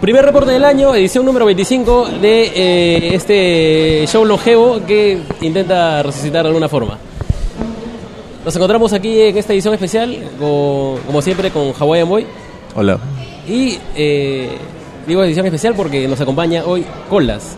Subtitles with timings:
[0.00, 6.42] Primer reporte del año, edición número 25 de eh, este show longevo que intenta resucitar
[6.44, 6.96] de alguna forma.
[8.44, 12.26] Nos encontramos aquí en esta edición especial, con- como siempre, con Hawaiian Boy.
[12.76, 12.98] Hola.
[13.48, 14.50] Y eh,
[15.06, 17.56] digo edición especial porque nos acompaña hoy Colas.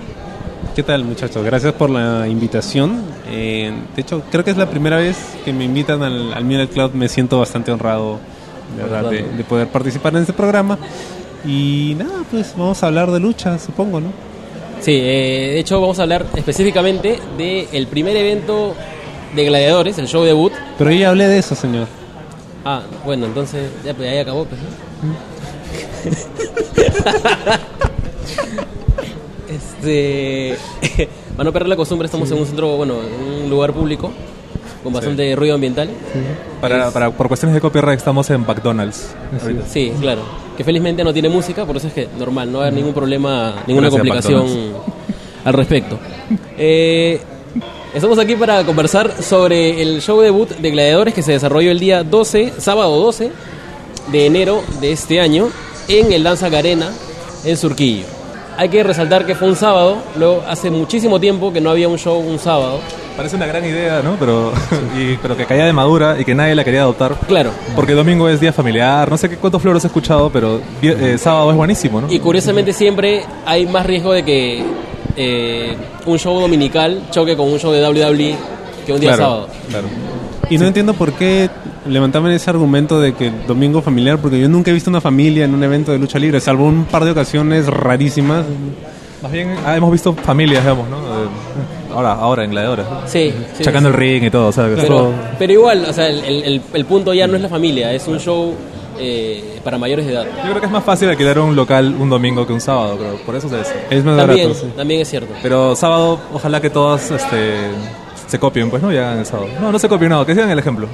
[0.75, 1.45] ¿Qué tal muchachos?
[1.45, 3.03] Gracias por la invitación.
[3.29, 6.69] Eh, de hecho, creo que es la primera vez que me invitan al, al Mural
[6.69, 6.93] Club.
[6.95, 8.19] Me siento bastante honrado
[8.77, 10.79] de, verdad, de, de poder participar en este programa.
[11.45, 14.13] Y nada, pues vamos a hablar de lucha, supongo, ¿no?
[14.81, 18.75] Sí, eh, de hecho vamos a hablar específicamente del primer evento
[19.35, 20.53] de gladiadores, el show debut.
[20.79, 21.87] Pero yo ya hablé de eso, señor.
[22.65, 24.45] Ah, bueno, entonces ya, pues, ahí acabó.
[24.45, 24.69] Pues, ¿no?
[29.49, 30.57] este,
[31.37, 34.13] para no perder la costumbre, estamos en un centro, bueno, en un lugar público
[34.83, 35.91] con bastante ruido ambiental.
[36.61, 39.09] Para, para- por cuestiones de copyright estamos en McDonald's.
[39.43, 39.65] ahorita.
[39.69, 40.23] Sí, claro.
[40.57, 42.95] Que felizmente no tiene música, por eso es que normal, no va a haber ningún
[42.95, 44.73] problema, ninguna Gracias, complicación
[45.45, 45.99] al respecto.
[46.59, 47.19] Eh,
[47.95, 52.03] estamos aquí para conversar sobre el show debut de Gladiadores que se desarrolló el día
[52.05, 53.31] 12, sábado 12
[54.13, 55.49] de enero de este año
[55.89, 56.91] en el Danza Arena
[57.45, 58.05] en Surquillo.
[58.57, 61.97] Hay que resaltar que fue un sábado, luego hace muchísimo tiempo que no había un
[61.99, 62.79] show un sábado.
[63.17, 64.17] Parece una gran idea, ¿no?
[64.19, 64.53] Pero,
[64.99, 67.17] y- pero que caía de madura y que nadie la quería adoptar.
[67.27, 67.51] Claro.
[67.75, 71.51] Porque domingo es día familiar, no sé qué cuántos floros he escuchado, pero eh, sábado
[71.51, 72.13] es buenísimo, ¿no?
[72.13, 74.63] Y curiosamente siempre hay más riesgo de que
[75.17, 78.37] eh, un show dominical choque con un show de WWE
[78.87, 79.49] que un día Claro, sábado.
[79.69, 79.87] claro.
[80.49, 81.49] Y no entiendo por qué
[81.87, 85.45] levantaban ese argumento de que el domingo familiar, porque yo nunca he visto una familia
[85.45, 88.45] en un evento de lucha libre, salvo un par de ocasiones rarísimas.
[89.23, 90.97] Más bien ah, hemos visto familias, digamos, ¿no?
[90.99, 92.53] Eh, ahora, ahora en.
[93.07, 93.95] Sí, sí, Chacando sí.
[93.95, 96.43] el ring y todo, o sea, que Pero, eso- pero igual, o sea, el, el-
[96.45, 98.55] el- el punto ya no es la familia, es un show
[98.99, 100.25] eh, para mayores de edad.
[100.45, 103.17] Yo creo que es más fácil alquilar un local un domingo que un sábado, creo.
[103.25, 103.73] Por eso es.
[103.91, 104.73] Es más También, barato, sí.
[104.77, 105.33] también es cierto.
[105.43, 107.55] Pero sábado, ojalá que todas este,
[108.27, 108.93] se copien, pues, ¿no?
[108.93, 109.49] Y hagan el sábado.
[109.61, 110.87] No, no se copien, no, que sigan el ejemplo.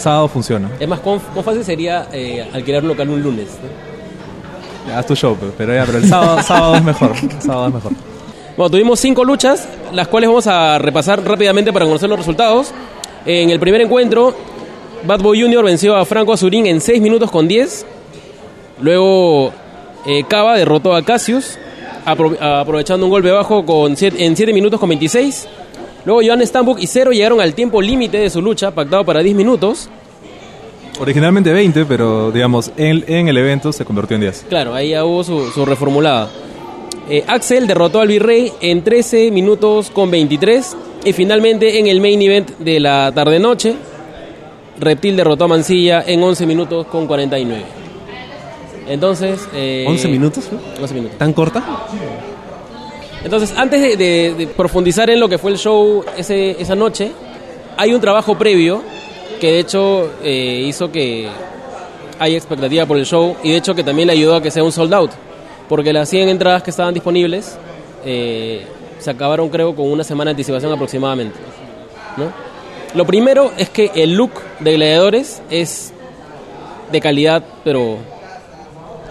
[0.00, 0.70] Sábado funciona.
[0.80, 3.48] Es más, ¿cuán, cuán fácil sería eh, alquilar un local un lunes?
[4.86, 4.94] ¿no?
[4.96, 7.12] Haz tu show, pero, pero ya, pero el sábado, sábado es mejor.
[7.38, 7.92] Sábado es mejor.
[8.56, 12.72] Bueno, tuvimos cinco luchas, las cuales vamos a repasar rápidamente para conocer los resultados.
[13.24, 14.34] En el primer encuentro,
[15.06, 15.64] Bad Boy Jr.
[15.64, 17.86] venció a Franco Azurín en 6 minutos con 10.
[18.80, 19.52] Luego,
[20.06, 21.58] eh, Cava derrotó a Cassius,
[22.06, 25.46] apro- aprovechando un golpe bajo con siete- en 7 minutos con 26.
[26.04, 29.36] Luego, Johan Stambuk y Cero llegaron al tiempo límite de su lucha, pactado para 10
[29.36, 29.88] minutos.
[30.98, 34.46] Originalmente 20, pero digamos, en, en el evento se convirtió en 10.
[34.48, 36.28] Claro, ahí ya hubo su, su reformulada.
[37.08, 40.76] Eh, Axel derrotó al Virrey en 13 minutos con 23.
[41.04, 43.74] Y finalmente en el main event de la tarde-noche,
[44.78, 47.62] Reptil derrotó a Mancilla en 11 minutos con 49.
[48.88, 49.48] Entonces...
[49.54, 50.44] eh, ¿11 minutos?
[50.44, 50.58] fue?
[50.82, 51.18] 11 minutos.
[51.18, 51.64] ¿Tan corta?
[53.24, 57.12] Entonces, antes de, de- de profundizar en lo que fue el show ese- esa noche,
[57.76, 58.82] hay un trabajo previo
[59.40, 61.28] que de hecho eh, hizo que
[62.18, 64.62] haya expectativa por el show y de hecho que también le ayudó a que sea
[64.64, 65.10] un sold out.
[65.68, 67.56] Porque las 100 entradas que estaban disponibles
[68.04, 68.66] eh,
[68.98, 71.38] se acabaron creo con una semana de anticipación aproximadamente.
[72.16, 72.24] ¿no?
[72.94, 75.92] Lo primero es que el look de gladiadores es
[76.90, 77.98] de calidad, pero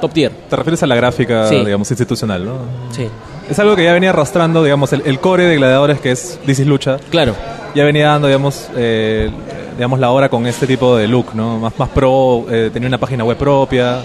[0.02, 0.32] top tier.
[0.50, 1.64] Te refieres a la gráfica, Sí.
[1.64, 2.58] digamos, institucional, ¿no?
[2.92, 3.08] Sí,
[3.50, 6.60] Es algo que ya venía arrastrando, digamos, el, el core de gladiadores, que es This
[6.60, 7.36] is Lucha, claro.
[7.74, 9.30] ya venía dando, digamos, eh,
[9.76, 11.58] digamos, la hora con este tipo de look, ¿no?
[11.58, 14.02] Más, más pro, eh, tenía una página web propia.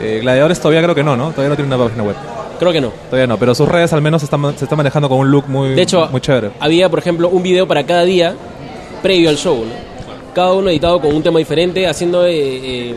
[0.00, 1.30] Eh, gladiadores todavía creo que no, ¿no?
[1.30, 2.14] Todavía no tiene una página web.
[2.60, 2.92] Creo que no.
[3.10, 5.48] Todavía no, pero sus redes al menos se están, se están manejando con un look
[5.48, 6.50] muy, De hecho, muy chévere.
[6.60, 8.34] había, por ejemplo, un video para cada día
[9.02, 9.72] previo al show, ¿no?
[10.32, 12.34] Cada uno editado con un tema diferente, haciendo eh,
[12.90, 12.94] eh,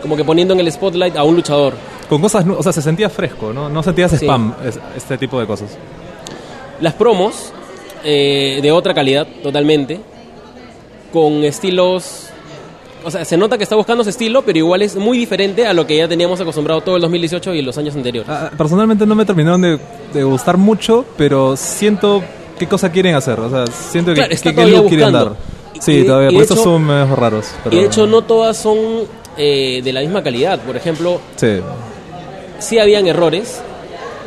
[0.00, 1.74] como que poniendo en el spotlight a un luchador.
[2.12, 3.70] Con cosas, o sea, se sentía fresco, ¿no?
[3.70, 4.16] No sentías Sí.
[4.26, 5.70] spam, es- este tipo de cosas.
[6.80, 7.52] Las promos
[8.04, 9.98] eh, de otra calidad, totalmente,
[11.12, 12.26] con estilos...
[13.04, 15.72] O sea, se nota que está buscando ese estilo, pero igual es muy diferente a
[15.72, 18.28] lo que ya teníamos acostumbrado todo el 2018 y los años anteriores.
[18.30, 19.78] Ah, Personalmente no me terminaron de,
[20.12, 22.22] de gustar mucho, pero siento
[22.58, 23.40] qué cosa quieren hacer.
[23.40, 25.32] O sea, siento que, Claro, está que- qué look quieren dar.
[25.80, 26.30] Sí, y- todavía.
[26.30, 27.46] y Por eso hecho- son medio raros.
[27.64, 28.76] Pero, Y de hecho no todas son
[29.36, 30.60] eh, de la misma calidad.
[30.60, 31.58] Por ejemplo, Sí.
[32.62, 33.60] Sí habían errores.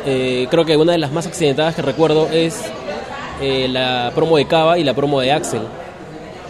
[0.04, 2.60] Eh, creo que una de las más accidentadas que recuerdo es
[3.40, 5.62] eh, la promo de Cava y la promo de Axel.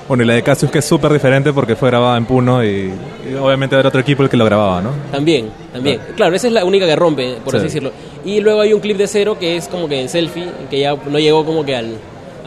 [0.08, 2.92] Bueno, y la de Cassius que es súper diferente porque fue grabada en Puno y,
[3.28, 4.90] y obviamente era otro equipo el que lo grababa, ¿no?
[5.10, 6.00] También, también.
[6.14, 7.56] Claro, esa es la única que rompe, por Sí.
[7.56, 7.90] así decirlo.
[8.24, 10.94] Y luego hay un clip de cero que es como que en selfie, que ya
[11.10, 11.96] no llegó como que al,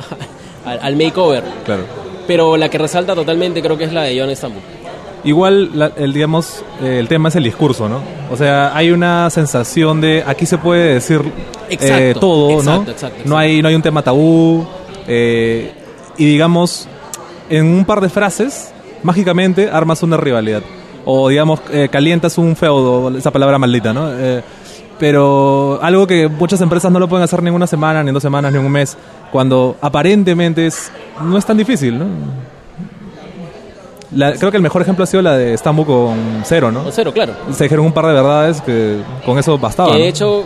[0.65, 1.43] al, al makeover.
[1.65, 1.83] Claro.
[2.27, 4.61] Pero la que resalta totalmente creo que es la de John Stambuk.
[5.23, 7.99] Igual, la- el, digamos, el tema es el discurso, ¿no?
[8.31, 11.21] O sea, hay una sensación de aquí se puede decir
[11.69, 12.81] eh, todo, exacto, ¿no?
[12.81, 13.21] exacto, exacto.
[13.29, 14.65] No hay, no hay un tema tabú.
[15.07, 15.71] eh,
[16.17, 16.87] y digamos,
[17.49, 18.71] en un par de frases,
[19.03, 20.61] mágicamente armas una rivalidad.
[21.05, 24.09] O digamos, eh, calientas un feudo, esa palabra maldita, ¿no?
[24.13, 24.41] Eh,
[24.99, 28.13] pero algo que muchas empresas no lo pueden hacer ni en una semana, ni en
[28.13, 28.97] dos semanas, ni en un mes,
[29.31, 30.91] cuando aparentemente es,
[31.23, 32.05] no es tan difícil, ¿no?
[34.15, 36.83] La- creo que el mejor ejemplo ha sido la de Stambu con Cero, ¿no?
[36.83, 37.33] Con cero, claro.
[37.53, 39.91] Se dijeron un par de verdades que con eso bastaba.
[39.91, 40.09] que de ¿no?
[40.09, 40.43] hecho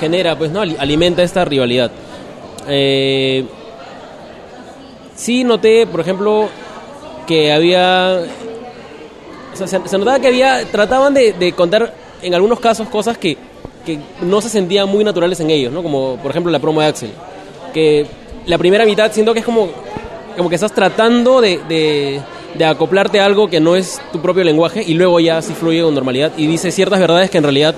[0.00, 0.60] genera, pues, ¿no?
[0.60, 1.90] Ali- Alimenta esta rivalidad.
[2.68, 3.44] Eh,
[5.14, 6.48] sí noté, por ejemplo,
[7.26, 8.20] que había...
[9.52, 10.64] o sea, se, se notaba que había...
[10.70, 13.36] Trataban de, de contar, en algunos casos, cosas que,
[13.86, 15.82] que no se sentían muy naturales en ellos, ¿no?
[15.82, 17.10] Como, por ejemplo, la promo de Axel.
[17.72, 18.06] Que
[18.46, 19.68] la primera mitad siento que es como,
[20.36, 22.20] como que estás tratando de, de,
[22.54, 25.82] de acoplarte a algo que no es tu propio lenguaje y luego ya sí fluye
[25.82, 27.74] con normalidad y dice ciertas verdades que en realidad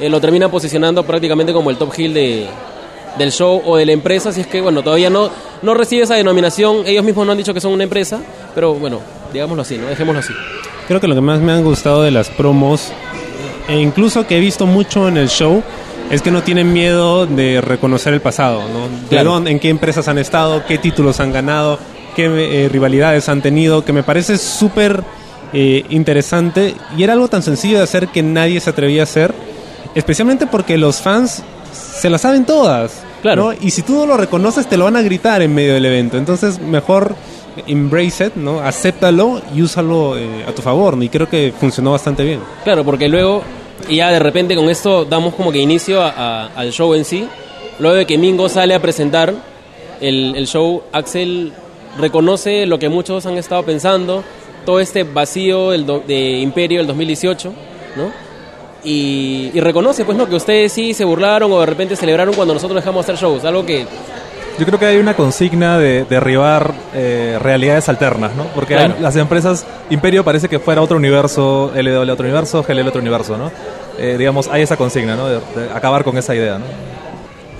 [0.00, 2.46] eh, lo termina posicionando prácticamente como el top heel de,
[3.18, 5.30] del show o de la empresa, si es que, bueno, todavía no,
[5.62, 8.20] no recibe esa denominación, ellos mismos no han dicho que son una empresa,
[8.54, 9.00] pero bueno,
[9.32, 9.86] digámoslo así, ¿no?
[9.86, 10.32] Dejémoslo así.
[10.88, 12.90] Creo que lo que más me han gustado de las promos,
[13.68, 15.62] e incluso que he visto mucho en el show,
[16.10, 18.88] es que no tienen miedo de reconocer el pasado, ¿no?
[18.88, 19.32] De Claro.
[19.34, 21.78] dónde, en qué empresas han estado, qué títulos han ganado,
[22.14, 25.02] qué eh, rivalidades han tenido, que me parece súper
[25.52, 29.34] eh, interesante y era algo tan sencillo de hacer que nadie se atrevía a hacer,
[29.94, 31.42] especialmente porque los fans
[31.72, 33.02] se las saben todas.
[33.22, 33.52] Claro.
[33.52, 33.58] ¿no?
[33.60, 36.16] Y si tú no lo reconoces, te lo van a gritar en medio del evento.
[36.16, 37.14] Entonces, mejor
[37.66, 38.60] embrace it, ¿no?
[38.60, 40.96] Acéptalo y úsalo eh, a tu favor.
[40.96, 41.02] ¿no?
[41.02, 42.40] Y creo que funcionó bastante bien.
[42.64, 43.42] Claro, porque luego,
[43.90, 47.04] y ya de repente con esto damos como que inicio a- a- al show en
[47.04, 47.28] sí.
[47.78, 49.34] Luego de que Mingo sale a presentar
[50.00, 51.52] el, el show, Axel
[51.98, 54.22] reconoce lo que muchos han estado pensando,
[54.64, 57.52] todo este vacío del do- de Imperio del 2018,
[57.96, 58.10] ¿no?
[58.82, 60.26] Y, y reconoce, pues, ¿no?
[60.28, 63.64] Que ustedes sí se burlaron o de repente celebraron cuando nosotros dejamos hacer shows, algo
[63.66, 63.86] que
[64.58, 68.44] Yo creo que hay una consigna de derribar eh, realidades alternas, ¿no?
[68.54, 68.94] Porque Claro.
[68.96, 73.36] hay- las empresas, Imperio parece que fuera otro universo, LW otro universo, GLL otro universo,
[73.36, 73.50] ¿no?
[73.98, 75.28] Eh, digamos, hay esa consigna, ¿no?
[75.28, 76.64] De, de acabar con esa idea, ¿no?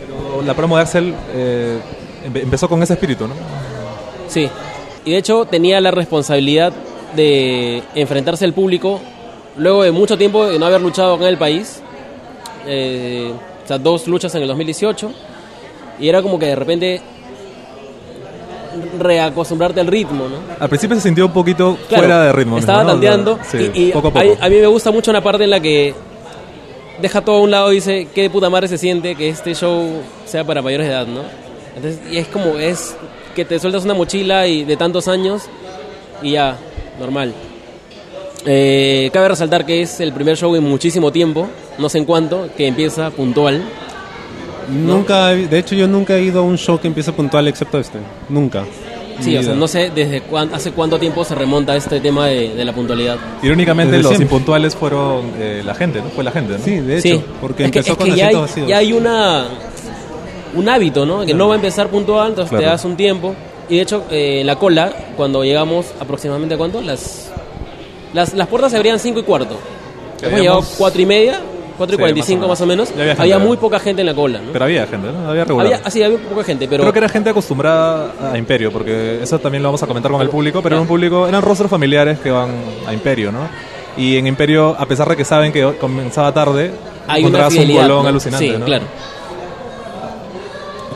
[0.00, 1.78] Pero la promo de Axel eh,
[2.26, 3.34] empe- empezó con ese espíritu, ¿no?
[4.30, 4.48] Sí,
[5.04, 6.72] y de hecho tenía la responsabilidad
[7.16, 9.00] de enfrentarse al público
[9.56, 11.82] luego de mucho tiempo de no haber luchado en el país.
[12.66, 13.32] Eh,
[13.64, 15.10] o sea, dos luchas en el 2018.
[15.98, 17.00] Y era como que de repente
[18.98, 20.36] reacostumbrarte al ritmo, ¿no?
[20.58, 22.58] Al principio se sintió un poquito Claro, fuera de ritmo.
[22.58, 22.90] Estaba ¿no?
[22.92, 24.36] tanteando Sí, y, y poco a poco.
[24.40, 25.94] a mí me gusta mucho una parte en la que
[27.02, 29.54] deja todo a un lado y dice qué de puta madre se siente que este
[29.54, 31.22] show sea para mayores de edad, ¿no?
[31.76, 32.94] Entonces, y es como, es
[33.34, 35.42] que te sueltas una mochila y de tantos años
[36.22, 36.56] y ya,
[36.98, 37.32] normal.
[38.46, 41.48] Eh, cabe resaltar que es el primer show en muchísimo tiempo,
[41.78, 43.62] no sé en cuánto, que empieza puntual.
[44.68, 47.98] Nunca, de hecho, yo nunca he ido a un show que empiece puntual excepto este.
[48.28, 48.64] Nunca.
[49.20, 52.54] Sí, o sea, no sé desde cuán- hace cuánto tiempo se remonta este tema de,
[52.54, 53.18] de la puntualidad.
[53.42, 54.24] Irónicamente, Desde los siempre.
[54.34, 56.08] impuntuales fueron eh, la gente, ¿no?
[56.08, 56.64] Fue la gente, ¿no?
[56.64, 58.92] Sí, de hecho, Sí, porque es que, empezó es con que ya, hay, ya hay
[58.94, 59.44] una
[60.54, 61.24] un hábito, ¿no?
[61.24, 63.34] Que no va a empezar puntual, entonces te das un tiempo.
[63.68, 67.30] Y de hecho, eh, la cola, cuando llegamos aproximadamente a cuánto, las
[68.12, 69.56] las, las puertas se abrían 5 y cuarto.
[70.22, 71.40] Hemos llegado 4 y media,
[71.78, 72.88] 4 y Sí, 45 más o menos.
[72.88, 74.52] Ya había gente, había muy poca gente en la cola, ¿no?
[74.52, 75.28] Pero había gente, ¿no?
[75.30, 75.66] Había regular.
[75.66, 79.38] había, así, había poca gente, pero Creo que era gente acostumbrada a Imperio, porque eso
[79.38, 82.18] también lo vamos a comentar con el público, pero era un público, eran rostros familiares
[82.18, 82.50] que van
[82.86, 83.48] a Imperio, ¿no?
[83.96, 86.72] Y en Imperio, a pesar de que saben que comenzaba tarde,
[87.06, 88.08] hay una encontrabas un bolón ¿no?
[88.08, 88.64] alucinante, Sí, ¿no?
[88.64, 88.84] claro.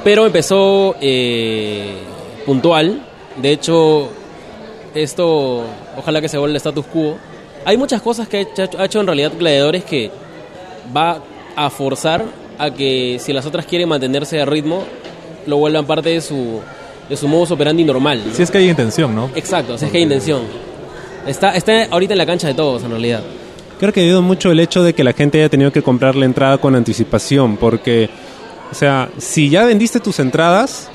[0.05, 1.95] Pero empezó eh,
[2.45, 3.03] puntual.
[3.41, 4.11] De hecho,
[4.95, 5.65] esto
[5.97, 7.17] ojalá que se vuelva el status quo.
[7.65, 8.47] Hay muchas cosas que
[8.79, 10.11] ha hecho, en realidad Gladiadores que
[10.95, 11.23] va
[11.57, 12.25] a forzar
[12.59, 14.85] a que si las otras quieren mantenerse a ritmo,
[15.47, 16.61] lo vuelvan parte de su,
[17.09, 18.23] de su modus operandi normal.
[18.27, 18.35] ¿no?
[18.35, 19.31] Si es que hay intención, ¿no?
[19.35, 20.43] Exacto, si es que hay intención.
[21.27, 23.23] Está, está ahorita en la cancha de todos, en realidad.
[23.81, 26.15] Creo que ha ayudado mucho el hecho de que la gente haya tenido que comprar
[26.15, 28.09] la entrada con anticipación, porque,
[28.75, 30.89] o sea, si ya vendiste tus entradas,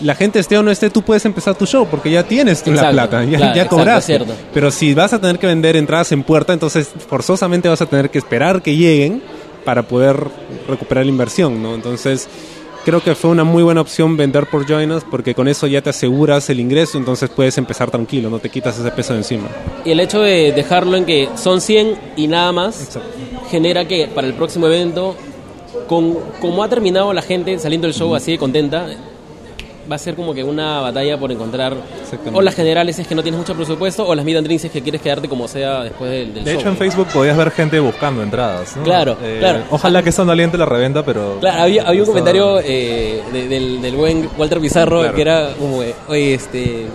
[0.00, 2.74] la gente esté o no esté, tú puedes empezar tu show, porque ya tienes la
[2.74, 4.20] Exacto, plata, ya, claro, ya cobraste.
[4.52, 8.10] Pero si vas a tener que vender entradas en puerta, entonces forzosamente vas a tener
[8.10, 9.22] que esperar que lleguen
[9.64, 10.28] para poder
[10.68, 11.74] recuperar la inversión, ¿no?
[11.74, 12.28] Entonces,
[12.84, 15.80] creo que fue una muy buena opción vender por Join Us, porque con eso ya
[15.80, 19.48] te aseguras el ingreso, entonces puedes empezar tranquilo, no te quitas ese peso de encima.
[19.82, 22.98] Y el hecho de dejarlo en que son 100 y nada más
[23.50, 25.16] genera que para el próximo evento,
[25.88, 28.86] con como ha terminado la gente saliendo del show así de contenta,
[29.90, 31.74] va a ser como que una batalla por encontrar
[32.32, 34.70] o las generales es que no tienes mucho presupuesto o las mid and drinks es
[34.70, 36.60] que quieres quedarte como sea después del, del De show.
[36.60, 38.76] hecho, en Facebook podías ver gente buscando entradas.
[38.76, 38.82] ¿no?
[38.82, 39.64] Eh, Claro, claro.
[39.70, 41.38] Ojalá que esta no aliente la reventa, pero.
[41.40, 45.14] Claro, había, había un comentario eh, de- del, del buen Walter Pizarro Claro.
[45.14, 46.86] que era como, que, oye, este,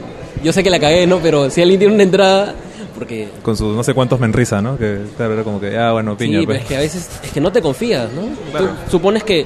[0.43, 1.19] yo sé que la cagué, ¿no?
[1.19, 2.53] Pero si alguien tiene una entrada,
[2.95, 3.29] porque...
[3.41, 4.77] Con sus no sé cuántos menrisa, ¿no?
[4.77, 6.39] Que claro, era como que, ah, bueno, piña.
[6.39, 6.61] sí, pero pues.
[6.61, 8.21] es que a veces es que no te confías, ¿no?
[8.57, 9.45] Tú supones que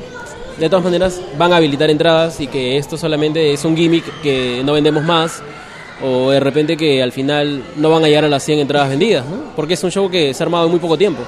[0.59, 4.61] de todas maneras van a habilitar entradas y que esto solamente es un gimmick que
[4.63, 5.41] no vendemos más
[6.01, 9.25] o de repente que al final no van a llegar a las 100 entradas vendidas,
[9.25, 9.53] ¿no?
[9.55, 11.23] Porque es un show que se ha armado en muy poco tiempo.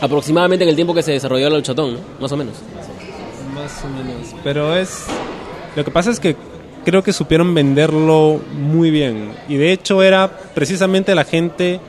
[0.00, 2.00] Aproximadamente en el tiempo que se desarrolló el chatón, ¿no?
[2.20, 2.56] Más o menos.
[3.54, 4.34] Más o menos.
[4.42, 5.04] Pero es.
[5.76, 6.36] Lo que pasa es que
[6.84, 9.32] creo que supieron venderlo muy bien.
[9.48, 11.80] Y de hecho era precisamente la gente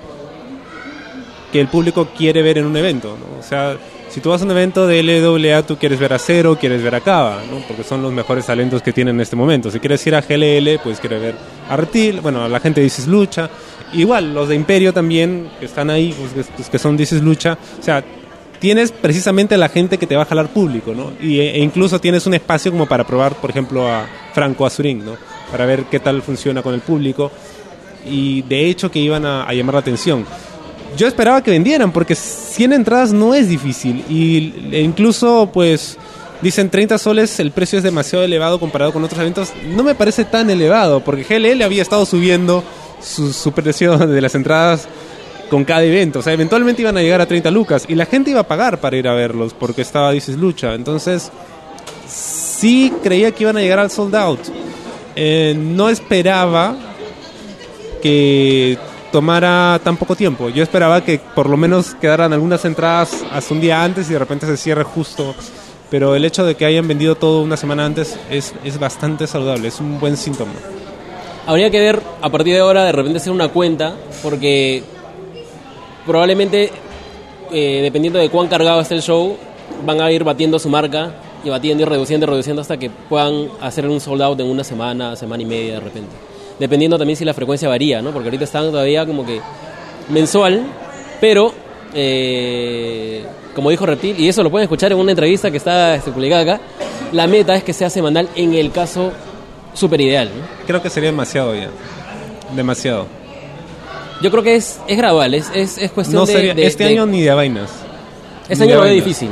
[1.52, 3.16] que el público quiere ver en un evento.
[3.40, 3.78] O sea,
[4.10, 6.96] si tú vas a un evento de LWA, tú quieres ver a Cero, quieres ver
[6.96, 7.58] a Cava, ¿no?
[7.68, 9.72] porque son los mejores talentos que tienen en este momento.
[9.72, 11.36] Si quieres ir a GLL, pues quieres ver
[11.70, 12.22] a Reptil.
[12.22, 13.50] Bueno, la gente dices Lucha.
[13.94, 17.58] Igual, los de Imperio también, que están ahí, pues, pues, que son dices Lucha.
[17.80, 18.04] O sea,
[18.63, 21.12] tienes precisamente la gente que te va a jalar público, ¿no?
[21.22, 25.17] Y, e incluso tienes un espacio como para probar, por ejemplo, a Franco Azurín, ¿no?
[25.51, 27.29] Para ver qué tal funciona con el público.
[28.05, 30.25] Y de hecho que iban a, a llamar la atención.
[30.96, 34.05] Yo esperaba que vendieran, porque 100 entradas no es difícil.
[34.08, 35.98] Y e incluso, pues,
[36.41, 39.51] dicen 30 soles, el precio es demasiado elevado comparado con otros eventos.
[39.75, 42.63] No me parece tan elevado, porque GLL había estado subiendo
[43.01, 44.88] su, su precio de las entradas
[45.53, 46.17] con cada evento.
[46.17, 48.81] O sea, eventualmente iban a llegar a 30 lucas y la gente iba a pagar
[48.81, 50.74] para ir a verlos porque estaba Dices Lucha.
[50.74, 51.31] Entonces,
[52.07, 54.39] sí creía que iban a llegar al sold out.
[55.15, 56.75] Eh, no esperaba
[58.01, 58.79] que
[59.12, 60.50] tomara tan poco tiempo.
[60.50, 64.19] Yo esperaba que por lo menos quedaran algunas entradas hasta un día antes y de
[64.19, 65.36] repente se cierre justo.
[65.91, 69.67] Pero el hecho de que hayan vendido todo una semana antes es, es bastante saludable,
[69.67, 70.53] es un buen síntoma.
[71.45, 73.93] Habría que ver a partir de ahora de repente hacer una cuenta,
[74.24, 74.83] porque
[76.05, 76.72] probablemente,
[77.51, 79.38] eh, dependiendo de cuán cargado esté el show,
[79.86, 83.50] van a ir batiendo su marca y batiendo y reduciendo y reduciendo hasta que puedan
[83.62, 86.12] hacer un sold out en una semana, semana y media de repente.
[86.60, 88.12] Dependiendo también si la frecuencia varía, ¿no?
[88.12, 89.41] Porque ahorita están todavía como que
[90.10, 90.63] mensual,
[91.19, 91.53] pero
[91.93, 96.12] eh, como dijo Reptil, y eso lo pueden escuchar en una entrevista que está este,
[96.12, 96.62] publicada acá,
[97.12, 99.12] la meta es que sea semanal en el caso
[99.74, 100.65] super ideal, ¿no?
[100.65, 101.69] Creo que sería demasiado ya.
[102.55, 103.23] Demasiado.
[104.24, 106.86] Yo creo que es, es gradual, es, es, es cuestión No de, sería, de- este
[106.86, 107.70] de- año ni de vainas.
[108.50, 109.30] Este año lo veo difícil.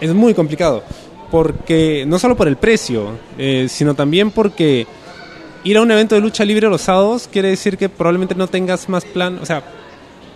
[0.00, 0.82] Es muy complicado.
[1.30, 4.86] Porque no solo por el precio, eh, sino también porque
[5.64, 8.88] ir a un evento de lucha libre los sábados quiere decir que probablemente no tengas
[8.88, 9.38] más plan.
[9.40, 9.62] O sea,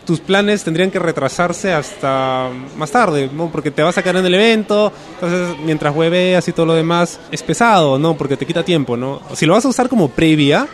[0.06, 2.48] tus planes tendrían que retrasarse hasta
[2.78, 3.50] más tarde, ¿no?
[3.50, 7.18] Porque te vas a quedar en el evento, entonces mientras hueveas y todo lo demás
[7.32, 8.16] es pesado, ¿no?
[8.16, 9.20] Porque te quita tiempo, ¿no?
[9.34, 10.66] Si lo vas a usar como previa,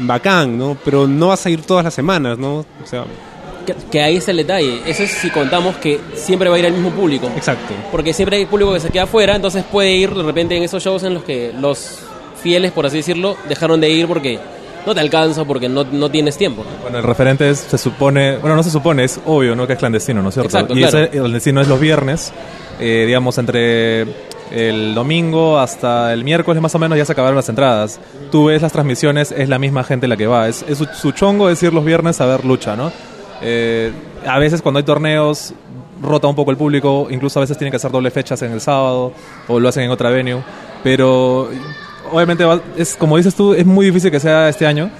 [0.00, 0.76] bacán, ¿no?
[0.84, 2.58] Pero no vas a ir todas las semanas, ¿no?
[2.58, 3.04] O sea,
[3.66, 4.80] Que, que ahí está el detalle.
[4.86, 7.30] Eso es si contamos que siempre va a ir el mismo público.
[7.36, 7.74] exacto.
[7.92, 10.82] Porque siempre hay público que se queda afuera, entonces puede ir de repente en esos
[10.82, 11.98] shows en los que los
[12.42, 14.38] fieles, por así decirlo, dejaron de ir porque
[14.86, 16.64] no te alcanza, porque no, no tienes tiempo.
[16.64, 16.82] ¿no?
[16.82, 19.66] Bueno, el referente es, se supone, bueno, no se supone, es obvio, ¿no?
[19.66, 20.48] Que es clandestino, ¿no es cierto?
[20.48, 20.98] Exacto, y claro.
[21.00, 22.32] ese clandestino es los viernes,
[22.80, 24.06] eh, digamos, entre
[24.50, 28.00] el domingo hasta el miércoles más o menos ya se acabaron las entradas.
[28.30, 30.48] Tú ves las transmisiones, es la misma gente la que va.
[30.48, 30.64] Es,
[30.94, 32.92] su, chongo es ir los viernes a ver lucha, ¿no?
[33.42, 33.92] Eh,
[34.26, 35.54] a veces cuando hay torneos
[36.02, 38.60] rota un poco el público, incluso a veces tienen que hacer doble fechas en el
[38.60, 39.12] sábado
[39.48, 40.42] o lo hacen en otra venue,
[40.82, 41.50] pero
[42.10, 42.44] obviamente
[42.76, 44.90] es como dices tú, es muy difícil que sea este año,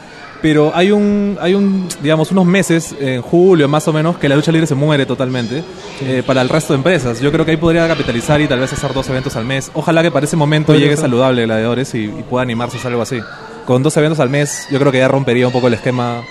[0.43, 4.37] pero hay un hay un digamos unos meses en julio más o menos que la
[4.37, 5.63] lucha libre se muere totalmente
[6.03, 7.21] eh, para el resto de empresas.
[7.21, 9.71] Yo creo que ahí podría capitalizar y tal vez hacer dos eventos al mes.
[9.75, 11.03] Ojalá que para ese momento llegue ser.
[11.03, 13.19] saludable Gladiadores y, y pueda animarse a hacer algo así.
[13.67, 16.23] Con dos eventos al mes, yo creo que ya rompería un poco el esquema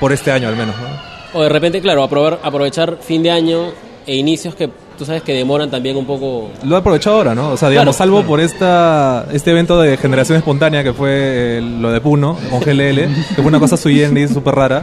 [0.00, 1.38] por este año al menos, ¿no?
[1.38, 3.72] O de repente, claro, aprobar- aprovechar fin de año
[4.06, 6.50] e inicios que tú sabes que demoran también un poco.
[6.64, 7.50] Lo he aprovechado ahora, ¿no?
[7.50, 8.28] O sea, digamos, Claro, salvo claro.
[8.28, 11.10] por esta este evento de generación espontánea que fue
[11.58, 12.96] eh, lo de Puno con GLL,
[13.34, 14.82] que fue una cosa sui generis súper rara.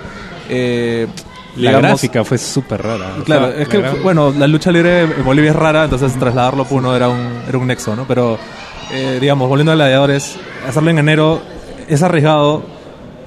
[0.49, 1.07] Eh,
[1.55, 3.15] La digamos- gráfica fue súper rara.
[3.19, 6.63] O Claro, sea, es que, bueno, la lucha libre en Bolivia es rara, entonces trasladarlo
[6.63, 8.05] a Puno era un, era un nexo, ¿no?
[8.07, 8.37] Pero,
[8.91, 10.35] eh, digamos, volviendo a gladiadores,
[10.67, 11.41] hacerlo en enero
[11.87, 12.63] es arriesgado,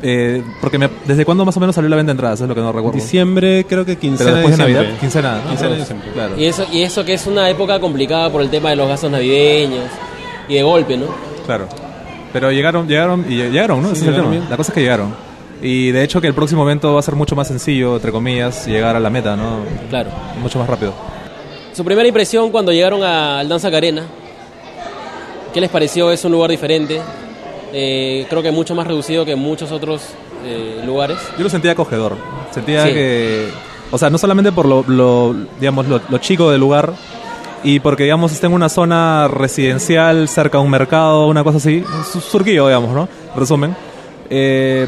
[0.06, 2.40] eh, porque me- ¿desde cuándo más o menos salió la venta de entradas?
[2.40, 2.98] Es lo que no recuerdo.
[2.98, 4.82] Diciembre, creo que Pero quincena después de diciembre.
[4.84, 5.48] Navidad, quincena, ¿no?
[5.50, 6.08] Quincena de diciembre.
[6.12, 6.34] Claro.
[6.38, 9.10] Y eso, y eso que es una época complicada por el tema de los gastos
[9.10, 9.84] navideños
[10.48, 11.06] y de golpe, ¿no?
[11.46, 11.66] Claro.
[12.32, 13.92] Pero llegaron, llegaron y llegaron, ¿no?
[13.92, 14.46] Ese es el tema.
[14.50, 15.14] La cosa es que llegaron.
[15.62, 18.66] Y de hecho que el próximo evento va a ser mucho más sencillo, entre comillas,
[18.66, 19.60] llegar a la meta, ¿no?
[19.88, 20.10] Claro.
[20.42, 20.92] Mucho más rápido.
[21.72, 24.02] Su primera impresión cuando llegaron a- al Danza Carena,
[25.54, 26.10] ¿qué les pareció?
[26.12, 27.00] Es un lugar diferente.
[27.76, 30.02] Eh, creo que mucho más reducido que en muchos otros
[30.46, 31.18] eh, lugares.
[31.36, 32.16] Yo lo sentía acogedor.
[32.52, 32.92] Sentía Sí.
[32.92, 33.48] que.
[33.90, 36.92] O sea, no solamente por lo, lo, digamos, lo, lo chico del lugar
[37.64, 41.82] y porque, digamos, está en una zona residencial cerca de un mercado, una cosa así.
[42.12, 43.08] Su- Surquillo, digamos, ¿no?
[43.34, 43.74] Resumen.
[44.30, 44.86] Eh,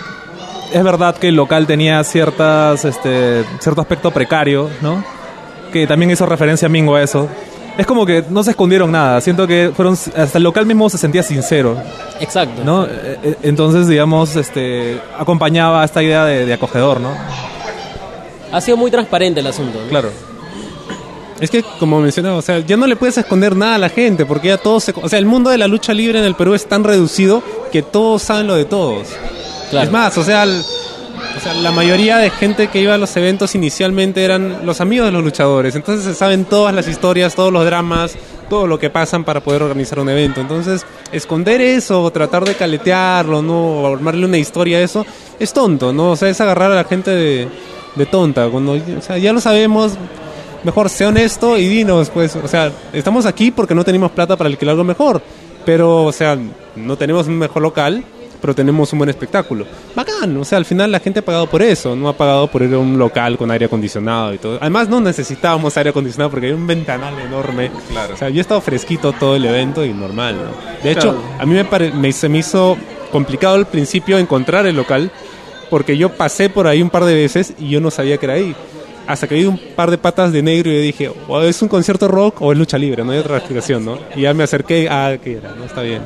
[0.72, 5.02] es verdad que el local tenía ciertas, este, cierto aspecto precario, ¿no?
[5.72, 7.28] Que también hizo referencia a Mingo a eso.
[7.78, 9.20] Es como que no se escondieron nada.
[9.20, 9.94] Siento que fueron.
[10.16, 11.76] Hasta el local mismo se sentía sincero.
[12.20, 12.64] Exacto.
[12.64, 12.84] ¿no?
[12.86, 17.10] Eh, eh, Entonces, digamos, este, acompañaba esta idea de, de acogedor, ¿no?
[18.52, 19.78] Ha sido muy transparente el asunto.
[19.82, 19.88] ¿no?
[19.88, 20.10] Claro.
[21.38, 24.24] Es que, como mencionaba, o sea, ya no le puedes esconder nada a la gente,
[24.24, 24.94] porque ya todos se...
[25.02, 27.82] O sea, el mundo de la lucha libre en el Perú es tan reducido que
[27.82, 29.06] todos saben lo de todos.
[29.68, 29.84] Claro.
[29.86, 30.62] Es más, o sea, el-
[31.36, 35.06] o sea, la mayoría de gente que iba a los eventos inicialmente eran los amigos
[35.06, 35.74] de los luchadores.
[35.74, 38.16] Entonces se saben todas las historias, todos los dramas,
[38.48, 40.40] todo lo que pasan para poder organizar un evento.
[40.40, 43.82] Entonces, esconder eso, tratar de caletearlo, ¿no?
[43.82, 45.04] O armarle una historia a eso,
[45.38, 46.12] es tonto, ¿no?
[46.12, 48.48] O sea, es agarrar a la gente de, tonta.
[48.48, 49.92] Cuando, o sea, ya lo sabemos,
[50.64, 54.48] mejor sé honesto y dinos, pues, o sea, estamos aquí porque no tenemos plata para
[54.48, 55.22] alquilar algo mejor,
[55.64, 56.38] pero, o sea,
[56.76, 58.04] no tenemos un mejor local,
[58.46, 59.66] pero tenemos un buen espectáculo.
[59.96, 62.62] Bacán, o sea, al final la gente ha pagado por eso, no ha pagado por
[62.62, 64.58] ir a un local con aire acondicionado y todo.
[64.60, 67.72] Además, no necesitábamos aire acondicionado porque hay un ventanal enorme.
[67.90, 68.14] Claro.
[68.14, 70.80] O sea, yo he estado fresquito todo el evento y normal, ¿no?
[70.84, 71.22] De hecho, Claro.
[71.40, 72.76] a mí me, pare- me- se me hizo
[73.10, 75.10] complicado al principio encontrar el local
[75.68, 78.34] porque yo pasé por ahí un par de veces y yo no sabía que era
[78.36, 78.54] ahí.
[79.08, 81.68] Hasta que vi un par de patas de negro y yo dije, o es un
[81.68, 83.98] concierto rock o es lucha libre, no hay otra explicación, ¿no?
[84.14, 85.52] Y ya me acerqué, ah, ¿qué era?
[85.58, 86.02] No está bien.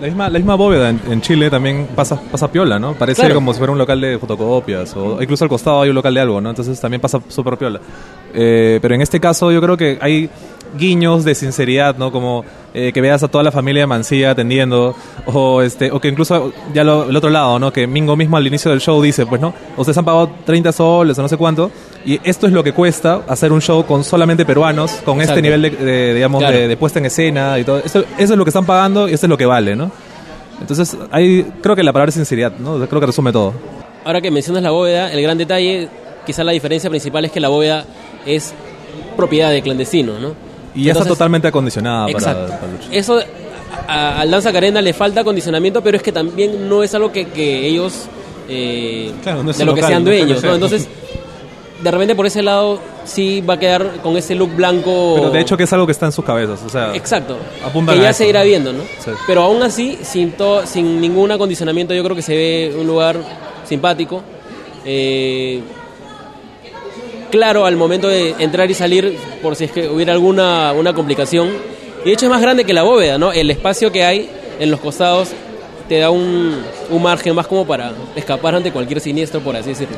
[0.00, 2.94] La misma, la misma bóveda en, en Chile también pasa, pasa piola, ¿no?
[2.94, 3.34] Parece Claro.
[3.34, 6.20] como si fuera un local de fotocopias o incluso al costado hay un local de
[6.20, 6.48] algo, ¿no?
[6.48, 7.80] Entonces también pasa súper piola.
[8.32, 10.30] Eh, pero en este caso yo creo que hay
[10.78, 12.12] guiños de sinceridad, ¿no?
[12.12, 14.94] Como eh, que veas a toda la familia de Mancilla atendiendo
[15.26, 17.72] o este o que incluso ya lo, el otro lado, ¿no?
[17.72, 21.18] Que Mingo mismo al inicio del show dice, pues no, ustedes han pagado 30 soles
[21.18, 21.70] o no sé cuánto
[22.04, 25.62] y esto es lo que cuesta hacer un show con solamente peruanos, con este nivel
[25.62, 26.56] de, de, digamos Claro.
[26.56, 27.78] de, de puesta en escena y todo.
[27.78, 29.90] Esto, eso es lo que están pagando y esto es lo que vale, ¿no?
[30.60, 32.78] Entonces, hay, creo que la palabra es sinceridad, ¿no?
[32.86, 33.54] Creo que resume todo.
[34.04, 35.88] Ahora que mencionas la bóveda, el gran detalle,
[36.26, 37.84] quizá la diferencia principal es que la bóveda
[38.26, 38.54] es
[39.16, 40.34] propiedad de clandestino, ¿no?
[40.74, 42.52] Y ya está totalmente acondicionada Exacto.
[42.54, 42.94] para luchar.
[42.94, 43.20] Eso
[43.88, 47.26] a- al Danza Carena le falta acondicionamiento, pero es que también no es algo que,
[47.28, 48.06] que ellos
[48.48, 50.42] eh, Claro, no es de lo que sean dueños.
[50.44, 50.88] Entonces,
[51.82, 55.14] de repente por ese lado sí va a quedar con ese look blanco.
[55.16, 56.94] Pero de hecho que es algo que está en sus cabezas, o sea...
[56.94, 57.36] Exacto.
[57.88, 58.46] Que ya eso, se irá ¿no?
[58.46, 58.82] viendo, ¿no?
[59.04, 59.10] Sí.
[59.26, 63.16] Pero aún así, sin, to- sin ningún acondicionamiento, yo creo que se ve un lugar
[63.64, 64.22] simpático.
[64.84, 65.60] Eh,
[67.30, 71.48] claro al momento de entrar y salir, por si es que hubiera alguna una complicación.
[72.04, 73.32] Y de hecho es más grande que la bóveda, ¿no?
[73.32, 75.28] El espacio que hay en los costados
[75.88, 76.56] te da un,
[76.90, 79.96] un margen más como para escapar ante cualquier siniestro, por así decirlo.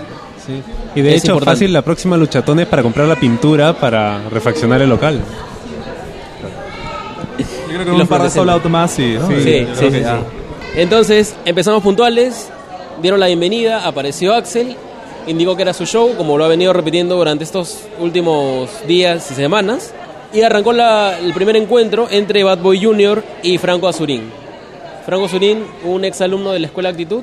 [0.95, 1.57] Y de Es hecho, importante.
[1.57, 5.21] fácil la próxima luchatón es para comprar la pintura para refaccionar el local.
[7.39, 8.35] Yo creo que Y con un los par de fluorescentes.
[8.35, 9.29] sold out más sí, ¿no?
[9.29, 10.03] Sí, sí, sí, sí.
[10.77, 12.49] Entonces empezamos puntuales,
[13.01, 14.77] dieron la bienvenida, apareció Axel,
[15.27, 19.35] indicó que era su show, como lo ha venido repitiendo durante estos últimos días y
[19.35, 19.93] semanas,
[20.33, 23.23] y arrancó la- el primer encuentro entre Bad Boy Jr.
[23.43, 24.31] y Franco Azurín.
[25.07, 27.23] Franco Azurín, un ex alumno de la Escuela Actitud,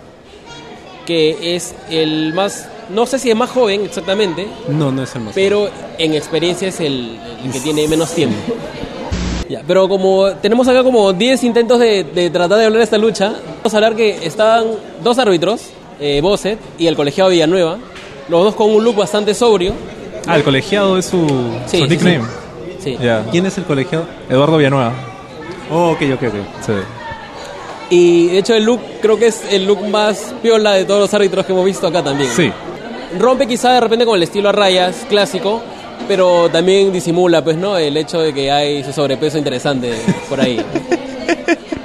[1.05, 5.21] que es el más, no sé si es más joven exactamente, No, no es el
[5.21, 5.33] más.
[5.33, 8.35] pero en experiencia es el, el que tiene menos tiempo.
[9.49, 12.99] Ya, pero como tenemos acá como 10 intentos de, de tratar de hablar de esta
[12.99, 14.65] lucha, vamos a hablar que estaban
[15.03, 15.61] dos árbitros,
[15.99, 17.77] eh, Bosset y el colegiado Villanueva,
[18.27, 19.73] los dos con un look bastante sobrio.
[20.27, 21.27] Ah, el colegiado es su,
[21.67, 22.21] Sí, su sí, nickname.
[22.79, 22.97] Sí.
[23.01, 23.25] Ya.
[23.31, 24.05] ¿Quién es el colegiado?
[24.29, 24.93] Eduardo Villanueva.
[25.71, 26.35] Oh, ok, ok, ok.
[26.65, 26.73] Sí.
[27.91, 31.13] Y de hecho el look creo que es el look más piola de todos los
[31.13, 32.29] árbitros que hemos visto acá también.
[32.35, 32.51] Sí.
[33.17, 35.61] Rompe quizá de repente con el estilo a rayas clásico,
[36.07, 39.93] pero también disimula pues no el hecho de que hay su sobrepeso interesante
[40.29, 40.63] por ahí.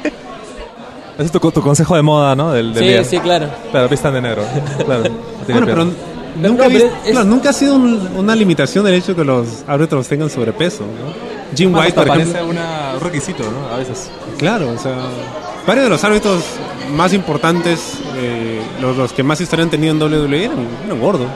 [1.16, 2.52] Ese es tu, tu consejo de moda, ¿no?
[2.52, 3.04] Del, del sí, día.
[3.04, 3.46] sí, claro.
[3.70, 4.42] Claro, pistan de negro.
[4.84, 5.02] Claro.
[5.46, 9.14] Bueno, pero nunca, No, pero es- claro, nunca ha sido un- una limitación el hecho
[9.14, 10.80] que los árbitros tengan sobrepeso.
[10.84, 11.54] ¿no?
[11.56, 12.50] Jim White, por parece ejemplo.
[12.50, 13.74] una- un requisito, ¿no?
[13.74, 14.10] A veces.
[14.38, 14.94] Claro, o sea,
[15.66, 16.42] varios de los árbitros
[16.96, 21.28] más importantes, eh, los, los que más historia han tenido en WWE eran, eran gordos.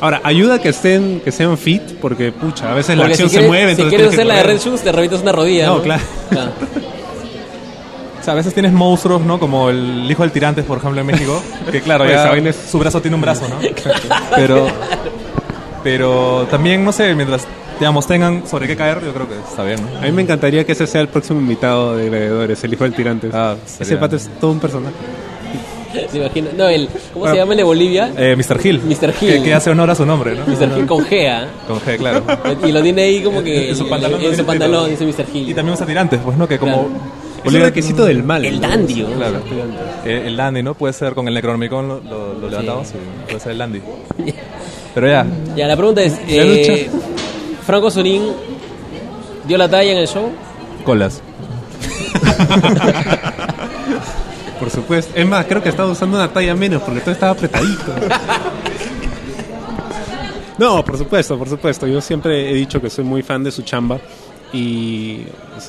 [0.00, 3.34] Ahora, ayuda que estén que sean fit, porque pucha, a veces la Porque acción si
[3.36, 3.76] se quieres, mueve.
[3.76, 4.42] si quieres hacer la de.
[4.42, 5.66] Red Shoes, te revientas una rodilla.
[5.66, 6.02] No, No, claro.
[6.30, 6.50] Claro.
[8.30, 9.38] Sea, a veces tienes monstruos, ¿no?
[9.40, 11.42] Como el hijo del Tirantes, por ejemplo, en México.
[11.70, 13.56] Que claro, ya es- su brazo tiene un brazo, ¿no?
[14.36, 14.66] Pero,
[15.82, 17.46] pero también, no sé, mientras
[17.78, 19.98] digamos, tengan sobre qué caer, yo creo que está bien, ¿no?
[20.00, 22.92] A mí me encantaría que ese sea el próximo invitado de Gladiadores, el hijo del
[22.94, 23.30] tirante.
[23.32, 24.94] Ah, ese pato es todo un personaje.
[26.12, 26.50] ¿Se imagina?
[26.56, 28.12] No, el, ¿cómo se llama el de Bolivia?
[28.16, 28.64] Eh, Mr.
[28.64, 28.80] Hill.
[28.84, 29.12] Mr.
[29.20, 29.32] Hill.
[29.38, 30.44] Que, que hace honor a su nombre, ¿no?
[30.46, 30.78] Mr.
[30.78, 31.48] Hill con Gea.
[31.66, 32.22] Con G, claro.
[32.64, 35.24] Y lo tiene ahí como que En su pantalón, en su dice- pantalón dice Mr.
[35.34, 35.50] Hill.
[35.50, 36.46] Y también usa tirantes, pues, ¿no?
[36.46, 36.86] Que como...
[36.86, 37.19] Claro.
[37.44, 38.44] Es un requisito del mal.
[38.44, 39.10] el dandy, ¿no?
[39.16, 39.40] Claro.
[40.04, 40.74] Eh, el Dandy, ¿no?
[40.74, 43.80] Puede ser con el Necronomicon lo, lo, lo levantamos y puede ser el Dandy.
[44.94, 45.26] Pero ya,
[45.56, 46.90] Ya, la pregunta es, eh,
[47.66, 48.22] ¿Franco Sorín
[49.46, 50.30] dio la talla en el show?
[50.84, 51.22] colas.
[54.58, 55.12] Por supuesto.
[55.14, 57.84] Es más, creo que estaba usando una talla menos porque todo estaba apretadito.
[60.58, 61.86] No, por supuesto, por supuesto.
[61.86, 63.98] Yo siempre he dicho que soy muy fan de su chamba.
[64.52, 65.20] Y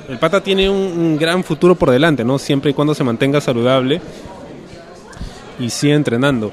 [0.10, 2.40] el pata tiene un, un gran futuro por delante, ¿no?
[2.40, 4.02] Siempre y cuando se mantenga saludable
[5.60, 6.52] y siga entrenando.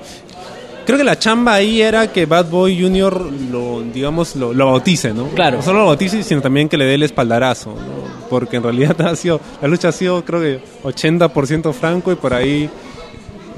[0.88, 3.30] Creo que la chamba ahí era que Bad Boy Jr.
[3.50, 5.28] lo, digamos, lo, lo bautice, ¿no?
[5.28, 5.58] Claro.
[5.58, 8.28] No solo lo bautice, sino también que le dé el espaldarazo, ¿no?
[8.30, 12.32] Porque en realidad ha sido, la lucha ha sido, creo que 80% franco y por
[12.32, 12.70] ahí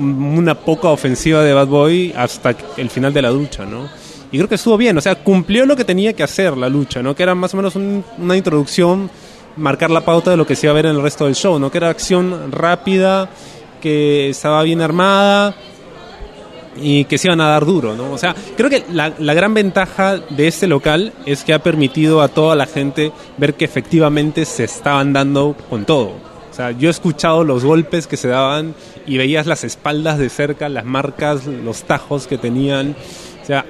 [0.01, 3.89] una poca ofensiva de Bad Boy hasta el final de la lucha, ¿no?
[4.33, 7.03] Y creo que estuvo bien, o sea, cumplió lo que tenía que hacer la lucha,
[7.03, 7.15] ¿no?
[7.17, 9.11] Que era más o menos un- una introducción,
[9.57, 11.59] marcar la pauta de lo que se iba a ver en el resto del show,
[11.59, 11.71] ¿no?
[11.71, 13.29] Que era acción rápida,
[13.81, 15.55] que estaba bien armada
[16.81, 18.13] y que se iban a dar duro, ¿no?
[18.13, 22.23] O sea, creo que la, la gran ventaja de este local es que ha permitido
[22.23, 26.13] a toda la gente ver que efectivamente se estaban dando con todo.
[26.51, 28.75] O sea, yo he escuchado los golpes que se daban
[29.07, 32.95] y veías las espaldas de cerca, las marcas, los tajos que tenían.
[33.43, 33.65] O sea,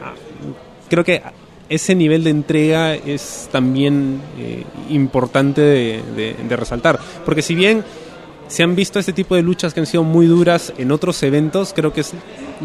[0.90, 1.22] creo que
[1.70, 6.98] ese nivel de entrega es también eh, importante de, resaltar.
[7.24, 7.85] Porque si bien
[8.48, 11.72] se han visto este tipo de luchas que han sido muy duras en otros eventos,
[11.72, 12.12] creo que es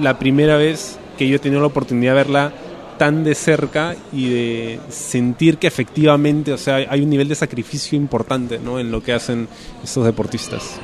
[0.01, 2.53] la primera vez que yo he tenido la oportunidad de verla
[2.97, 7.97] tan de cerca y de sentir que efectivamente, o sea, hay un nivel de sacrificio
[7.97, 8.79] importante ¿no?
[8.79, 9.47] en lo que hacen
[9.83, 10.79] estos deportistas.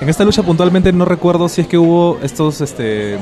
[0.00, 3.18] En esta lucha puntualmente no recuerdo si es que hubo estos este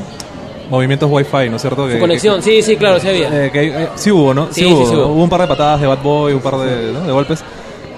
[0.71, 1.87] movimientos wifi, ¿no es cierto?
[1.87, 3.47] Su Que- conexión, sí, sí, claro, sí había.
[3.47, 4.47] eh, que, eh, sí hubo, ¿no?
[4.51, 5.07] Sí, sí, sí hubo.
[5.15, 7.01] un par de patadas de Bad Boy, un par de, ¿no?
[7.01, 7.43] de golpes.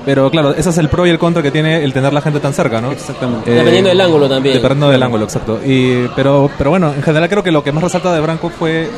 [0.03, 2.41] Pero claro, ese es el pro y el contra que tiene el tener la gente
[2.41, 2.91] tan cerca, ¿no?
[2.91, 3.51] Exactamente.
[3.53, 4.55] Eh, Dependiendo del ángulo también.
[4.55, 5.61] Dependiendo del ángulo, exacto.
[5.63, 8.89] Y, pero, pero bueno, en general creo que lo que más resalta de Branco fue,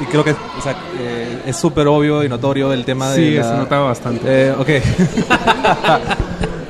[0.00, 3.16] y creo que o sea, eh, es súper obvio y notorio el tema de...
[3.16, 4.20] Sí, la- se notaba bastante.
[4.24, 4.68] Eh, ok.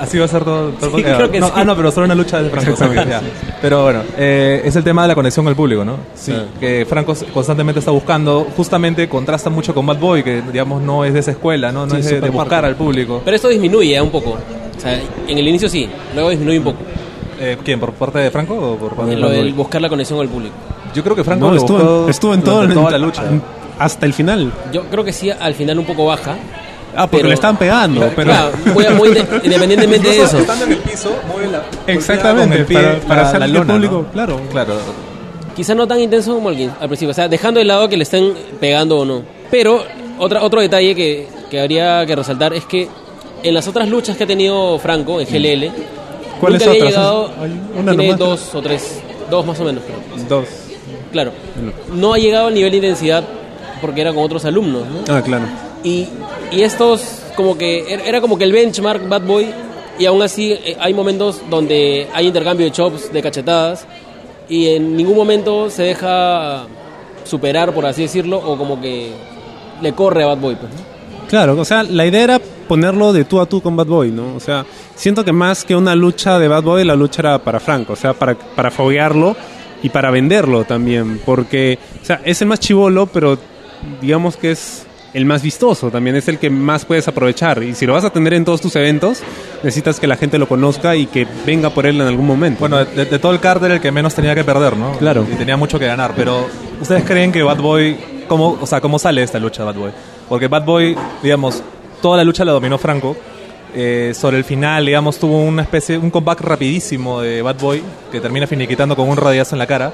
[0.00, 1.52] Así va a ser todo, todo Sí, creo que no, sí.
[1.56, 2.70] Ah, no, pero solo una lucha de Franco.
[2.70, 3.10] Exactamente.
[3.10, 3.20] ya.
[3.60, 5.96] Pero bueno, eh, es el tema de la conexión con el público, ¿no?
[6.14, 6.34] Sí.
[6.60, 11.12] Que Franco constantemente está buscando, justamente contrasta mucho con Bad Boy, que digamos no es
[11.14, 11.86] de esa escuela, ¿no?
[11.86, 13.22] No Sí, es de, de buscar al público.
[13.24, 14.00] Pero esto disminuye ¿eh?
[14.02, 14.30] un poco.
[14.76, 16.78] O sea, en el inicio sí, luego disminuye un poco.
[17.40, 17.80] Eh, ¿Quién?
[17.80, 20.54] ¿Por parte de Franco o por parte de lo del buscar la conexión al público.
[20.94, 22.98] Yo creo que Franco No, lo estuvo, buscó en, estuvo en todo, en- toda la
[22.98, 23.22] lucha.
[23.78, 24.52] hasta el final.
[24.72, 26.36] Yo creo que sí, al final un poco baja.
[26.96, 28.30] Ah, porque Pero- le estaban pegando, pero...
[28.30, 30.38] Claro, muy, muy inde- independientemente de eso.
[30.38, 33.52] Estando en el piso, mueve la, Exactamente, el pie para, para la- hacer la el
[33.52, 34.12] lona, público, ¿no?
[34.12, 34.40] claro.
[34.50, 34.74] Claro.
[35.56, 38.02] Quizá no tan intenso como el, al principio, o sea, dejando de lado que le
[38.02, 39.22] estén pegando o no.
[39.50, 39.84] Pero
[40.18, 42.88] otra, otro detalle que, que habría que resaltar es que
[43.42, 45.70] en las otras luchas que ha tenido Franco en GLL,
[46.40, 46.90] ¿Cuáles nunca había otras?
[46.90, 47.30] llegado,
[47.76, 48.18] una tiene nomás.
[48.18, 50.26] dos o tres, dos más o menos, creo.
[50.28, 50.48] Dos.
[51.12, 51.30] claro.
[51.92, 53.22] No ha llegado al nivel de intensidad
[53.80, 55.14] porque era con otros alumnos, ¿no?
[55.14, 55.44] Ah, claro.
[55.84, 56.08] Y,
[56.54, 57.02] y estos,
[57.36, 59.46] como que, era- era como que el benchmark Bad Boy,
[59.98, 63.86] y aún así eh, hay momentos donde hay intercambio de chops, de cachetadas,
[64.48, 66.66] y en ningún momento se deja
[67.24, 69.10] superar, por así decirlo, o como que
[69.80, 70.56] le corre a Bad Boy.
[70.56, 70.70] Pues.
[71.28, 74.34] Claro, o sea, la idea era ponerlo de tú a tú con Bad Boy, ¿no?
[74.36, 74.64] O sea,
[74.94, 77.96] siento que más que una lucha de Bad Boy, la lucha era para Franco, o
[77.96, 79.34] sea, para, para foguearlo
[79.82, 83.38] y para venderlo también, porque, o sea, es el más chivolo, pero
[84.00, 87.62] digamos que es el más vistoso también, es el que más puedes aprovechar.
[87.62, 89.22] Y si lo vas a tener en todos tus eventos,
[89.62, 92.58] necesitas que la gente lo conozca y que venga por él en algún momento.
[92.60, 94.92] Bueno, de, de todo el cártel el que menos tenía que perder, ¿no?
[94.98, 95.24] Claro.
[95.32, 96.14] Y tenía mucho que ganar.
[96.16, 96.46] Pero,
[96.80, 97.96] ¿ustedes creen que Bad Boy,
[98.28, 99.92] cómo, o sea, cómo sale esta lucha Bad Boy?
[100.28, 101.62] Porque Bad Boy, digamos,
[102.02, 103.16] toda la lucha la dominó Franco.
[103.76, 108.20] Eh, sobre el final, digamos, tuvo una especie, un comeback rapidísimo de Bad Boy que
[108.20, 109.92] termina finiquitando con un rodillazo en la cara.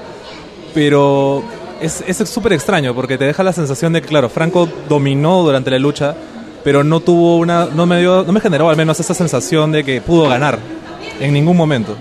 [0.73, 1.43] Pero
[1.81, 5.71] es es súper extraño porque te deja la sensación de que, claro, Franco dominó durante
[5.71, 6.15] la lucha,
[6.63, 9.83] pero no tuvo una, no me dio, no me generó al menos esa sensación de
[9.83, 10.59] que pudo ganar
[11.19, 11.95] en ningún momento.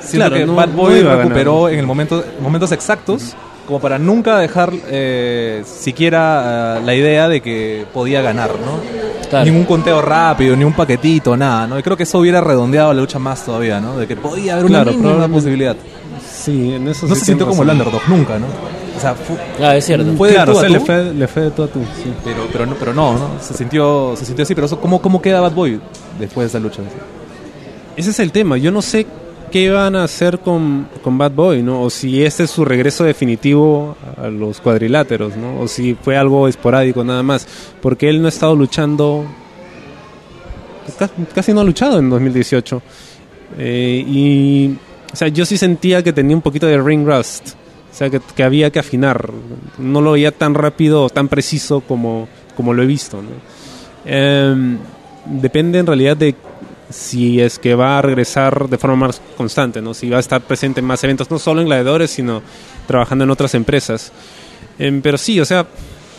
[0.00, 3.34] Siento Claro, que no- Bad Boy recuperó en el momento, momentos exactos
[3.66, 8.80] como para nunca dejar eh, siquiera eh, la idea de que podía ganar, ¿no?
[9.28, 9.44] Claro.
[9.44, 11.78] Ningún conteo rápido, ni un paquetito, nada, ¿no?
[11.78, 13.96] Y creo que eso hubiera redondeado la lucha más todavía, ¿no?
[13.96, 15.76] De que podía haber una Claro, posibilidad.
[16.28, 18.46] sí, en eso No sí se sintió como el underdog, nunca, ¿no?
[19.00, 20.12] O sea, fu- Ah, es cierto.
[20.14, 21.80] Fue de claro, tú o a sea, le fue, le fue de tú a tú,
[22.02, 22.12] sí.
[22.22, 23.30] pero, pero, no, pero no, ¿no?
[23.40, 24.54] Se sintió, se sintió así.
[24.54, 25.80] Pero eso, ¿cómo, ¿cómo queda Bad Boy
[26.18, 26.82] después de esa lucha?
[27.96, 28.58] Ese es el tema.
[28.58, 29.06] Yo no sé
[29.50, 31.82] qué van a hacer con, con Bad Boy, ¿no?
[31.82, 35.60] O si este es su regreso definitivo a los cuadriláteros, ¿no?
[35.60, 37.46] O si fue algo esporádico nada más.
[37.80, 39.24] Porque él no ha estado luchando...
[40.98, 42.82] ca- Casi no ha luchado en 2018.
[43.58, 44.76] Eh, y...
[45.12, 47.54] O sea, yo sí sentía que tenía un poquito de ring rust.
[47.90, 49.30] O sea, que, que había que afinar.
[49.78, 53.30] No lo veía tan rápido o tan preciso como, como lo he visto, ¿no?
[54.04, 54.78] Em,
[55.26, 56.34] depende en realidad de
[56.88, 59.94] si es que va a regresar de forma más constante, ¿no?
[59.94, 62.42] Si va a estar presente en más eventos, no solo en gladiadores, sino
[62.86, 64.12] trabajando en otras empresas.
[64.78, 65.66] Em, pero sí, o sea,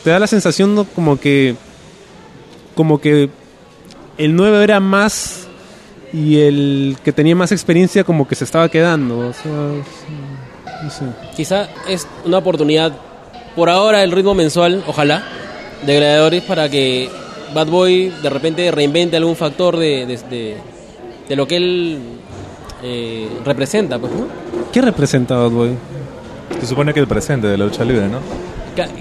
[0.03, 0.85] te da la sensación ¿no?
[0.85, 1.55] como que
[2.75, 3.29] como que
[4.17, 5.47] el 9 era más
[6.13, 9.51] y el que tenía más experiencia como que se estaba quedando, o sea,
[10.89, 11.05] sé.
[11.35, 12.91] Quizá es una oportunidad,
[13.55, 15.23] por ahora el ritmo mensual, ojalá,
[15.85, 17.09] de gladiadores para que
[17.53, 20.57] Bad Boy de repente reinvente algún factor de, de, de-
[21.29, 21.99] de lo que él
[22.83, 24.27] eh, representa, pues, ¿no?
[24.73, 25.71] ¿Qué representa Bad Boy?
[26.59, 28.19] Se supone que el presente de la lucha libre, ¿no?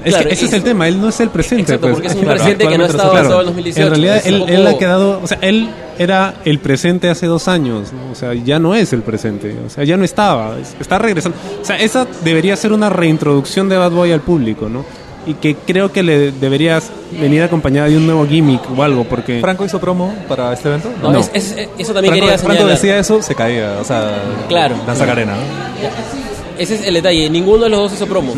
[0.04, 1.62] Es claro, que ese es el tema, él no es el presente.
[1.62, 1.94] Exacto, pues.
[1.94, 3.20] porque es un Claro, presente que no ha actualmente estado sé.
[3.22, 3.80] en todo el 2018.
[3.86, 7.26] En realidad, él, un él ha poco- quedado, o sea, él era el presente hace
[7.26, 8.10] dos años, ¿no?
[8.10, 11.36] o sea, ya no es el presente, o sea, ya no estaba, es- está regresando.
[11.60, 14.84] O sea, esa debería ser una reintroducción de Bad Boy al público, ¿no?
[15.26, 19.38] Y que creo que le deberías venir acompañada de un nuevo gimmick o algo, porque...
[19.40, 20.88] ¿Franco hizo promo para este evento?
[21.02, 21.18] No, No.
[21.20, 22.74] es- es- es- eso también Franco, quería Franco señalar.
[22.74, 24.76] decía eso, se caía, o sea, Claro.
[24.86, 26.58] danza carena, ¿no?
[26.58, 28.32] Ese es el detalle, ninguno de los dos hizo promo.
[28.32, 28.36] Eh,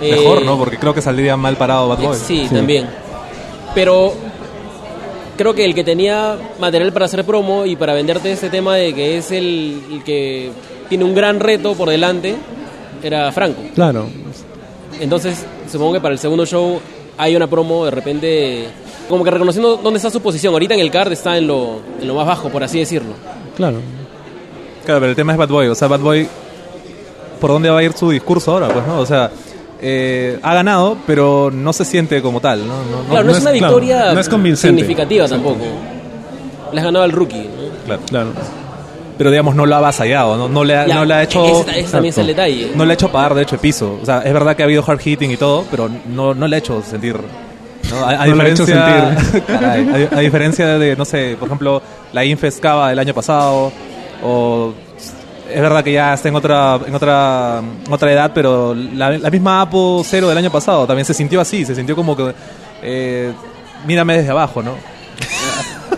[0.00, 0.56] Mejor, ¿no?
[0.58, 2.16] Porque creo que saldría mal parado Bad Boy.
[2.16, 2.86] Sí, también.
[3.74, 4.12] Pero
[5.36, 8.94] creo que el que tenía material para hacer promo y para venderte este tema de
[8.94, 10.50] que es el, el que
[10.88, 12.34] tiene un gran reto por delante
[13.02, 13.60] era Franco.
[13.74, 14.06] Claro,
[15.00, 16.80] Entonces, supongo que para el segundo show
[17.16, 18.64] hay una promo de repente
[19.08, 20.52] como que reconociendo dónde está su posición.
[20.52, 23.14] Ahorita en el card está en lo, en lo más bajo, por así decirlo.
[23.56, 23.78] claro.
[24.84, 25.66] Claro, pero el tema es Bad Boy.
[25.66, 26.26] O sea, Bad Boy,
[27.38, 28.68] ¿por dónde va a ir su discurso ahora?
[28.68, 29.00] Pues, ¿no?
[29.00, 29.30] O sea,
[29.80, 32.74] eh, ha ganado, pero no se siente como tal, ¿no?
[33.08, 34.80] Claro, no, es una claro, victoria no es convincente.
[34.80, 35.64] significativa tampoco.
[36.72, 37.42] Le has ganado al rookie.
[37.44, 37.84] ¿no?
[37.86, 38.02] Claro.
[38.08, 38.32] Claro.
[39.16, 41.44] Pero digamos, no lo ha avasallado, no, no, le, ha, Ya, no le ha hecho.
[41.62, 42.42] ese- ese también es el Exacto.
[42.52, 42.72] detalle.
[42.76, 43.98] No le ha hecho pagar, de hecho, de piso.
[44.00, 46.54] O sea, es verdad que ha habido hard hitting y todo, pero no, no le
[46.56, 47.16] ha hecho sentir.
[47.90, 48.04] ¿no?
[48.06, 52.90] A, No diferencia, Caray, a, a diferencia de, no sé, por ejemplo, la Infest Cava
[52.90, 53.72] del año pasado,
[54.22, 54.72] o
[55.52, 59.60] es verdad que ya está en otra en otra otra edad, pero la, la misma
[59.62, 62.32] Apo Cero del año pasado también se sintió así, se sintió como que
[62.82, 63.32] eh,
[63.86, 64.72] mírame desde abajo, ¿no?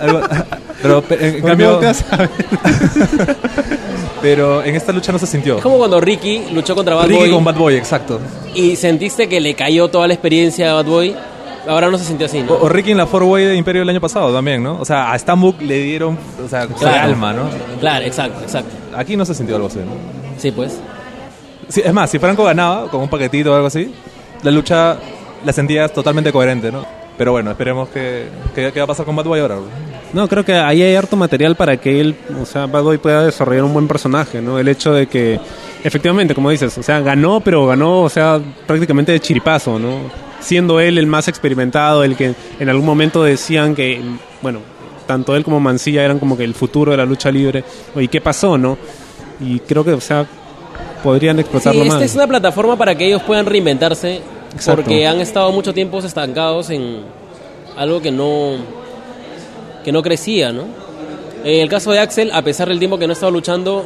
[0.82, 2.30] Pero pe- en ¿Por qué cambio volteas a ver?
[4.22, 5.56] pero en esta lucha no se sintió.
[5.58, 8.18] Es como cuando Ricky luchó contra Bad Ricky Boy con Bad Boy, exacto.
[8.54, 11.16] y sentiste que le cayó toda la experiencia a Bad Boy.
[11.70, 12.52] Ahora no se sintió así, ¿no?
[12.54, 14.78] O, o Ricky en la Four Way de Imperio el año pasado también, ¿no?
[14.80, 17.00] O sea, a Stambuk le dieron, o sea, su Claro.
[17.02, 17.42] alma, ¿no?
[17.80, 18.70] Claro, exacto, exacto.
[18.96, 19.92] Aquí no se sintió algo así, ¿no?
[20.36, 20.78] Sí, pues.
[21.68, 23.94] Sí, es más, si Franco ganaba con un paquetito o algo así,
[24.42, 24.96] la lucha
[25.44, 26.84] la sentías totalmente coherente, ¿no?
[27.16, 29.56] Pero bueno, esperemos que, que- qué va a pasar con Bad Boy ahora.
[30.12, 33.24] No, creo que ahí hay harto material para que él, o sea, Bad Boy pueda
[33.24, 34.58] desarrollar un buen personaje, ¿no?
[34.58, 35.38] El hecho de que,
[35.84, 39.98] efectivamente, como dices, o sea, ganó, pero ganó, o sea, prácticamente de chiripazo, ¿no?
[40.40, 44.00] Siendo él el más experimentado, el que en algún momento decían que,
[44.42, 44.60] bueno,
[45.06, 47.62] tanto él como Mancilla eran como que el futuro de la lucha libre.
[47.94, 48.78] ¿Y qué pasó, no?
[49.40, 50.26] Y creo que, o sea,
[51.04, 52.02] podrían Sí, explotarlo esta más.
[52.04, 54.20] es una plataforma para que ellos puedan reinventarse
[54.54, 54.82] Exacto.
[54.82, 57.02] porque han estado mucho tiempo estancados en
[57.76, 58.56] algo que no
[59.84, 60.64] que no crecía, ¿no?
[61.44, 63.84] En el caso de Axel, a pesar del tiempo que no ha estado luchando,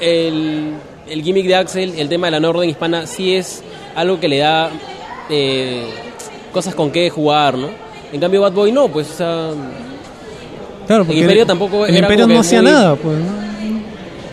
[0.00, 0.74] el,
[1.08, 3.62] el gimmick de Axel, el tema de la orden hispana, sí es
[3.94, 4.70] algo que le da
[5.30, 5.86] eh,
[6.52, 7.68] cosas con qué jugar, ¿no?
[8.12, 9.50] En cambio, Bad Boy no, pues, o sea,
[10.86, 13.44] Claro, porque Imperio tampoco el era Imperio como no hacía muy- nada, pues, ¿no?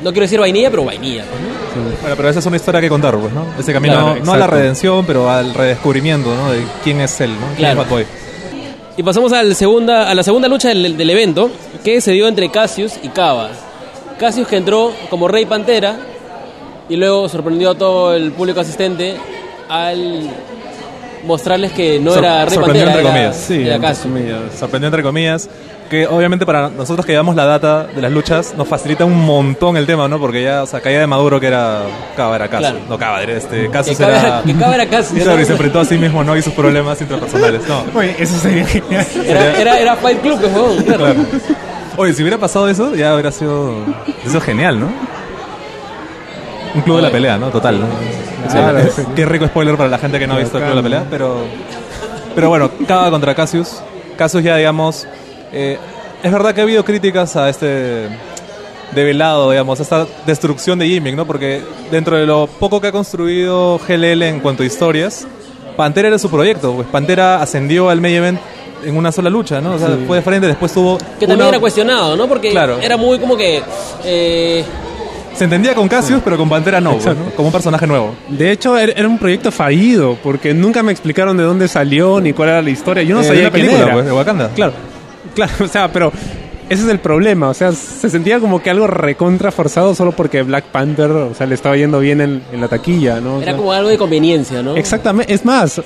[0.04, 1.24] no quiero decir vainilla, pero vainilla.
[1.30, 1.42] pues,
[1.86, 2.02] ¿no?
[2.02, 3.46] Bueno, pero esa es una historia que contar, pues, ¿no?
[3.58, 6.52] Ese camino, Claro, no a la redención, pero al redescubrimiento, ¿no?
[6.52, 7.46] De quién es él, ¿no?
[7.56, 7.82] ¿Quién Claro.
[7.82, 8.06] es Bad Boy?
[8.98, 11.50] Y pasamos al segunda, a la segunda lucha del, del evento,
[11.84, 13.50] que se dio entre Cassius y Cava.
[14.20, 15.96] Cassius que entró como Rey Pantera
[16.90, 19.16] y luego sorprendió a todo el público asistente
[19.70, 20.30] al
[21.26, 24.14] mostrarles que no Sor- era Rey sorprendió Pantera, entre era, comillas, Sí, era entre Cassius.
[24.14, 24.40] comillas.
[24.60, 25.50] Sorprendió entre comillas,
[25.92, 29.76] que obviamente para nosotros que llevamos la data de las luchas nos facilita un montón
[29.76, 30.20] el tema, ¿no?
[30.20, 31.82] Porque ya, o sea, caía de Maduro que era
[32.16, 32.72] Cava era Cassius.
[32.72, 32.86] Claro.
[32.90, 33.86] No Cava, era este, Cava
[34.18, 34.42] era...
[34.46, 35.22] que Cava era Cassius.
[35.22, 35.46] Claro, y ¿no?
[35.48, 36.38] se enfrentó a sí mismo, ¿no?
[36.38, 37.84] Y sus problemas interpersonales, no.
[38.00, 39.06] Oye, eso sería genial.
[39.26, 41.04] Era, era, era Fight Club, pues, huevón, claro.
[41.04, 41.20] Claro.
[41.98, 43.76] Oye, si hubiera pasado eso, ya hubiera sido,
[44.26, 44.88] eso es genial, ¿no?
[46.74, 47.50] Un club de la pelea, ¿no?
[47.50, 47.82] Total.
[47.82, 47.86] ¿no?
[48.48, 49.04] Sí, Claro, es- sí.
[49.14, 51.06] Qué rico spoiler para la gente que no ha visto el club de la pelea,
[51.10, 51.44] pero.
[52.34, 53.82] Pero bueno, Cava contra Cassius.
[54.18, 55.06] Cassius ya, digamos.
[55.54, 55.78] Eh,
[56.24, 58.08] es verdad que ha habido críticas a este
[58.94, 61.26] develado, digamos, a esta destrucción de Gimmick, ¿no?
[61.26, 61.62] Porque
[61.92, 65.26] dentro de lo poco que ha construido GLL en cuanto a historias,
[65.78, 66.74] Pantera era su proyecto.
[66.74, 68.40] Pues Pantera ascendió al main event
[68.84, 69.76] en una sola lucha, ¿no?
[69.76, 70.98] O sea, fue de frente, después tuvo.
[70.98, 72.28] Que también una- era cuestionado, ¿no?
[72.28, 72.80] Porque Claro.
[72.82, 73.62] era muy como que...
[74.04, 74.66] eh,
[75.36, 77.24] Se entendía con Cassius, pero con Pantera no, pues, Exacto.
[77.30, 77.36] ¿no?
[77.36, 78.14] como un personaje nuevo.
[78.28, 82.34] De hecho, era era un proyecto fallido, porque nunca me explicaron de dónde salió ni
[82.34, 83.04] cuál era la historia.
[83.04, 83.94] Yo no Eh, sabía quién película, era.
[83.94, 84.50] pues, de Wakanda.
[84.50, 84.74] Claro,
[85.36, 86.12] claro, o sea, pero
[86.70, 87.50] ese es el problema.
[87.50, 91.48] O sea, se sentía como que algo recontra forzado solo porque Black Panther, o sea,
[91.48, 93.36] le estaba yendo bien en, en la taquilla, ¿no?
[93.36, 94.76] O era sea, como algo de conveniencia, ¿no?
[94.76, 95.82] Exactamente, es más,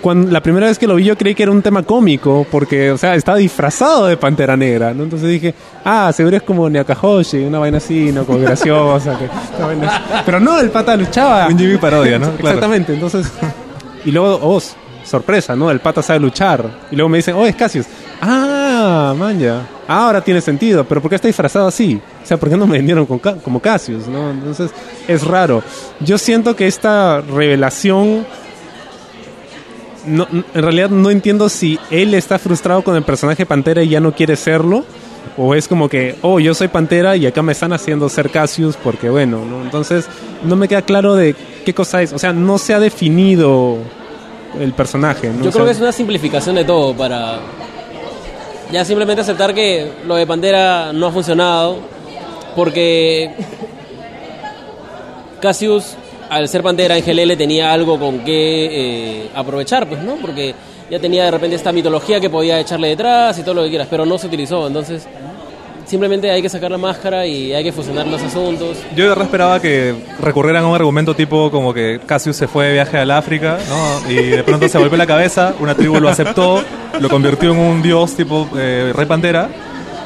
[0.00, 2.90] cuando la primera vez que lo vi yo creí que era un tema cómico, porque,
[2.90, 5.02] o sea, estaba disfrazado de Pantera Negra, ¿no?
[5.04, 8.24] Entonces dije, ah, seguro es como Nyakahoshi, una vaina así, ¿no?
[8.26, 9.18] Como graciosa.
[9.18, 10.22] que- una vaina así.
[10.26, 11.46] Pero no, el pata luchaba.
[11.48, 12.26] Un Jimmy parodia, ¿no?
[12.36, 12.48] Claro.
[12.48, 13.30] Exactamente, entonces...
[14.04, 14.60] Y luego, oh,
[15.04, 15.70] sorpresa, ¿no?
[15.70, 16.68] El pata sabe luchar.
[16.90, 17.86] Y luego me dicen, oh, es Cassius.
[18.20, 19.66] Ah, man, ya.
[19.86, 22.00] Ahora tiene sentido, pero ¿por qué está disfrazado así?
[22.22, 24.30] O sea, ¿por qué no me vendieron con como Cassius, no?
[24.30, 24.70] Entonces,
[25.06, 25.62] es raro.
[26.00, 28.26] Yo siento que esta revelación
[30.06, 34.00] no, en realidad no entiendo si él está frustrado con el personaje Pantera y ya
[34.00, 34.84] no quiere serlo.
[35.36, 38.76] O es como que, oh, yo soy Pantera y acá me están haciendo ser Cassius
[38.76, 39.62] porque bueno, ¿no?
[39.62, 40.06] Entonces
[40.44, 42.12] no me queda claro de qué cosa es.
[42.12, 43.78] O sea, no se ha definido
[44.60, 45.28] el personaje.
[45.28, 45.42] ¿no?
[45.42, 47.38] Yo O creo sea, que es una simplificación de todo para
[48.74, 51.76] ya simplemente aceptar que lo de Pantera no ha funcionado
[52.56, 53.30] porque
[55.40, 55.94] Cassius
[56.28, 58.64] al ser Pantera en GLL tenía algo con que
[59.26, 60.16] eh, aprovechar, pues, ¿no?
[60.16, 60.56] Porque
[60.90, 63.86] ya tenía de repente esta mitología que podía echarle detrás y todo lo que quieras,
[63.88, 65.06] pero no se utilizó, entonces
[65.86, 68.78] simplemente hay que sacar la máscara y hay que fusionar los asuntos.
[68.96, 72.66] Yo de verdad esperaba que recurrieran a un argumento tipo como que Cassius se fue
[72.66, 74.10] de viaje al África, ¿no?
[74.10, 76.62] Y de pronto se golpeó la cabeza, una tribu lo aceptó,
[77.00, 79.48] lo convirtió en un dios tipo eh, Rey Pantera,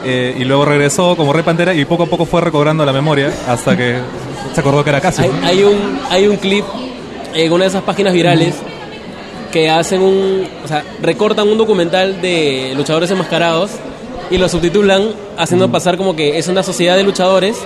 [0.05, 3.33] eh, y luego regresó como Rey Pantera y poco a poco fue recobrando la memoria
[3.47, 3.99] hasta que
[4.55, 5.29] se acordó que era Cassius.
[5.43, 6.65] Hay, hay un, hay un clip
[7.35, 8.55] en una de esas páginas virales
[9.53, 10.47] que hacen un.
[10.65, 13.71] O sea, recortan un documental de luchadores enmascarados
[14.31, 17.57] y lo subtitulan haciendo pasar como que es una sociedad de luchadores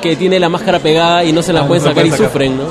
[0.00, 2.06] que tiene la máscara pegada y no se la Ah, pueden no se la sacar
[2.06, 2.26] y sacar.
[2.26, 2.64] sufren, ¿no?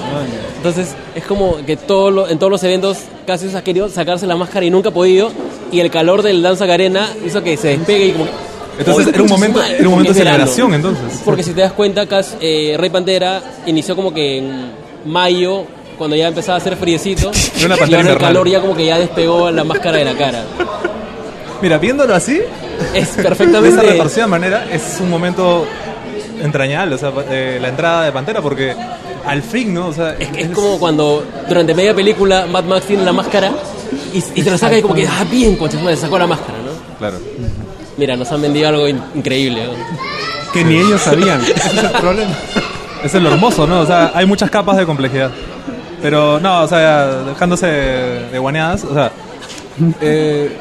[0.58, 4.28] Entonces es como que todo lo- en todos los eventos casi se ha querido sacarse
[4.28, 5.32] la máscara y nunca ha podido
[5.72, 8.32] y el calor del danza arena hizo que se despegue y como que-
[8.80, 11.22] Entonces ¡Uy, era un momento, era un momento de celebración entonces.
[11.26, 14.72] Porque si te das cuenta, Cas- eh, Rey Pantera inició como que en
[15.06, 15.64] mayo,
[15.98, 19.52] cuando ya empezaba a hacer friecito, y ahora el calor ya como que ya despegó
[19.52, 20.44] la máscara de la cara.
[21.62, 22.42] Mira, viéndolo así,
[22.94, 23.82] Es de esa perfectamente...
[23.82, 25.66] retorcida manera, es un momento
[26.42, 28.76] entrañable, o sea, eh, la entrada de Pantera, porque
[29.26, 29.88] al fin, ¿no?
[29.88, 33.52] O sea, Es como cuando durante media película Mad Max tiene la máscara
[34.14, 36.58] y, y te lo saca y como que, ah, bien, su madre, sacó la máscara,
[36.60, 36.98] ¿no?
[36.98, 37.20] Claro.
[37.98, 39.66] Mira, nos han vendido algo in- increíble.
[39.66, 39.74] ¿no?
[40.52, 41.40] que ni ellos sabían.
[41.46, 42.36] Ese es el problema.
[43.04, 43.80] Es lo hermoso, ¿no?
[43.82, 45.32] O sea, hay muchas capas de complejidad.
[46.02, 49.12] Pero no, o sea, dejándose de guaneadas, o sea,
[50.02, 50.52] eh,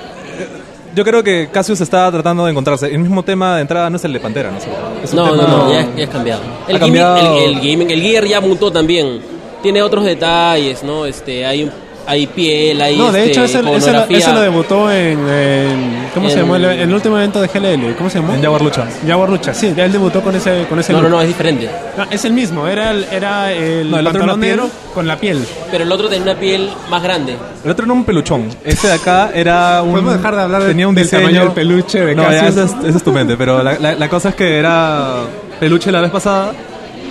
[0.94, 2.86] yo creo que Cassius está tratando de encontrarse.
[2.92, 4.58] El mismo tema de entrada no es el de Pantera, ¿no?
[5.02, 6.42] Es No, tema- no, no, ya, ya es cambiado.
[6.68, 7.38] El, cambiado.
[7.38, 9.20] el, el gimmick- el gear ya mutó también.
[9.62, 11.04] Tiene otros detalles, ¿no?
[11.06, 11.72] Este, hay, un-
[12.06, 14.18] hay piel, hay No, de este, hecho, ese, ese, lo- iconografía.
[14.18, 16.56] ese lo debutó en, en- ¿Cómo se En- llamó?
[16.56, 17.94] El, el último evento de GLL.
[17.96, 18.34] ¿Cómo se llamó?
[18.34, 18.86] En Jaguar Lucha.
[19.06, 21.10] Jaguar Lucha, sí, ya él debutó con ese, con ese No, no, look.
[21.12, 21.70] no, es diferente.
[21.96, 24.56] No, es el mismo, era el, era el No, el otro pantalón piel.
[24.56, 25.44] negro con la piel.
[25.70, 27.36] Pero el otro tenía una piel más grande.
[27.64, 28.48] El otro era un peluchón.
[28.64, 29.92] Este de acá era un.
[29.92, 31.22] Podemos dejar de hablar de- tenía un del diseño.
[31.26, 33.36] tamaño del peluche de No, ya, eso es, eso es tu mente.
[33.36, 35.16] Pero la, la- la cosa es que era
[35.60, 36.52] peluche la vez pasada.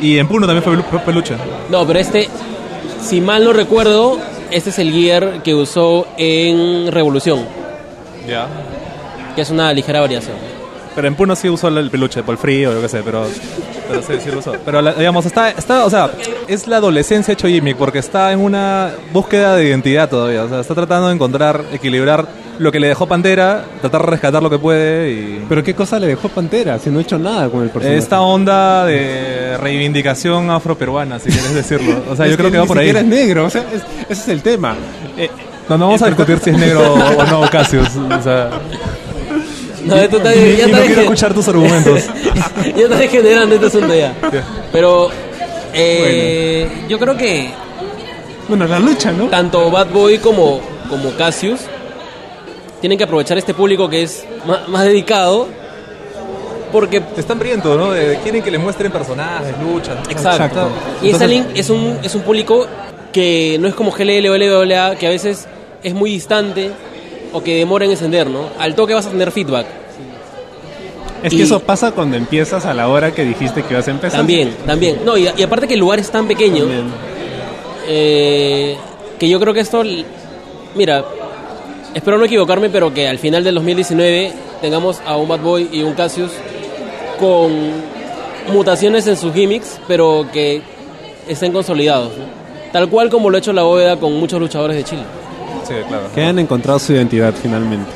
[0.02, 1.36] Y en Puno también fue pelu- peluche.
[1.70, 2.30] No, pero este,
[3.02, 4.18] si mal no recuerdo,
[4.52, 7.46] este es el gear que usó en Revolución,
[8.28, 8.48] Ya.
[9.36, 10.36] que es una ligera variación.
[10.96, 13.26] Pero en Puno sí usó el peluche por el frío, yo qué sé, pero,
[13.88, 14.54] pero sí, sí lo usó.
[14.66, 16.10] Pero la- digamos, está, está, o sea,
[16.48, 20.44] es la adolescencia hecho gimmick porque está en una búsqueda de identidad todavía.
[20.44, 22.28] O sea, está tratando de encontrar, equilibrar
[22.60, 25.46] lo que le dejó Pantera, tratar de rescatar lo que puede y.
[25.50, 27.98] Pero qué cosa le dejó Pantera, si no ha hecho nada con el personaje.
[27.98, 32.04] Esta onda de reivindicación afroperuana, si quieres decirlo.
[32.10, 32.90] O sea, Es yo creo que va por ahí.
[32.90, 34.76] es negro, o sea, es- ese es el tema.
[35.18, 35.30] Eh,
[35.70, 37.88] No, no vamos a discutir si es negro o no Cassius.
[37.96, 38.50] O sea,
[39.86, 42.04] No, esto está, y, ya y no quiero escuchar tus argumentos.
[42.76, 44.14] ya está degenerando este asunto ya.
[44.72, 45.10] Pero
[45.74, 47.52] eh, yo creo que
[48.48, 49.26] bueno, la lucha, ¿no?
[49.28, 50.60] tanto Bad Boy como,
[50.90, 51.62] como Cassius
[52.82, 55.48] tienen que aprovechar este público que es ma- más, dedicado
[56.72, 57.92] Porque Están hambrientos, ¿no?
[57.92, 59.98] De- quieren que les muestren personajes, luchas.
[60.10, 60.30] Exacto.
[60.46, 60.70] Exacto.
[61.02, 62.68] Y Entonces- Starlink es un, es un público
[63.12, 65.48] que no es como GLL o LWA, que a veces
[65.84, 66.70] es muy distante
[67.34, 68.50] o que demora en encender, ¿no?
[68.60, 69.66] Al toque vas a tener feedback.
[71.24, 73.92] Es Y- que eso pasa cuando empiezas a la hora que dijiste que ibas a
[73.92, 74.20] empezar.
[74.20, 75.00] También, también.
[75.04, 76.86] No, y, y aparte que el lugar es tan pequeño, También.
[77.88, 78.78] eh,
[79.18, 79.82] que yo creo que esto,
[80.76, 81.04] mira,
[82.00, 84.32] espero no equivocarme, pero que al final del 2019
[84.62, 86.32] tengamos a un Bad Boy y un Cassius
[87.20, 87.52] con
[88.54, 90.62] mutaciones en sus gimmicks, pero que
[91.28, 92.24] estén consolidados, ¿no?
[92.72, 95.04] Tal cual como lo ha hecho la bóveda con muchos luchadores de Chile.
[95.68, 96.06] Sí, claro.
[96.16, 97.92] Que han encontrado su identidad finalmente.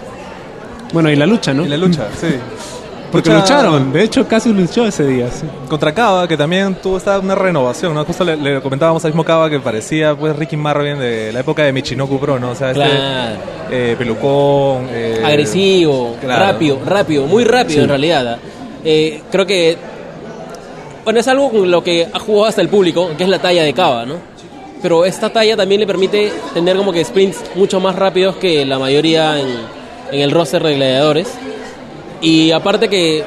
[0.92, 1.66] Bueno, y la lucha, ¿no?
[1.66, 2.28] Y la lucha, sí.
[3.14, 3.94] Porque Lucha lucharon.
[3.94, 5.30] De hecho, casi luchó ese día.
[5.32, 5.46] sí.
[5.70, 8.04] Contra Cava, que también tuvo esta una renovación, ¿no?
[8.04, 11.64] Justo le, le comentábamos al mismo Cava que parecía pues Ricky Marvin de la época
[11.64, 12.50] de Michinoku Pro, ¿no?
[12.52, 13.36] O sea, este Claro.
[13.72, 16.44] eh, pelucón, eh, agresivo, claro.
[16.52, 18.28] rápido, rápido, muy rápido en realidad.
[18.34, 18.38] ¿ah?
[18.84, 19.78] Eh, creo que
[21.04, 23.64] bueno es algo con lo que ha jugado hasta el público, que es la talla
[23.64, 24.16] de Cava, ¿no?
[24.82, 28.78] Pero esta talla también le permite tener como que sprints mucho más rápidos que la
[28.80, 29.48] mayoría en,
[30.12, 31.28] en el roster de gladiadores.
[32.24, 33.24] Y aparte que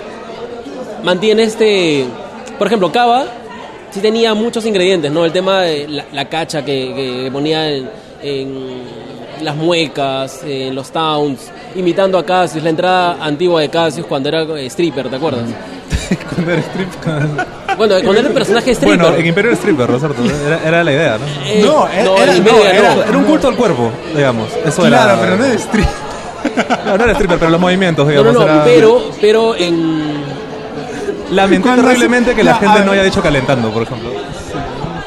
[1.05, 2.05] mantiene este,
[2.59, 3.27] por ejemplo, Cava
[3.91, 5.25] sí tenía muchos ingredientes, ¿no?
[5.25, 7.89] El tema de la, la cacha que, que ponía en,
[8.23, 8.81] en
[9.43, 14.43] las muecas, en los towns, imitando a Cassius, la entrada antigua de Cassius cuando era
[14.43, 15.45] eh, stripper, ¿te acuerdas?
[16.35, 16.89] Cuando era strip.
[17.77, 18.99] Bueno, cuando era el personaje stripper.
[19.01, 20.23] Bueno, en Imperio era stripper, ¿no es cierto?
[20.47, 21.25] Era, era la idea, ¿no?
[21.51, 22.17] Eh, No, era- no,
[22.65, 23.03] era- no.
[23.03, 24.49] Era un culto al cuerpo, digamos.
[24.65, 25.21] Eso Claro, era.
[25.21, 25.85] pero no es strip.
[26.87, 28.33] No, no era stripper, pero los movimientos, No, digamos.
[28.35, 30.25] no, no, era- pero, pero en...
[31.33, 34.11] Lamenté terriblemente que la gente no haya dicho calentando, por ejemplo.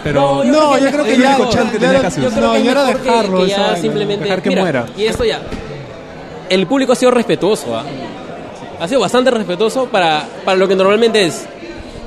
[0.03, 0.43] Pero.
[0.43, 2.09] No, yo creo que ya- que tenía.
[2.09, 4.23] Yo creo No, que ya era dejarlo, que ya simplemente...
[4.25, 4.85] dejar que Mira, muera.
[4.97, 5.39] Y esto ya...
[6.49, 7.83] El público ha sido respetuoso, ¿ah?
[8.81, 11.45] Ha sido bastante respetuoso para, para lo que normalmente es.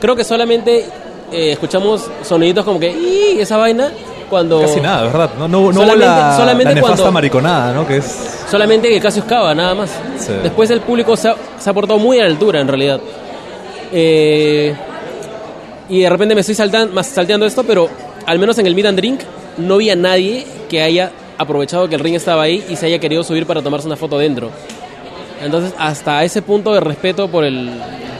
[0.00, 0.86] Creo que solamente
[1.30, 2.90] eh, escuchamos soniditos como que...
[2.90, 3.92] "Ih", esa vaina
[4.32, 4.62] cuando...
[4.62, 5.30] Casi nada, ¿verdad?
[5.38, 7.86] No, no, no hubo Solamente- la, solamente la cuando- mariconada, ¿no?
[7.86, 8.44] Que es.
[8.50, 9.90] Solamente que Cassius Cava, nada más.
[10.18, 10.32] Sí.
[10.42, 12.98] Después el público se ha, se ha portado muy a la altura, en realidad.
[13.92, 14.74] Eh,
[15.90, 17.88] y de repente me estoy saltan- más salteando esto, pero
[18.24, 19.20] al menos en el Meet and Drink
[19.58, 22.98] no vi a nadie que haya aprovechado que el ring estaba ahí y se haya
[22.98, 24.50] querido subir para tomarse una foto dentro.
[25.42, 27.70] Entonces, hasta ese punto de respeto por el,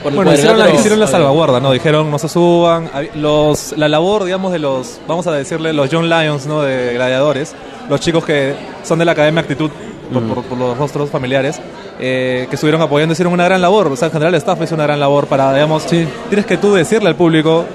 [0.03, 1.71] por Bueno, hicieron la, hicieron la salvaguarda, ¿no?
[1.71, 2.89] Dijeron, no se suban.
[3.15, 6.61] Los, la labor, digamos, de los, vamos a decirle, los John Lions, ¿no?
[6.61, 7.55] De gladiadores,
[7.89, 9.71] los chicos que son de la Academia Actitud,
[10.13, 11.59] por, por- por los rostros familiares,
[11.99, 13.87] eh, que estuvieron apoyando, hicieron una gran labor.
[13.87, 16.73] O sea, en general el staff hizo una gran labor para, digamos, tienes que tú
[16.73, 17.65] decirle al público,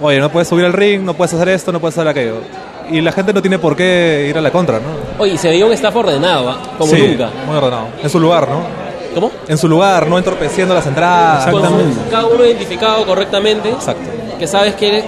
[0.00, 2.36] oye, no puedes subir al ring, no puedes hacer esto, no puedes hacer aquello.
[2.90, 4.86] Y la gente no tiene por qué ir a la contra, ¿no?
[5.22, 6.58] Oye, se veía un staff ordenado, ¿ah?
[6.78, 7.28] como Sí, nunca.
[7.46, 7.88] Muy ordenado.
[8.02, 8.87] En su lugar, ¿no?
[9.14, 9.30] ¿Cómo?
[9.48, 11.46] En su lugar, no entorpeciendo las entradas.
[11.46, 12.04] Con Exactamente.
[12.04, 14.02] su- cada uno identificado correctamente, Exacto.
[14.38, 15.04] que sabes que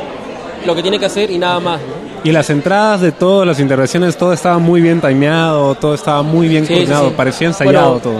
[0.64, 1.80] lo que tiene que hacer y nada más.
[2.24, 6.48] Y las entradas de todas las intervenciones, todo estaba muy bien timeado, todo estaba muy
[6.48, 7.14] bien Sí, coordinado, sí, sí.
[7.16, 8.14] parecía ensayado Bueno, todo.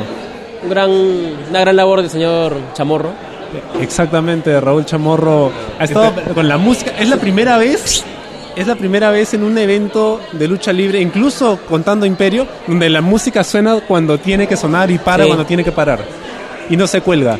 [0.63, 0.91] Un gran,
[1.51, 3.11] una gran labor del señor Chamorro.
[3.81, 6.93] Exactamente, Raúl Chamorro ha estado con la música.
[6.99, 8.05] Es la primera vez,
[8.57, 13.01] es la primera vez en un evento de lucha libre, incluso contando Imperio, donde la
[13.01, 15.29] música suena cuando tiene que sonar y para Sí.
[15.29, 16.01] cuando tiene que parar.
[16.69, 17.39] Y no se cuelga.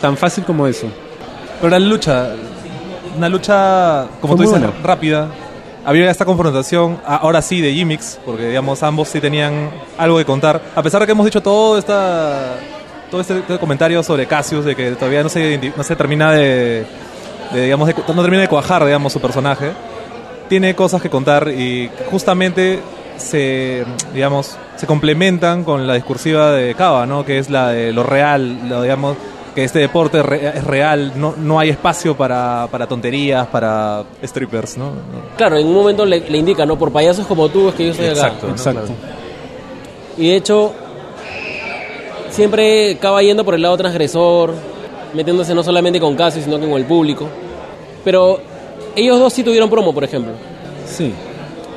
[0.00, 0.86] Tan fácil como eso.
[1.60, 2.30] Pero la lucha,
[3.16, 4.82] una lucha, como Fue tú dices, buena.
[4.82, 5.28] rápida.
[5.84, 10.60] Había esta confrontación, ahora sí, de gimmicks, porque digamos ambos sí tenían algo que contar.
[10.76, 12.56] A pesar de que hemos dicho todo esta,
[13.10, 16.30] todo este, este comentario sobre Cassius, de que todavía no se, identi- no se termina
[16.32, 16.84] de,
[17.52, 19.70] de, digamos, de- no termina de cuajar, digamos, su personaje.
[20.48, 22.80] Tiene cosas que contar y justamente
[23.16, 23.84] se,
[24.14, 27.24] digamos, se complementan con la discursiva de Cava, ¿no?
[27.24, 29.16] Que es la de lo real, lo, digamos,
[29.54, 34.78] que este deporte re- es real, no, no hay espacio para, para tonterías, para strippers,
[34.78, 34.90] ¿no?
[35.36, 36.78] Claro, en un momento le, le indica, ¿no?
[36.78, 38.14] Por payasos como tú es que yo estoy acá.
[38.28, 38.52] Exacto, ¿no?
[38.54, 38.82] Exacto.
[40.16, 40.72] Y de hecho,
[42.30, 44.54] siempre acaba yendo por el lado transgresor,
[45.14, 47.28] metiéndose no solamente con Cassius, sino con el público.
[48.04, 48.40] Pero
[48.96, 50.32] ellos dos sí tuvieron promo, por ejemplo.
[50.86, 51.12] Sí.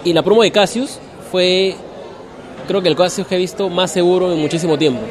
[0.03, 0.99] Y la promo de Cassius
[1.32, 1.75] fue,
[2.67, 5.01] creo que el Cassius que he visto más seguro en muchísimo tiempo.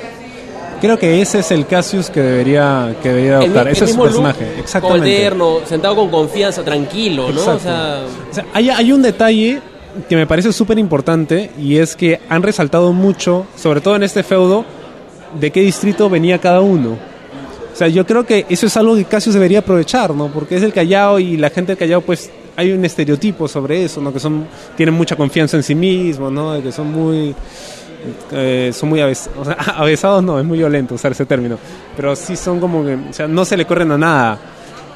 [0.80, 3.66] Creo que ese es el Cassius que debería, que debería El, adoptar.
[3.66, 4.46] mi- ese el es su personaje.
[4.58, 5.14] Exactamente.
[5.18, 7.40] eterno, sentado con confianza, tranquilo, ¿no?
[7.40, 7.60] O Exacto.
[7.62, 9.60] sea, O sea, hay, hay un detalle
[10.08, 14.22] que me parece súper importante y es que han resaltado mucho, sobre todo en este
[14.22, 14.64] feudo,
[15.38, 16.96] de qué distrito venía cada uno.
[17.80, 20.28] Sea, yo creo que eso es algo que Cassius debería aprovechar, ¿no?
[20.28, 24.02] Porque es el Callao y la gente del Callao, pues, hay un estereotipo sobre eso,
[24.02, 24.12] ¿no?
[24.12, 26.62] Que son, tienen mucha confianza en sí mismos, ¿no?
[26.62, 27.34] Que son muy,
[28.32, 31.56] eh, son muy avesados, o sea, avesados no, es muy violento usar ese término,
[31.96, 34.38] pero sí son como que, o sea, no se le corren a nada.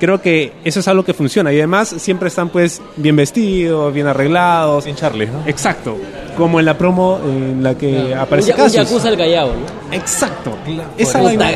[0.05, 4.07] Creo que eso es algo que funciona y además siempre están pues bien vestidos, bien
[4.07, 4.85] arreglados.
[4.85, 5.43] Sin Charlie, ¿no?
[5.47, 5.97] Exacto,
[6.37, 8.71] como en la promo en la que aparece un, ya- un.
[8.71, 9.95] Yakuza al Callao, ¿no?
[9.97, 10.59] Exacto,
[10.99, 11.51] esa vaina.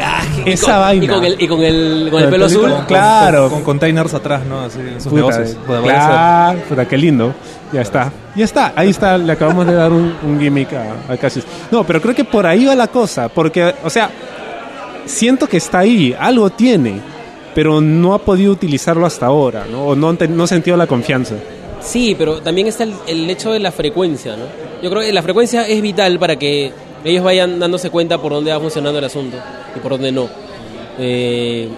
[0.46, 1.04] Y Esa con- vaina.
[1.04, 2.70] Y con el, y con el, con el el pelo azul.
[2.70, 3.42] con- Claro.
[3.42, 4.60] Con, con containers atrás, ¿no?
[4.62, 5.56] Así en sus Puta, negocios.
[5.82, 7.34] Claro, puta, qué lindo.
[7.70, 8.10] Ya está.
[8.34, 8.72] Ya está.
[8.74, 9.18] Ahí está.
[9.18, 11.44] Le acabamos de dar un, un gimmick a, a Cassius.
[11.70, 13.28] No, pero creo que por ahí va la cosa.
[13.28, 14.08] Porque, o sea,
[15.04, 16.16] siento que está ahí.
[16.18, 17.17] Algo tiene.
[17.54, 19.66] Pero no ha podido utilizarlo hasta ahora.
[19.70, 19.86] ¿no?
[19.88, 21.34] O no, no ha sentido la confianza.
[21.80, 24.44] Sí, pero también está el, el hecho de la frecuencia, ¿no?
[24.82, 26.72] Yo creo que la frecuencia es vital para que
[27.04, 29.36] ellos vayan dándose cuenta por dónde va funcionando el asunto
[29.76, 30.28] y por dónde no.
[30.98, 31.68] Eh,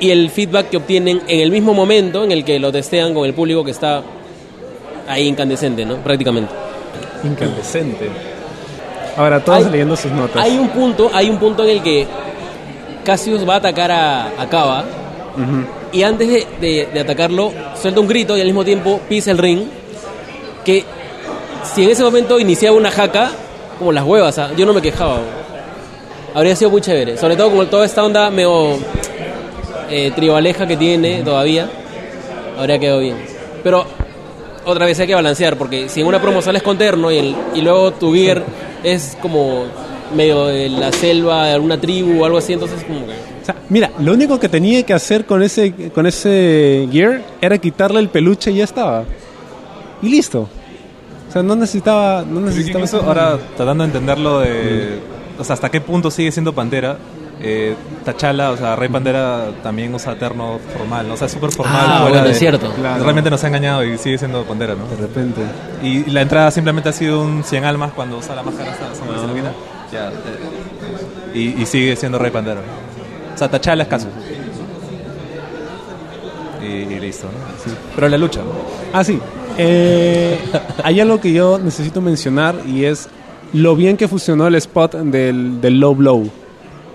[0.00, 3.24] y el feedback que obtienen en el mismo momento en el que lo testean con
[3.26, 4.02] el público que está
[5.08, 5.96] ahí incandescente, ¿no?
[5.96, 6.52] Prácticamente.
[7.24, 8.08] Incandescente.
[9.16, 10.42] Ahora, todos Hay- leyendo sus notas.
[10.44, 12.06] Hay un punto, hay un punto en el que
[13.04, 14.84] Cassius va a atacar a, a Kaba
[15.92, 19.38] y antes de, de- de atacarlo suelta un grito y al mismo tiempo pisa el
[19.38, 19.62] ring
[20.64, 20.84] que
[21.64, 23.30] si en ese momento iniciaba una jaca
[23.78, 25.18] como las huevas, ah, yo no me quejaba.
[26.34, 28.78] Habría sido muy chévere, sobre todo con toda esta onda medio
[29.90, 31.68] eh, tribaleja que tiene todavía,
[32.58, 33.16] habría quedado bien.
[33.62, 33.84] Pero
[34.64, 37.36] otra vez hay que balancear, porque si en una promo sales con terno y, el,
[37.54, 38.42] y luego tu gear
[38.84, 39.64] es como
[40.14, 43.12] medio de la selva de alguna tribu o algo así, entonces como que...
[43.12, 47.58] O sea, mira, lo único que tenía que hacer con ese, con ese gear era
[47.58, 49.04] quitarle el peluche y ya estaba.
[50.00, 50.48] Y listo.
[51.28, 52.24] O sea, no necesitaba...
[52.28, 54.98] No necesitaba Incluso ahora tratando de entenderlo de...
[55.38, 56.98] O sea, hasta qué punto sigue siendo Pantera.
[57.44, 61.14] Eh, Tachala, o sea, Rey Pantera también usa terno formal, ¿no?
[61.14, 61.84] O sea, es súper formal.
[61.88, 62.70] Ah, bueno, de- es cierto.
[62.74, 63.02] Claro.
[63.02, 64.86] Realmente nos ha engañado y sigue siendo Pantera, ¿no?
[64.86, 65.40] De repente.
[65.82, 69.34] Y la entrada simplemente ha sido un 100 almas cuando usa la máscara se lo
[69.34, 69.52] quita.
[71.34, 72.60] Y, sigue siendo Rey Pantera.
[73.34, 74.08] O sea, Tachala es caso.
[76.62, 77.74] Y, listo, ¿no?
[77.94, 78.40] Pero la lucha.
[78.92, 79.18] Ah, sí.
[79.58, 80.38] Eh,
[80.82, 83.08] hay algo que yo necesito mencionar y es
[83.52, 86.30] lo bien que funcionó el spot del, low blow.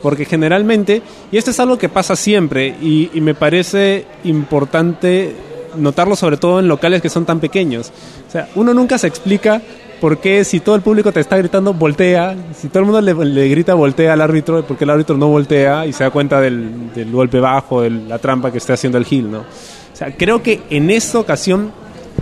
[0.02, 5.36] Porque generalmente, y esto es algo que pasa siempre, y me parece importante
[5.78, 7.92] notarlo sobre todo en locales que son tan pequeños.
[8.28, 9.62] O sea, uno nunca se explica
[10.00, 13.50] por qué si todo el público te está gritando voltea, si todo el mundo le,
[13.50, 17.40] grita voltea al árbitro, porque el árbitro no voltea y se da cuenta del, golpe
[17.40, 19.40] bajo, de la trampa que está haciendo el heel, ¿no?
[19.40, 21.72] O sea, creo que en esta ocasión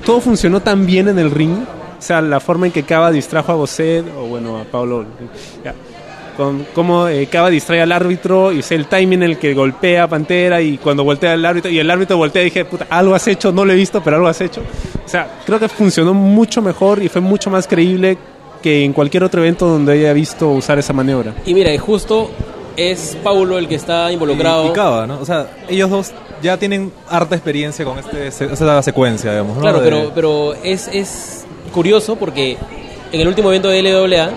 [0.05, 1.57] todo funcionó tan bien en el ring.
[1.97, 5.05] O sea, la forma en que Cava distrajo a Bosset, o bueno, a Pablo.
[6.35, 10.03] Con cómo eh, Cava distrae al árbitro y sé el timing en el que golpea
[10.03, 13.27] a Pantera y cuando voltea al árbitro y el árbitro voltea dije, puta, algo has
[13.27, 14.61] hecho, no lo he visto, pero algo has hecho.
[15.05, 18.17] O sea, creo que funcionó mucho mejor y fue mucho más creíble
[18.61, 21.33] que en cualquier otro evento donde haya visto usar esa maniobra.
[21.45, 22.31] Y mira, y justo
[22.75, 24.65] es Paulo el que está involucrado.
[24.65, 25.19] Y, y Cava, ¿no?
[25.21, 26.11] O sea, ellos dos
[26.41, 29.61] ya tienen harta experiencia con este, esta secuencia, digamos, ¿no?
[29.61, 32.57] Claro, De- pero, pero es, es curioso porque
[33.11, 34.31] en el último evento de LWA,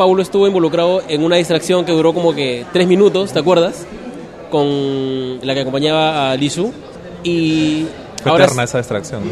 [0.00, 3.86] Paulo estuvo involucrado en una distracción que duró como que tres minutos, ¿te acuerdas?
[4.50, 6.72] Con la que acompañaba a Lisu.
[7.22, 7.84] Y
[8.22, 8.46] Fue ahora...
[8.46, 9.24] eterna esa distracción.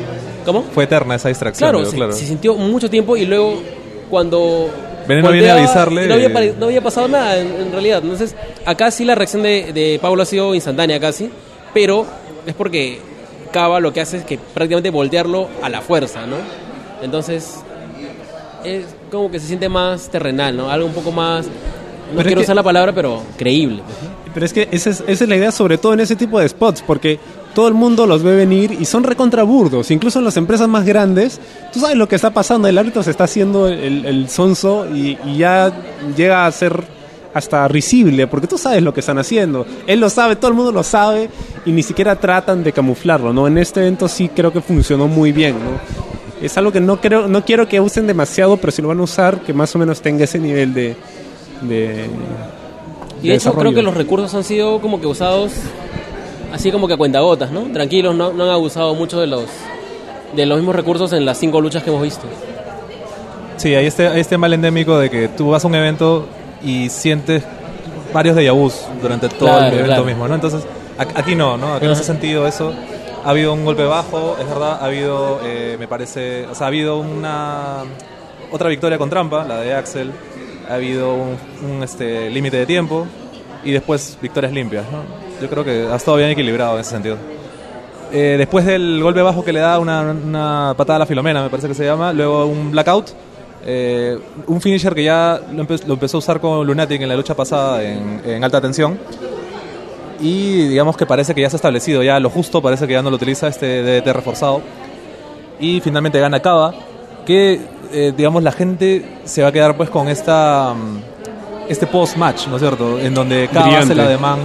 [0.44, 0.64] ¿Cómo?
[0.64, 1.70] Fue eterna esa distracción.
[1.70, 2.12] Claro, digo, se, claro.
[2.12, 3.62] se sintió mucho tiempo y luego
[4.10, 4.68] cuando...
[5.08, 8.00] Veneno viene a avisarle No había, no había pasado nada en, en realidad.
[8.02, 11.30] Entonces, acá sí la reacción de, de Pablo ha sido instantánea casi,
[11.72, 12.04] pero
[12.44, 13.00] es porque
[13.52, 16.36] Cava lo que hace es que prácticamente voltearlo a la fuerza, ¿no?
[17.00, 17.54] Entonces,
[18.64, 20.70] es como que se siente más terrenal, ¿no?
[20.70, 21.46] Algo un poco más...
[21.46, 21.52] No
[22.16, 23.82] Pero es quiero que- usar la palabra, pero creíble.
[24.32, 26.48] Pero es que esa es, esa es la idea, sobre todo en ese tipo de
[26.48, 27.18] spots, porque
[27.54, 29.90] todo el mundo los ve venir y son recontraburdos.
[29.90, 31.40] Incluso en las empresas más grandes,
[31.72, 32.68] tú sabes lo que está pasando.
[32.68, 35.72] El árbitro se está haciendo el, el sonso y, y ya
[36.16, 36.82] llega a ser
[37.34, 39.66] hasta risible, porque tú sabes lo que están haciendo.
[39.86, 41.28] Él lo sabe, todo el mundo lo sabe
[41.66, 43.32] y ni siquiera tratan de camuflarlo.
[43.32, 43.46] ¿no?
[43.46, 45.54] En este evento sí creo que funcionó muy bien.
[45.54, 46.07] ¿no?
[46.40, 49.02] Es algo que no, creo, no quiero que usen demasiado, pero si lo van a
[49.02, 50.96] usar, que más o menos tenga ese nivel de...
[51.62, 52.06] de
[53.22, 55.52] Y de hecho, creo que los recursos han sido como que usados
[56.52, 57.62] así como que a cuentagotas, ¿no?
[57.72, 59.44] Tranquilos, no, no han abusado mucho de los
[60.34, 62.26] de los mismos recursos en las cinco luchas que hemos visto.
[63.56, 66.26] Sí, hay este, hay este mal endémico de que tú vas a un evento
[66.62, 67.42] y sientes
[68.12, 70.04] varios déjà vus durante todo Claro, el evento claro.
[70.04, 70.34] mismo, ¿no?
[70.34, 70.62] Entonces,
[70.98, 71.74] aquí no, ¿no?
[71.74, 72.72] Aquí no se ha sentido eso.
[73.24, 77.82] Ha habido un golpe bajo, es verdad, ha habido, eh, me parece, ha habido una
[78.50, 80.12] otra victoria con trampa, la de Axel,
[80.70, 81.36] ha habido un,
[81.68, 83.06] un, este, límite de tiempo
[83.64, 85.02] y después victorias limpias, ¿no?
[85.42, 87.16] Yo creo que ha estado bien equilibrado en ese sentido.
[88.12, 91.50] Eh, después del golpe bajo que le da una, una patada a la Filomena, me
[91.50, 93.10] parece que se llama, luego un blackout
[93.70, 94.16] Eh,
[94.46, 97.34] un finisher que ya lo, empe- lo empezó a usar con Lunatic en la lucha
[97.34, 98.96] pasada en, en alta tensión.
[100.20, 103.02] Y digamos que parece que ya se ha establecido, ya lo justo parece que ya
[103.02, 104.60] no lo utiliza este DDT reforzado.
[105.60, 106.74] Y finalmente gana Cava,
[107.26, 107.60] que
[107.92, 112.56] eh, digamos la gente se va a quedar pues con esta mm, este post-match, ¿no
[112.56, 112.98] es cierto?
[112.98, 114.38] En donde Cava hace el ademán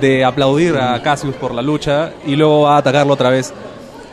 [0.00, 3.52] de aplaudir a Cassius por la lucha y luego va a atacarlo otra vez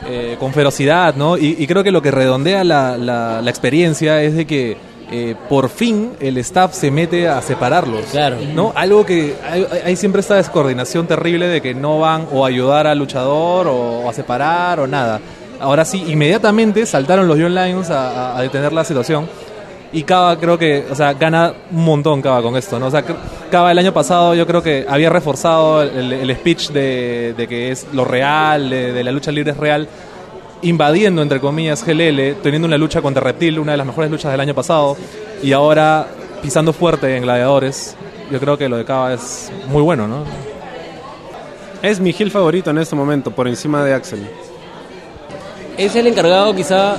[0.08, 1.36] eh, con ferocidad, ¿no?
[1.36, 4.76] Y, y creo que lo que redondea la, la- la experiencia es de que
[5.10, 8.06] eh, por fin el staff se mete a separarlos.
[8.10, 8.36] Claro.
[8.54, 8.72] ¿no?
[8.74, 12.86] Algo que hay, hay- siempre esta descoordinación terrible de que no van o a ayudar
[12.86, 15.20] al luchador o, a separar o nada.
[15.60, 19.28] Ahora sí, inmediatamente saltaron los Young Lions a, a- a detener la situación.
[19.92, 22.86] Y Cava creo que, o sea, gana un montón Cava con esto, ¿no?
[22.86, 23.04] O sea,
[23.50, 27.70] Cava el año pasado yo creo que había reforzado el, el speech de, de que
[27.70, 29.88] es lo real, de, de la lucha libre es real,
[30.62, 34.40] invadiendo, entre comillas, GLL, teniendo una lucha contra Reptil, una de las mejores luchas del
[34.40, 34.96] año pasado,
[35.42, 36.06] y ahora
[36.42, 37.94] pisando fuerte en Gladiadores.
[38.30, 40.24] Yo creo que lo de Cava es muy bueno, ¿no?
[41.82, 44.26] Es mi heel favorito en este momento, por encima de Axel.
[45.78, 46.96] Es el encargado quizá...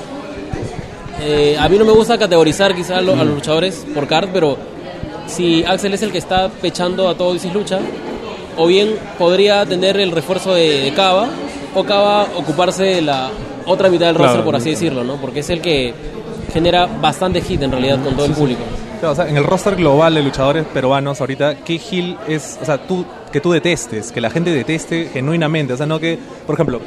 [1.20, 4.30] eh, a mí no me gusta categorizar quizá a, lo- a los luchadores por card,
[4.32, 4.58] pero
[5.26, 7.80] si Axel es el que está pechando a todo Isis Lucha,
[8.56, 11.28] o bien podría tener el refuerzo de, de Cava,
[11.76, 13.30] o Cava ocuparse de la
[13.68, 15.18] otra mitad del Claro, roster, por así decirlo, ¿no?
[15.18, 15.94] Porque es el que
[16.52, 18.62] genera bastante hit en realidad con todo el público.
[19.00, 22.66] Claro, o sea, en el roster global de luchadores peruanos ahorita, ¿qué heel es, o
[22.66, 25.74] sea, tú, que tú detestes, que la gente deteste genuinamente?
[25.74, 26.82] O sea, no que, por ejemplo,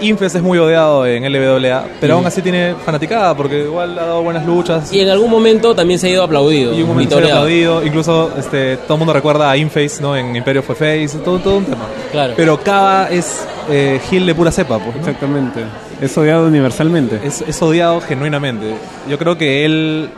[0.00, 4.22] Infes es muy odiado en LWA, pero aún así tiene fanaticada porque igual ha dado
[4.22, 4.92] buenas luchas.
[4.92, 6.74] Y en algún momento también se ha ido aplaudido.
[6.74, 10.16] Y un momento se ha aplaudido, incluso este, todo el mundo recuerda a Inface, ¿no?
[10.16, 11.86] En Imperio fue Face, todo, todo un tema.
[12.12, 12.34] Claro.
[12.36, 15.00] Pero Kava es eh, heel de pura cepa, pues, ¿no?
[15.00, 15.62] Exactamente.
[16.00, 17.20] Es odiado universalmente.
[17.24, 18.74] es, es odiado genuinamente.
[19.08, 20.10] Yo creo que él,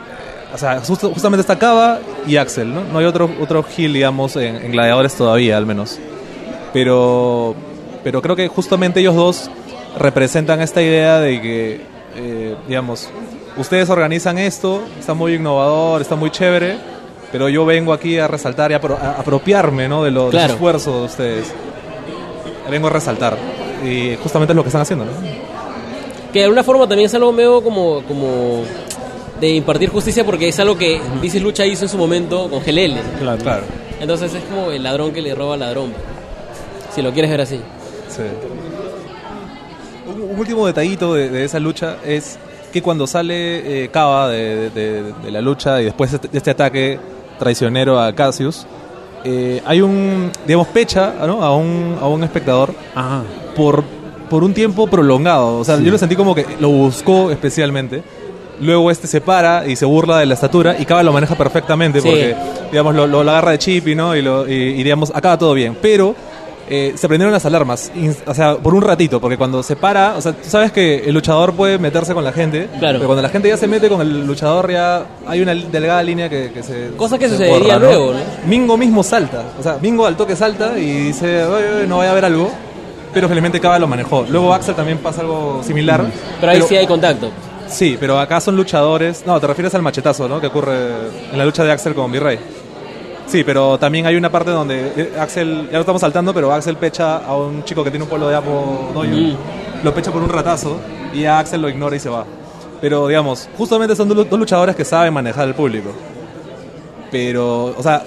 [0.53, 2.83] o sea, justo- justamente está Cava y Axel, ¿no?
[2.83, 5.97] No hay otro, otro heel, digamos, en, en Gladiadores todavía, al menos.
[6.73, 7.55] Pero,
[8.03, 9.49] pero creo que justamente ellos dos
[9.97, 11.81] representan esta idea de que,
[12.17, 13.09] eh, digamos,
[13.57, 16.77] ustedes organizan esto, está muy innovador, está muy chévere,
[17.31, 20.03] pero yo vengo aquí a resaltar y a, apro- a apropiarme, ¿no?
[20.03, 20.53] De los Claro.
[20.53, 21.53] esfuerzos de ustedes.
[22.69, 23.37] Vengo a resaltar.
[23.83, 25.11] Y justamente es lo que están haciendo, ¿no?
[26.33, 28.63] Que de alguna forma también es algo medio como, como
[29.39, 32.95] de impartir justicia porque es algo que Dices Lucha hizo en su momento con GLL.
[33.19, 33.41] Claro.
[33.41, 33.63] Claro.
[33.99, 35.91] Entonces es como el ladrón que le roba al ladrón.
[36.93, 37.59] Si lo quieres ver así.
[38.09, 38.21] Sí.
[40.07, 42.37] Un, un último detallito de, de esa lucha es
[42.71, 46.99] que cuando sale eh, Cava de, de- de la lucha y después de este ataque
[47.39, 48.65] traicionero a Cassius,
[49.23, 51.43] eh, hay un, digamos, pecha ¿no?
[51.43, 52.73] a, un, a un espectador
[53.55, 53.83] por,
[54.29, 55.57] por un tiempo prolongado.
[55.57, 58.03] O sea, yo lo sentí como que lo buscó especialmente.
[58.61, 62.01] Luego este se para y se burla de la estatura y Cava lo maneja perfectamente
[62.01, 62.07] Sí.
[62.09, 62.35] porque,
[62.71, 64.15] digamos, lo, lo- lo agarra de chip y, ¿no?
[64.15, 65.77] y, lo, y, y, digamos, acaba todo bien.
[65.81, 66.13] Pero
[66.71, 67.89] eh, se prendieron las alarmas,
[68.27, 71.13] o sea, por un ratito, porque cuando se para, o sea, tú sabes que el
[71.15, 72.97] luchador puede meterse con la gente, Claro.
[72.99, 76.29] pero cuando la gente ya se mete con el luchador ya hay una delgada línea
[76.29, 76.89] que, que se...
[76.95, 78.19] Cosa que se sucedería borra, luego, ¿no?
[78.45, 82.09] Mingo mismo salta, o sea, Mingo al toque salta y dice, "Oye, oye, no vaya
[82.09, 82.51] a haber algo,
[83.13, 84.25] pero felizmente Cava lo manejó.
[84.29, 86.05] Luego Axel también pasa algo similar.
[86.39, 87.31] Pero ahí sí hay contacto.
[87.67, 89.23] Sí, pero acá son luchadores.
[89.25, 90.41] No, te refieres al machetazo, ¿no?
[90.41, 90.89] Que ocurre
[91.31, 92.39] en la lucha de Axel con Virrey.
[93.27, 96.77] Sí, pero también hay una parte donde eh, Axel, ya lo estamos saltando, pero Axel
[96.77, 99.15] pecha a un chico que tiene un polo de apo doyo.
[99.15, 99.35] Mm.
[99.83, 100.77] Lo pecha por un ratazo
[101.13, 102.25] y a Axel lo ignora y se va.
[102.81, 105.91] Pero digamos, justamente son dos luchadores que saben manejar al público.
[107.11, 108.03] Pero, o sea,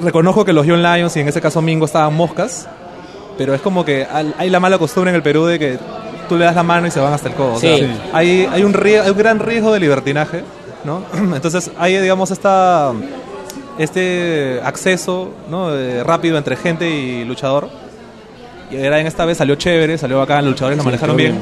[0.00, 2.68] reconozco que los Young Lions y en ese caso Mingo estaban moscas,
[3.40, 5.78] pero es como que hay la mala costumbre en el Perú de que
[6.28, 7.54] tú le das la mano y se van hasta el codo.
[7.54, 7.86] O sea, Sí.
[8.12, 10.44] hay, hay, un rie- hay un gran riesgo de libertinaje,
[10.84, 11.02] ¿no?
[11.34, 12.92] Entonces hay, digamos, esta,
[13.78, 15.74] este acceso ¿no?
[15.74, 17.70] eh, rápido entre gente y luchador.
[18.70, 21.28] Y era en esta vez salió chévere, salió bacán, los luchadores lo Sí, manejaron quedó
[21.30, 21.40] bien.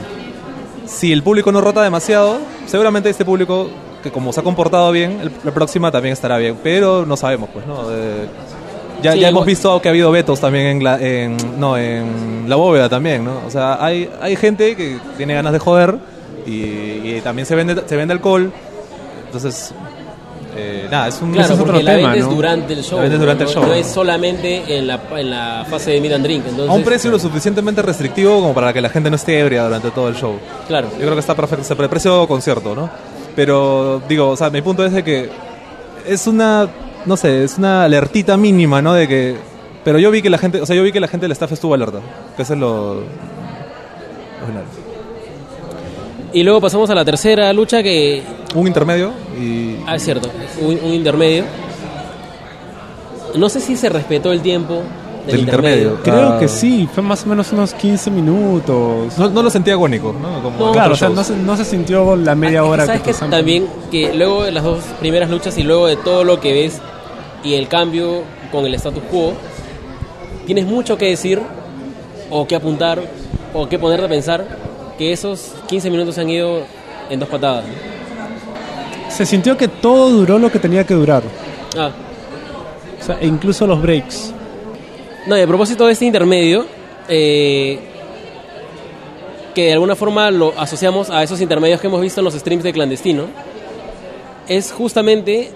[0.86, 3.68] Si el público no rota demasiado, seguramente este público,
[4.04, 6.56] que como se ha comportado bien, el- la próxima también estará bien.
[6.62, 7.90] Pero no sabemos, pues, ¿no?
[7.90, 8.28] Eh,
[9.02, 12.44] ya, Sí, ya hemos visto que ha habido vetos también en la, en, no, en
[12.48, 13.40] la bóveda también, ¿no?
[13.46, 15.96] O sea, hay, hay gente que tiene ganas de joder
[16.46, 18.50] y, y también se vende, se vende alcohol.
[19.26, 19.72] Entonces,
[20.56, 21.32] eh, nada, es un...
[21.32, 22.34] Claro, es porque otro la tema, venta es ¿no?
[22.34, 22.96] durante el show.
[22.96, 23.50] La venta es durante ¿no?
[23.50, 23.66] el show.
[23.66, 26.44] No es solamente en la, en la fase de meet and drink.
[26.48, 29.64] Entonces, A un precio lo suficientemente restrictivo como para que la gente no esté ebria
[29.64, 30.36] durante todo el show.
[30.66, 30.88] Claro.
[30.92, 31.64] Yo creo que está perfecto.
[31.64, 32.88] Se pre- precio concierto, ¿no?
[33.36, 35.28] Pero, digo, o sea, mi punto es de que
[36.06, 36.66] es una,
[37.08, 38.92] no sé, es una alertita mínima, ¿no?
[38.94, 39.36] De que.
[39.84, 41.50] Pero yo vi que la gente, o sea, yo vi que la gente del staff
[41.52, 42.00] estuvo alerta.
[42.36, 42.94] Que eso es lo.
[42.96, 44.64] lo general.
[46.32, 48.22] Y luego pasamos a la tercera lucha que
[48.54, 49.76] un intermedio y...
[49.86, 50.28] Ah, es cierto,
[50.60, 51.44] un, un intermedio.
[53.34, 54.82] No sé si se respetó el tiempo
[55.26, 55.98] del, Del intermedio.
[56.02, 56.38] Creo Ah.
[56.38, 59.18] que sí, fue más o menos unos 15 minutos.
[59.18, 60.42] No, no lo sentía agónico, ¿no?
[60.42, 63.02] Como No, claro, o sea, no se, no se sintió la media Ah, hora ¿Sabes
[63.02, 66.52] que también que luego de las dos primeras luchas y luego de todo lo que
[66.52, 66.78] ves
[67.44, 69.32] y el cambio con el status quo,
[70.46, 71.40] tienes mucho que decir
[72.30, 73.00] o que apuntar
[73.54, 74.46] o que ponerte a pensar
[74.96, 76.62] que esos 15 minutos se han ido
[77.08, 77.64] en dos patadas.
[79.08, 81.22] Se sintió que todo duró lo que tenía que durar.
[81.76, 81.90] Ah,
[83.00, 84.34] O sea, e incluso los breaks.
[85.26, 86.66] No, y a propósito de este intermedio,
[87.08, 87.78] eh,
[89.54, 92.64] que de alguna forma lo asociamos a esos intermedios que hemos visto en los streams
[92.64, 93.24] de clandestino,
[94.48, 95.50] es justamente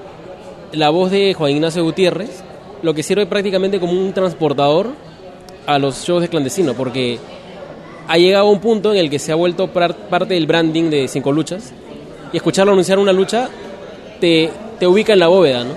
[0.72, 2.42] la voz de Juan Ignacio Gutiérrez,
[2.82, 4.88] lo que sirve prácticamente como un transportador
[5.66, 7.18] a los shows de clandestino, porque
[8.08, 10.90] ha llegado a un punto en el que se ha vuelto par- parte del branding
[10.90, 11.72] de Cinco Luchas,
[12.32, 13.48] y escucharlo anunciar una lucha
[14.20, 15.74] te, te ubica en la bóveda, ¿no?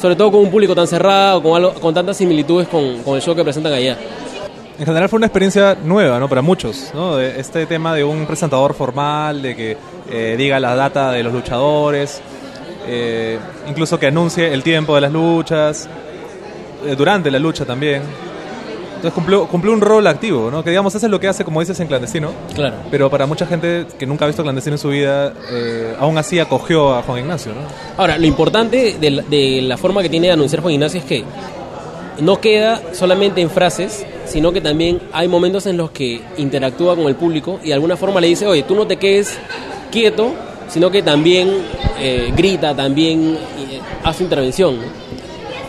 [0.00, 3.22] Sobre todo con un público tan cerrado, con, algo- con tantas similitudes con, con el
[3.22, 3.98] show que presentan allá.
[4.78, 6.28] En general fue una experiencia nueva, ¿no?
[6.28, 7.18] Para muchos, ¿no?
[7.18, 9.76] Este tema de un presentador formal, de que
[10.10, 12.22] eh, diga la data de los luchadores,
[12.88, 15.88] eh, incluso que anuncie el tiempo de las luchas,
[16.86, 18.02] eh, durante la lucha también.
[18.88, 20.64] Entonces cumplió, cumplió un rol activo, ¿no?
[20.64, 22.32] Que digamos, eso es lo que hace, como dices, en clandestino.
[22.54, 22.76] Claro.
[22.90, 26.40] Pero para mucha gente que nunca ha visto clandestino en su vida, eh, aún así
[26.40, 27.60] acogió a Juan Ignacio, ¿no?
[27.96, 31.06] Ahora, lo importante de la, de la forma que tiene de anunciar Juan Ignacio es
[31.06, 31.24] que
[32.20, 37.06] no queda solamente en frases, sino que también hay momentos en los que interactúa con
[37.06, 39.38] el público y de alguna forma le dice, oye, tú no te quedes
[39.92, 40.32] quieto,
[40.68, 41.50] sino que también
[41.98, 44.76] eh, grita, también eh, hace intervención.
[44.78, 44.82] ¿no?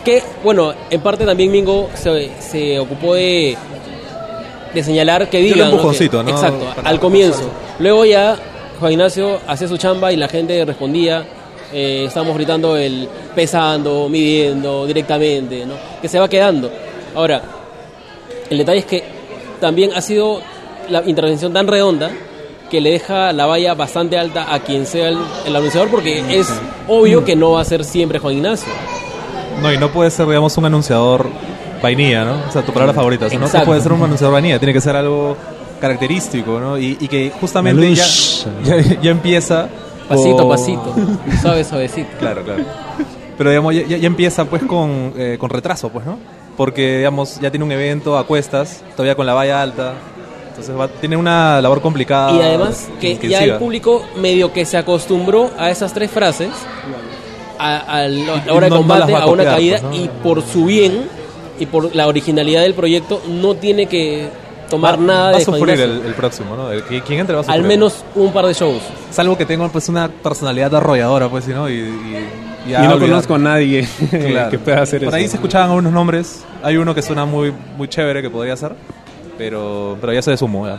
[0.04, 3.56] Que, bueno, en parte también Mingo se, se ocupó de,
[4.74, 5.64] de señalar que un diga.
[5.66, 5.70] ¿no?
[5.72, 6.36] empujoncito, Que- ¿no?
[6.38, 7.50] Exacto, Para al comienzo.
[7.78, 8.36] Luego ya
[8.78, 11.24] Juan Ignacio hacía su chamba y la gente respondía.
[11.72, 15.74] Eh, estamos gritando el pesando, midiendo directamente, ¿no?
[16.02, 16.68] que se va quedando.
[17.14, 17.42] Ahora,
[18.48, 19.04] el detalle es que
[19.60, 20.40] también ha sido
[20.88, 22.10] la intervención tan redonda
[22.70, 26.48] que le deja la valla bastante alta a quien sea el, el anunciador porque es
[26.88, 28.72] obvio que no va a ser siempre Juan Ignacio.
[29.60, 31.28] No, y no puede ser, digamos, un anunciador
[31.82, 32.36] vainilla, ¿no?
[32.48, 33.26] O sea, tu palabra favorita.
[33.26, 33.66] O sea, no Exacto.
[33.66, 35.36] puede ser un anunciador vainilla, tiene que ser algo
[35.80, 36.78] característico, ¿no?
[36.78, 38.04] Y, y que justamente ya,
[38.64, 39.68] ya, ya empieza...
[40.08, 40.94] Pasito a pasito,
[41.40, 42.08] suave, suavecito.
[42.18, 42.64] Claro, claro.
[43.38, 46.18] Pero, digamos, ya, ya- ya empieza, pues, con, eh, con retraso, pues, ¿no?
[46.56, 49.94] Porque, digamos, ya tiene un evento a cuestas, todavía con la valla alta.
[50.60, 52.32] Entonces, va- tiene una labor complicada.
[52.32, 53.40] Y además que ya intensiva.
[53.54, 56.50] el público medio que se acostumbró a esas tres frases,
[57.58, 59.98] a, a la hora de no- no combate, va a a una copiar, caída, pues,
[59.98, 60.04] ¿no?
[60.04, 61.02] y por su bien
[61.58, 64.28] y por la originalidad del proyecto, no tiene que
[64.70, 66.70] tomar Va- nada va de a sufrir el, el próximo, ¿no?
[66.72, 67.60] El, quien entre va a sufrir.
[67.60, 68.80] Al menos un par de shows.
[69.10, 71.68] Salvo que tenga, pues, una personalidad arrolladora, pues, ¿no?
[71.68, 72.28] Y, y,
[72.68, 72.98] Y no olvidar.
[73.00, 74.50] conozco a nadie Claro.
[74.50, 75.16] que pueda hacer Por eso.
[75.16, 76.44] ahí se escuchaban algunos nombres.
[76.62, 78.72] Hay uno que suena muy, muy chévere que podría ser.
[79.40, 80.78] Pero, pero ya se desumó, ya.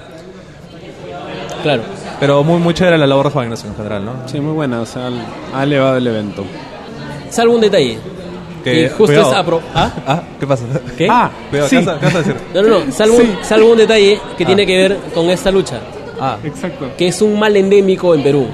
[1.64, 1.82] Claro.
[2.20, 4.12] Pero muy, muy chévere la labor de Juan Ignacio en general, ¿no?
[4.28, 4.82] Sí, muy buena.
[4.82, 5.10] O sea,
[5.56, 6.44] ha elevado el evento.
[7.32, 7.98] Salvo un detalle.
[8.64, 9.32] Que- y justo cuidado.
[9.32, 9.92] es apro- ¿Ah?
[10.06, 10.64] Ah, ¿qué pasa?
[10.96, 11.08] ¿Qué?
[11.10, 11.78] Ah, Cuidado, sí.
[11.80, 12.36] ¿qué vas a- qué vas a decir?
[12.54, 12.92] No, no, no.
[12.92, 15.80] Salvo, un, salvo un detalle que tiene que ver con esta lucha.
[16.20, 16.86] Ah, Exacto.
[16.96, 18.46] Que es un mal endémico en Perú.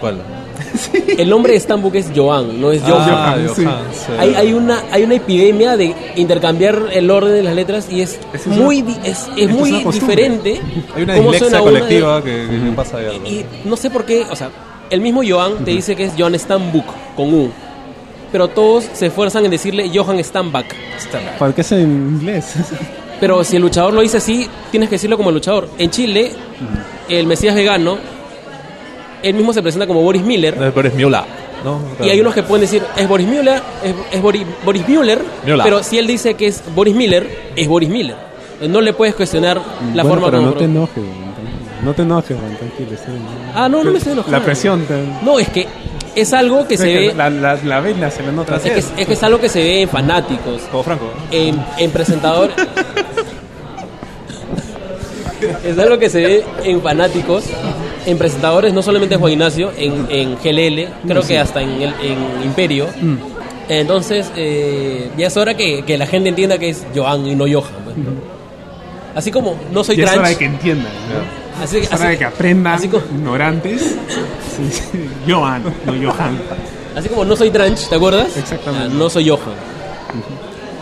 [0.00, 0.16] ¿cuál?
[1.18, 3.08] El nombre de Stambuk es Joan, no es Johan.
[3.10, 3.64] Ah, Johan, sí.
[3.64, 4.12] Johan, sí.
[4.18, 8.18] Hay, hay una hay una epidemia de intercambiar el orden de las letras y es
[8.32, 10.60] Es muy es, es muy diferente
[10.96, 13.26] Hay una dislexia suena una de- colectiva que, que- pasa de algo.
[13.26, 14.50] y no sé por qué o sea
[14.90, 17.50] el mismo Joan te dice que es Johan Stambuk con U
[18.32, 20.74] pero todos se esfuerzan en decirle Johan Stambak
[21.38, 21.80] ¿Por qué es en
[22.18, 22.54] inglés?
[23.20, 26.32] pero si el luchador lo dice así tienes que decirlo como el luchador en Chile
[27.08, 27.98] el Mesías vegano
[29.28, 31.24] él mismo se presenta como Boris Miller No, es Miula,
[31.64, 31.80] ¿no?
[32.04, 35.60] Y hay unos que pueden decir, es Boris Müller, es, es Boris, Boris Müller, Müller.
[35.64, 38.16] pero si él dice que es Boris Miller, es Boris Miller.
[38.68, 39.60] No le puedes cuestionar
[39.94, 40.50] la Bueno, forma pero como...
[40.52, 41.04] no te enojes,
[41.82, 42.90] No te enojes, tranquilo.
[43.54, 44.38] Ah, no, no me estoy enojando.
[44.38, 44.84] La presión.
[44.86, 45.66] te- No, es que
[46.14, 47.14] es algo que se que ve...
[47.14, 48.56] La, la, la se le nota.
[48.56, 51.06] Es que, es que es algo que se ve en fanáticos, Como Franco.
[51.30, 52.54] en, en presentadores...
[55.64, 57.44] es algo que se ve en fanáticos,
[58.06, 61.94] en presentadores, no solamente en Juan Ignacio, en, en GLL, creo que hasta en, el,
[62.02, 62.86] en Imperio.
[63.68, 67.44] Entonces, eh, ya es hora que, que la gente entienda que es Joan y no
[67.44, 67.72] Johan.
[67.84, 67.96] pues.
[69.14, 70.92] Así como no soy Y es hora de que entiendan.
[70.92, 71.62] ¿no?
[71.64, 73.96] así, Es hora así- de que aprendan así como- ignorantes.
[74.56, 75.08] Sí, sí.
[75.28, 76.38] Johan, no Johan.
[76.96, 78.36] así como no soy trans, ¿te acuerdas?
[78.36, 78.88] Exactamente.
[78.92, 79.54] Ah, no soy Johan.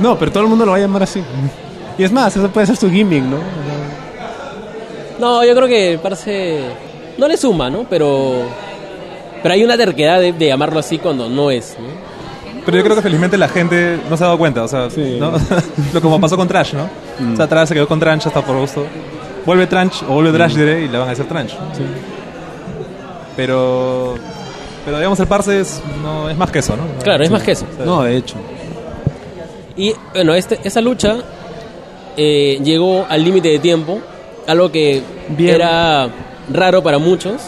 [0.01, 1.23] No, pero todo el mundo lo va a llamar así.
[1.99, 3.37] Y es más, eso puede ser su gimmick, ¿no?
[5.21, 6.63] No, yo creo que parece...
[7.19, 7.87] No le suma, ¿no?
[7.89, 8.43] Pero...
[9.43, 11.77] Pero hay una terquedad de, de llamarlo así cuando no es.
[11.79, 11.87] ¿no?
[12.65, 15.17] Pero yo creo que felizmente la gente no se ha dado cuenta, o sea, Sí.
[15.19, 15.33] ¿no?
[15.93, 16.89] lo como pasó con Trash, ¿no?
[17.33, 18.85] O sea, Trash se quedó con Tranch hasta por gusto.
[19.45, 21.53] Vuelve Tranch o vuelve Trash diré y le van a decir Tranch.
[23.37, 24.15] Pero
[24.85, 26.83] pero digamos el parse es, no, es más que eso, ¿no?
[27.03, 27.67] Claro, es más que eso.
[27.85, 28.35] No, de hecho.
[29.77, 31.17] Y bueno, este, esa lucha
[32.17, 34.01] eh, llegó al límite de tiempo,
[34.47, 35.55] algo que Bien.
[35.55, 36.09] era
[36.51, 37.41] raro para muchos,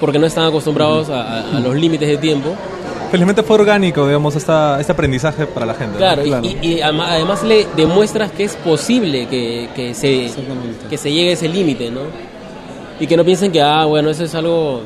[0.00, 2.54] porque no estaban acostumbrados a, a- a los límites de tiempo.
[3.10, 5.92] Felizmente fue orgánico, digamos, esta, este aprendizaje para la gente.
[5.92, 5.98] ¿no?
[5.98, 6.46] Claro, y- Claro.
[6.46, 10.30] Y, y además le demuestras que es posible que, que se,
[10.88, 12.00] que se llegue a ese límite, ¿no?
[12.98, 14.80] Y que no piensen que, ah, bueno, eso es algo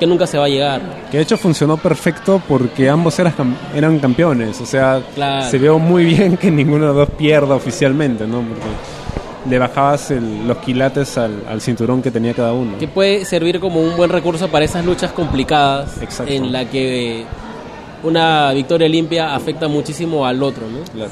[0.00, 0.80] que nunca se va a llegar.
[1.10, 4.60] Que de hecho funcionó perfecto porque ambos eras cam- eran campeones.
[4.60, 5.48] O sea, Claro.
[5.50, 8.38] se vio muy bien que ninguno de los dos pierda oficialmente, ¿no?
[8.40, 8.62] Porque
[9.48, 12.78] le bajabas el- los quilates al, al cinturón que tenía cada uno.
[12.78, 16.32] Que puede servir como un buen recurso para esas luchas complicadas Exacto.
[16.32, 17.24] en la que
[18.02, 20.78] una victoria limpia afecta muchísimo al otro, ¿no?
[20.92, 21.10] Claro.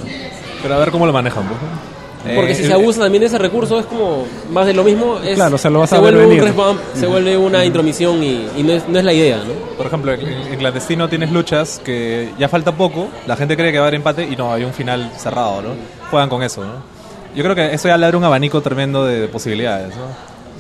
[0.63, 1.93] Pero a ver cómo lo manejan, pues, ¿no?
[2.37, 4.85] Porque Eh, si el- se abusa también de ese recurso es como más de lo
[4.85, 5.19] mismo.
[5.25, 6.53] Es, Claro, o sea, lo vas se a ver vuelve un venir.
[6.55, 9.53] bump, se vuelve una intromisión y, y no, es, no es la idea, ¿no?
[9.77, 13.79] Por ejemplo, en, en clandestino tienes luchas que ya falta poco, la gente cree que
[13.79, 15.71] va a haber empate y no, hay un final cerrado, ¿no?
[16.13, 16.92] Juegan con eso, ¿no?
[17.35, 20.05] Yo creo que eso ya le abre un abanico tremendo de, de posibilidades, ¿no?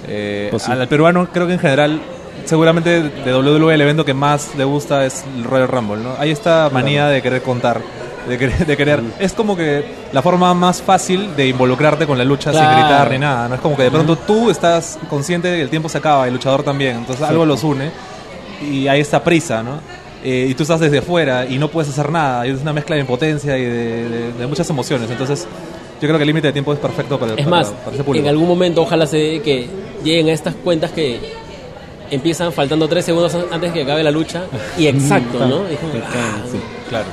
[0.08, 0.72] Eh, Pues sí.
[0.72, 2.00] al peruano creo que en general,
[2.44, 6.14] seguramente de WWE el evento que más le gusta es el Royal Rumble, ¿no?
[6.18, 7.80] Hay esta manía de querer contar,
[8.28, 9.00] de querer, de querer...
[9.20, 12.78] Es como que la forma más fácil de involucrarte con la lucha sin Claro.
[12.80, 13.54] gritar ni nada, ¿no?
[13.54, 16.32] Es como que de pronto tú estás consciente de que el tiempo se acaba el
[16.34, 17.90] luchador también, entonces algo los une
[18.62, 19.80] y hay esta prisa, ¿no?
[20.24, 22.94] Eh, y tú estás desde afuera y no puedes hacer nada, y es una mezcla
[22.94, 25.46] de impotencia y de, de- de muchas emociones, entonces
[26.02, 28.04] yo creo que el límite de tiempo es perfecto para, Es para- más, para ese
[28.04, 28.24] público.
[28.24, 29.68] en algún momento ojalá se dé que
[30.04, 31.18] lleguen a estas cuentas que
[32.10, 34.42] empiezan faltando tres segundos an- antes que acabe la lucha
[34.76, 35.62] y exacto, ¿no?
[35.70, 36.40] Y es como, ah,
[36.88, 37.06] Claro.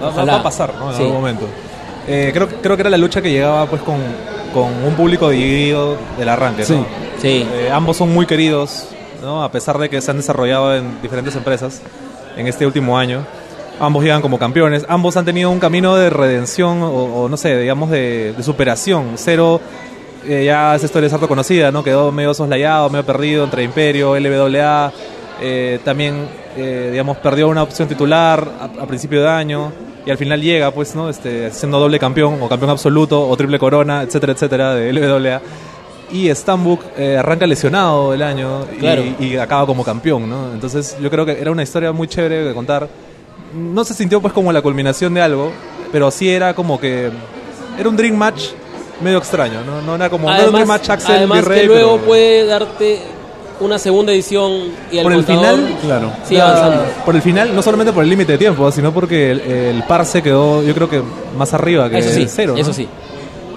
[0.00, 0.32] Va, va- Ojalá.
[0.34, 0.90] va a pasar, ¿no?
[0.90, 1.02] En Sí.
[1.02, 1.46] algún momento.
[2.06, 3.96] Eh, creo, creo que era la lucha que llegaba pues con,
[4.54, 6.66] con un público dividido del arranque, ¿no?
[6.68, 6.76] Sí.
[7.20, 8.88] Sí, Eh, ambos son muy queridos,
[9.22, 9.42] ¿no?
[9.42, 11.80] a pesar de que se han desarrollado en diferentes empresas
[12.36, 13.24] en este último año.
[13.78, 17.58] Ambos llegan como campeones, ambos han tenido un camino de redención o, o no sé,
[17.58, 19.12] digamos de, de superación.
[19.16, 19.60] Cero,
[20.26, 21.84] eh, ya esa historia es harto conocida, ¿no?
[21.84, 24.92] quedó medio soslayado, medio perdido entre Imperio, LWA.
[25.42, 29.72] eh, también, eh, digamos, perdió una opción titular a, a principio de año
[30.06, 31.10] y al final llega, pues, ¿no?
[31.10, 35.40] Este, siendo doble campeón o campeón absoluto o triple corona, etcétera, etcétera, de LWA.
[36.12, 38.64] Y Stambuk eh, arranca lesionado el año
[39.18, 40.52] y, acaba como campeón, ¿no?
[40.52, 42.88] Entonces yo creo que era una historia muy chévere de contar.
[43.54, 45.52] No se sintió pues como la culminación de algo,
[45.92, 47.10] pero sí era como que
[47.78, 48.48] era un dream match
[49.02, 49.82] medio extraño, ¿no?
[49.82, 52.46] No era como no era un dream match Axel además Virrey, que luego pero- puede
[52.46, 52.98] darte
[53.60, 54.52] una segunda edición
[54.92, 56.12] y el por el contador final, Claro.
[56.26, 56.84] sigue avanzando.
[57.06, 60.04] Por el final, no solamente por el límite de tiempo, sino porque el, el par
[60.04, 61.02] se quedó, yo creo que
[61.38, 62.52] más arriba que Eso sí, cero.
[62.54, 62.60] ¿no?
[62.60, 62.86] eso sí.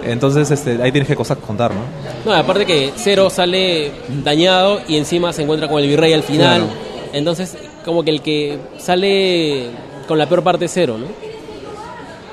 [0.05, 1.81] Entonces este, ahí tienes que cosas contar, ¿no?
[2.25, 3.91] No, aparte que Cero sale
[4.23, 6.61] dañado y encima se encuentra con el virrey al final.
[6.61, 6.73] Claro.
[7.11, 7.57] Entonces,
[7.89, 9.69] como que el que sale
[10.07, 11.07] con la peor parte Cero, ¿no?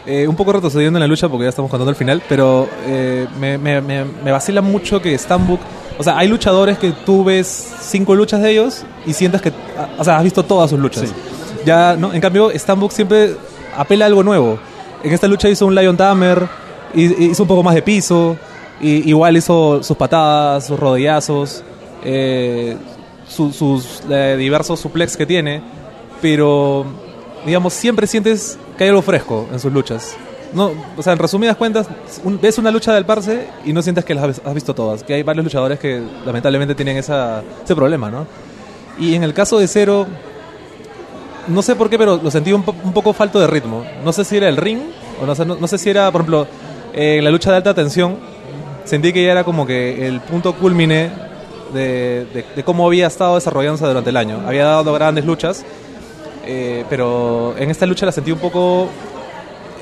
[0.06, 3.26] Eh, un poco retrocediendo en la lucha porque ya estamos contando el final, pero eh,
[3.40, 5.60] me, me, me, me vacila mucho que Stambuk.
[5.98, 9.52] O sea, hay luchadores que tú ves cinco luchas de ellos y sientes que.
[9.98, 11.08] O sea, has visto todas sus luchas.
[11.08, 11.14] Sí.
[11.64, 12.12] Ya, ¿no?
[12.14, 13.34] En cambio, Stambuk siempre
[13.76, 14.58] apela a algo nuevo.
[15.02, 16.46] En esta lucha hizo un Lion Tamer,
[16.94, 18.36] hi- hizo un poco más de piso,
[18.80, 21.64] y, igual hizo sus patadas, sus rodillazos,
[22.04, 22.76] eh,
[23.28, 25.62] su- sus eh, diversos suplex que tiene,
[26.22, 26.84] pero
[27.44, 30.16] digamos, siempre sientes que hay algo fresco en sus luchas.
[30.52, 31.86] No, o sea, en resumidas cuentas,
[32.24, 35.02] un- ves una lucha del Parse y no sientes que las has- visto todas.
[35.02, 38.26] Que hay varios luchadores que lamentablemente tienen esa, ese problema, ¿no?
[38.98, 40.06] Y en el caso de Cero,
[41.48, 43.84] no sé por qué, pero lo sentí un, po- un poco falto de ritmo.
[44.04, 44.78] No sé si era el ring,
[45.22, 46.46] o no sé, no, no sé si era, por ejemplo,
[46.94, 48.16] eh, la lucha de alta tensión,
[48.84, 51.10] sentí que ya era como que el punto culmine
[51.72, 54.42] de, de- de cómo había estado desarrollándose durante el año.
[54.46, 55.64] Había dado grandes luchas,
[56.46, 58.88] eh, pero en esta lucha la sentí un poco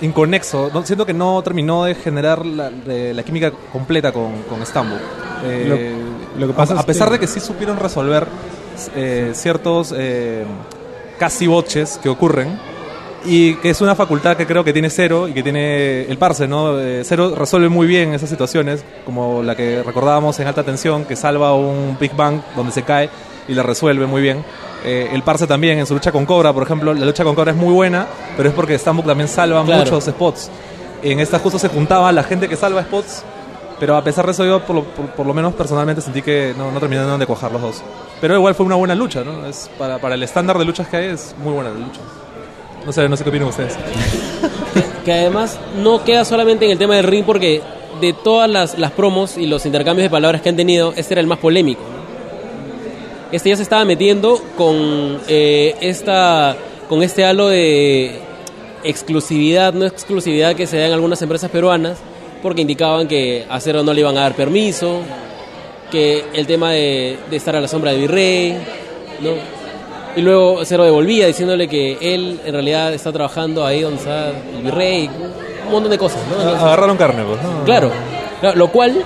[0.03, 0.71] inconexo.
[0.73, 4.99] No, siento que no terminó de generar la, de- la química completa con, con Stambuk.
[5.45, 5.95] Eh,
[6.37, 8.27] Lo- lo que pasa a, es a pesar que- de que sí supieron resolver
[8.97, 10.45] eh, ciertos eh,
[11.19, 12.59] casi boches que ocurren
[13.25, 16.47] y que es una facultad que creo que tiene Cero y que tiene el Parse,
[16.47, 16.79] ¿no?
[16.81, 21.17] Eh, Cero resuelve muy bien esas situaciones, como la que recordábamos en alta tensión, que
[21.17, 23.09] salva un Big Bang donde se cae
[23.49, 24.45] y la resuelve muy bien.
[24.85, 27.53] Eh, el Parse también en su lucha con Cobra, por ejemplo, la lucha con Cobra
[27.53, 28.07] es muy buena,
[28.37, 29.85] pero es porque Stambuk también salva Claro.
[29.85, 30.51] muchos spots.
[31.03, 33.23] En esta justo se juntaba la gente que salva spots
[33.81, 36.55] Pero a pesar de eso, yo por lo, por, por lo menos personalmente sentí que
[36.57, 37.83] no, no terminaron de cuajar los dos.
[38.21, 39.45] Pero igual fue una buena lucha, ¿no?
[39.47, 42.01] Es para, para el estándar de luchas que hay, es muy buena la lucha.
[42.87, 43.77] No sé, no sé qué opinan ustedes.
[45.05, 47.63] que además no queda solamente en el tema del ring porque
[48.01, 51.21] de todas las, las promos y los intercambios de palabras que han tenido, este era
[51.21, 51.83] el más polémico.
[53.33, 56.57] Este ya se estaba metiendo con eh, esta
[56.89, 58.21] con este halo de
[58.85, 61.99] exclusividad, no exclusividad que se da en algunas empresas peruanas,
[62.43, 65.01] porque indicaban que a Cero no le iban a dar permiso,
[65.91, 68.53] que el tema de, de estar a la sombra de Virrey,
[69.21, 69.54] ¿no?
[70.17, 74.63] Y luego Cero devolvía diciéndole que él en realidad está trabajando ahí donde está el
[74.63, 75.11] Virrey,
[75.67, 76.37] un montón de cosas, ¿no?
[76.37, 77.65] Entonces- Agarraron carne, pues, ¿no?
[77.65, 77.91] Claro,
[78.55, 79.03] lo cual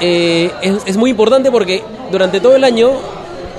[0.00, 1.82] eh, es, es muy importante porque
[2.12, 2.92] durante todo el año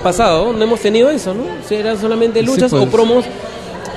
[0.04, 1.44] pasado no hemos tenido eso, ¿no?
[1.44, 2.84] O sea, eran solamente luchas pues.
[2.84, 3.26] o promos,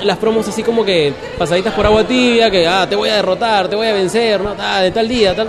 [0.03, 3.69] las promos así como que pasaditas por agua tibia, que ah, te voy a derrotar,
[3.69, 4.53] te voy a vencer, ¿no?
[4.59, 5.47] Ah, de tal día, tal.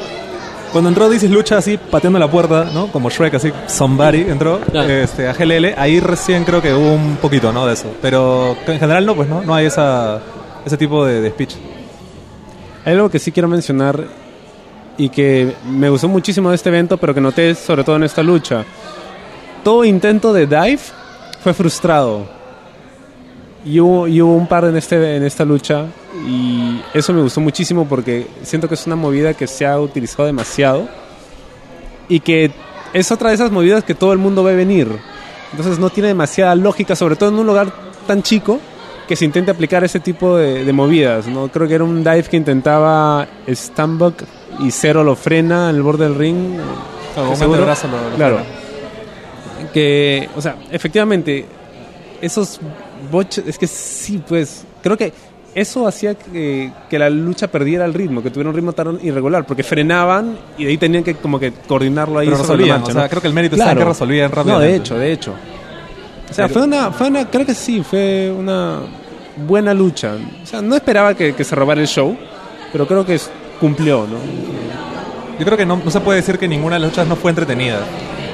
[0.75, 2.89] Cuando entró dices lucha así, pateando la puerta, ¿no?
[2.91, 4.91] Como Shrek, así, somebody entró Claro.
[4.91, 5.73] este, a GLL.
[5.77, 7.65] Ahí recién creo que hubo un poquito, ¿no?
[7.65, 7.95] De eso.
[8.03, 9.41] Pero en general no, pues, ¿no?
[9.43, 10.19] No hay esa,
[10.67, 11.55] ese tipo de, de speech.
[12.85, 14.03] Hay algo que sí quiero mencionar
[14.99, 18.25] y que me gustó muchísimo de este evento, pero que noté sobre todo en esta
[18.25, 18.65] lucha.
[19.63, 20.81] Todo intento de dive
[21.41, 22.27] fue frustrado.
[23.65, 25.85] Y hubo, y hubo un par en, este, en esta lucha
[26.27, 30.27] y eso me gustó muchísimo porque siento que es una movida que se ha utilizado
[30.27, 30.89] demasiado
[32.09, 32.53] y que
[32.93, 34.89] es otra de esas movidas que todo el mundo ve venir.
[35.51, 37.73] Entonces no tiene demasiada lógica, sobre todo en un lugar
[38.07, 38.61] tan chico
[39.09, 41.27] que se intente aplicar ese tipo de, de movidas.
[41.27, 41.49] ¿no?
[41.49, 44.23] Creo que era un dive que intentaba Stambuk
[44.61, 46.59] y Cero lo frena en el borde del ring.
[47.15, 47.55] Seguro.
[47.55, 48.37] antebrazo lo- lo claro.
[48.39, 49.71] frena.
[49.73, 51.45] Que, o sea, efectivamente,
[52.21, 52.61] esos
[53.11, 55.13] boches, es que sí, pues, creo que
[55.55, 59.45] eso hacía que, que la lucha perdiera el ritmo, que tuviera un ritmo tan irregular,
[59.47, 63.03] porque frenaban y de ahí tenían que como que coordinarlo ahí Pero resolvían, o sea,
[63.03, 63.09] ¿no?
[63.09, 64.69] creo que el mérito está en que resolvían No, rápidamente.
[64.73, 65.35] de hecho, de hecho.
[66.31, 68.79] O sea, fue una, fue una, creo que sí, fue una
[69.47, 70.15] buena lucha.
[70.43, 72.17] O sea, no esperaba que, que se robara el show,
[72.73, 73.19] pero creo que
[73.61, 74.17] cumplió, ¿no?
[75.39, 77.31] Yo creo que no, no se puede decir que ninguna de las luchas no fue
[77.31, 77.79] entretenida.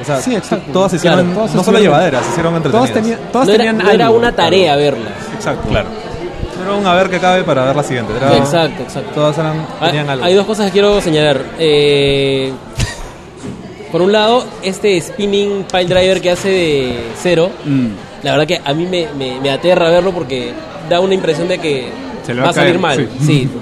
[0.00, 0.72] O sea, Sí, exacto.
[0.72, 2.90] todas se hicieron, Claro, todas no solo llevaderas, se hicieron entretenidas.
[2.90, 4.80] Todas, tenían todas no era, tenían no era una tarea claro.
[4.80, 5.12] verlas.
[5.34, 5.68] Exacto.
[5.68, 5.88] Claro.
[6.62, 8.12] Era un a ver que cabe para ver la siguiente.
[8.16, 9.10] Era- Exacto, exacto.
[9.14, 10.24] Todas eran, Ah, tenían algo.
[10.24, 11.40] Hay dos cosas que quiero señalar.
[11.58, 12.52] Eh,
[13.92, 17.86] por un lado, este spinning pile driver que hace de cero, Mm.
[18.22, 20.52] la verdad que a mí me, me- me aterra verlo porque
[20.88, 21.88] da una impresión de que
[22.24, 22.96] Se le va, va a salir mal.
[23.20, 23.26] sí.
[23.26, 23.48] Sí.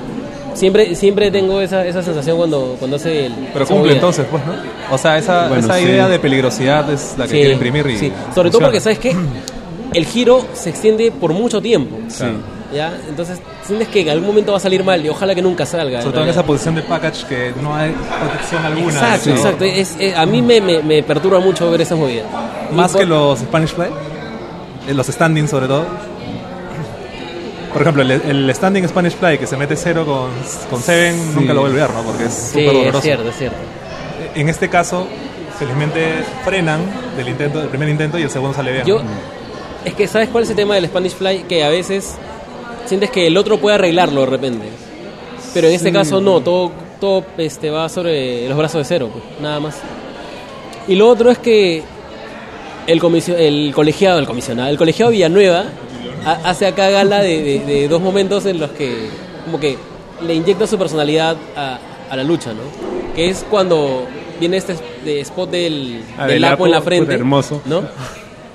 [0.55, 3.33] Siempre, siempre tengo esa, esa sensación cuando, cuando hace el.
[3.53, 3.95] Pero cumple movida.
[3.95, 4.53] entonces, pues, ¿no?
[4.93, 5.85] O sea, esa, Bueno, esa sí.
[5.85, 8.13] idea de peligrosidad es la que Sí, quiere imprimir y sí.
[8.35, 8.67] Sobre todo funciona.
[8.67, 9.15] porque, ¿sabes qué?
[9.95, 11.99] El giro se extiende por mucho tiempo.
[12.09, 12.25] Sí.
[12.73, 12.97] ¿Ya?
[13.09, 16.01] Entonces, sientes que en algún momento va a salir mal y ojalá que nunca salga.
[16.03, 18.93] Sobre todo en esa posición de package que no hay protección alguna.
[18.93, 19.65] Exacto, exacto.
[19.65, 22.27] Es- es- a mí me, me, me perturba mucho ver esas movidas.
[22.73, 23.87] Más por- que los Spanish Fly,
[24.89, 25.85] eh, los standing sobre todo.
[27.73, 30.31] Por ejemplo, el, el standing Spanish Fly que se mete cero con,
[30.71, 32.03] con Seven, nunca lo vuelve a ver, ¿no?
[32.03, 33.01] Porque es Sí, súper es doloroso.
[33.03, 33.57] cierto, es cierto.
[34.35, 35.07] En este caso,
[35.59, 36.81] felizmente frenan
[37.17, 38.87] del intento, del primer intento y el segundo sale bien.
[38.87, 39.01] Yo,
[39.85, 41.45] es que, ¿sabes cuál es el tema del Spanish Fly?
[41.49, 42.15] Que a veces
[42.89, 44.67] sientes que el otro puede arreglarlo de repente.
[45.55, 49.25] Pero en este caso no, todo, todo este, va sobre los brazos de cero, pues,
[49.41, 49.77] nada más.
[50.89, 51.83] Y lo otro es que
[52.87, 55.65] el, comisio- el colegiado, el comisionado, el colegiado Villanueva
[56.25, 59.09] ha- hace acá gala de, de- de dos momentos en los que
[59.45, 59.77] como que
[60.27, 61.79] le inyecta su personalidad a,
[62.11, 62.61] a la lucha, ¿no?
[63.15, 64.07] Que es cuando
[64.41, 64.75] viene este
[65.05, 67.63] de spot del, del lapo en la frente, hermoso.
[67.67, 67.83] ¿no?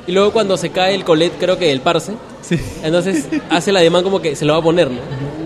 [0.08, 2.60] Y luego cuando se cae el colet, creo que el parse, Sí.
[2.84, 5.00] entonces hace la demanda como que se lo va a poner, ¿no?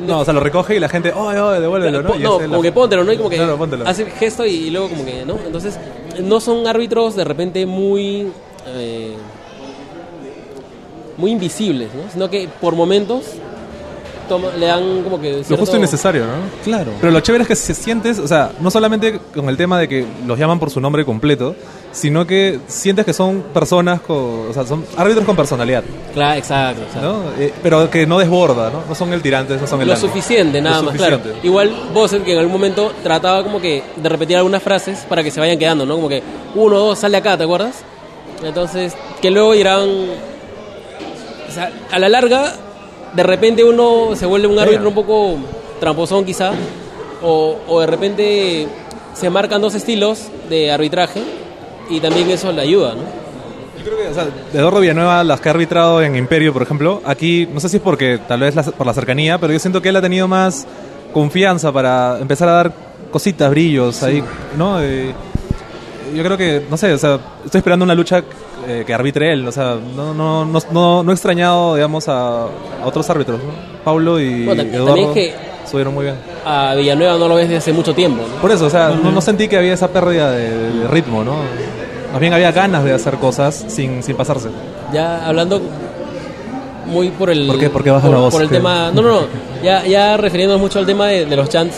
[0.07, 2.15] No, o sea, lo recoge y la gente, oh, oh, devuélvelo, ¿no?
[2.15, 3.11] Y no, la- como que póntelo, ¿no?
[3.13, 3.87] Y como que Claro, póntelo.
[3.87, 5.37] hace el gesto y, y luego como que, ¿no?
[5.45, 5.77] Entonces,
[6.21, 8.31] no son árbitros de repente muy...
[8.67, 9.13] eh,
[11.17, 12.09] muy invisibles, ¿no?
[12.11, 13.23] Sino que por momentos
[14.27, 15.43] toma- le dan como que...
[15.49, 16.33] Lo justo y necesario, ¿no?
[16.63, 16.91] Claro.
[16.99, 19.87] Pero lo chévere es que se sientes, o sea, no solamente con el tema de
[19.87, 21.55] que los llaman por su nombre completo,
[21.91, 26.83] sino que sientes que son personas, con, o sea, son árbitros con personalidad, Claro, exacto,
[26.83, 27.07] exacto.
[27.35, 27.41] ¿no?
[27.41, 28.83] Eh, pero que no desborda, ¿no?
[28.87, 31.19] No son el tirante, no son el Lo suficiente, nada Lo más, claro.
[31.43, 35.31] Igual Bosset, que en algún momento trataba como que de repetir algunas frases para que
[35.31, 35.95] se vayan quedando, ¿no?
[35.95, 36.21] Como que
[36.55, 37.75] uno, dos, sale acá, ¿te acuerdas?
[38.43, 39.89] Entonces, que luego irán.
[41.47, 42.53] O sea, a la larga,
[43.13, 45.35] de repente uno se vuelve un árbitro un poco
[45.79, 46.51] tramposón, quizá,
[47.21, 48.67] o, o de repente
[49.13, 51.21] se marcan dos estilos de arbitraje
[51.89, 53.01] y también eso le ayuda, ¿no?
[53.77, 56.61] Yo creo que, o sea, de Eduardo Villanueva, las que ha arbitrado en Imperio, por
[56.63, 59.59] ejemplo, aquí, no sé si es porque tal vez la- por la cercanía, pero yo
[59.59, 60.67] siento que él ha tenido más
[61.13, 62.73] confianza para empezar a dar
[63.11, 64.21] cositas, brillos ahí,
[64.57, 64.81] ¿no?
[64.81, 65.13] Eh,
[66.15, 68.23] yo creo que, no sé, o sea, estoy esperando una lucha
[68.67, 72.43] eh, que arbitre él, o sea, no, no, no, no, no he extrañado, digamos, a,
[72.43, 73.51] a otros árbitros, ¿no?
[73.83, 75.35] Paulo y Bueno, tam- Eduardo también es que-
[75.65, 76.15] estuvieron muy bien.
[76.45, 78.41] A Villanueva no lo ves desde hace mucho tiempo, ¿no?
[78.41, 80.49] Por eso, o sea, no, no sentí que había esa pérdida de,
[80.79, 81.35] de ritmo, ¿no?
[82.11, 84.47] Más bien había ganas de hacer cosas sin, sin pasarse.
[84.93, 85.61] Ya hablando
[86.85, 87.47] muy por el...
[87.47, 87.69] ¿Por qué?
[87.69, 88.33] ¿Por qué baja por, la voz?
[88.33, 88.55] Por el ¿Qué?
[88.55, 88.91] tema...
[88.93, 89.27] No, no, no.
[89.61, 91.75] Ya, ya refiriéndonos mucho al tema de, de los chants,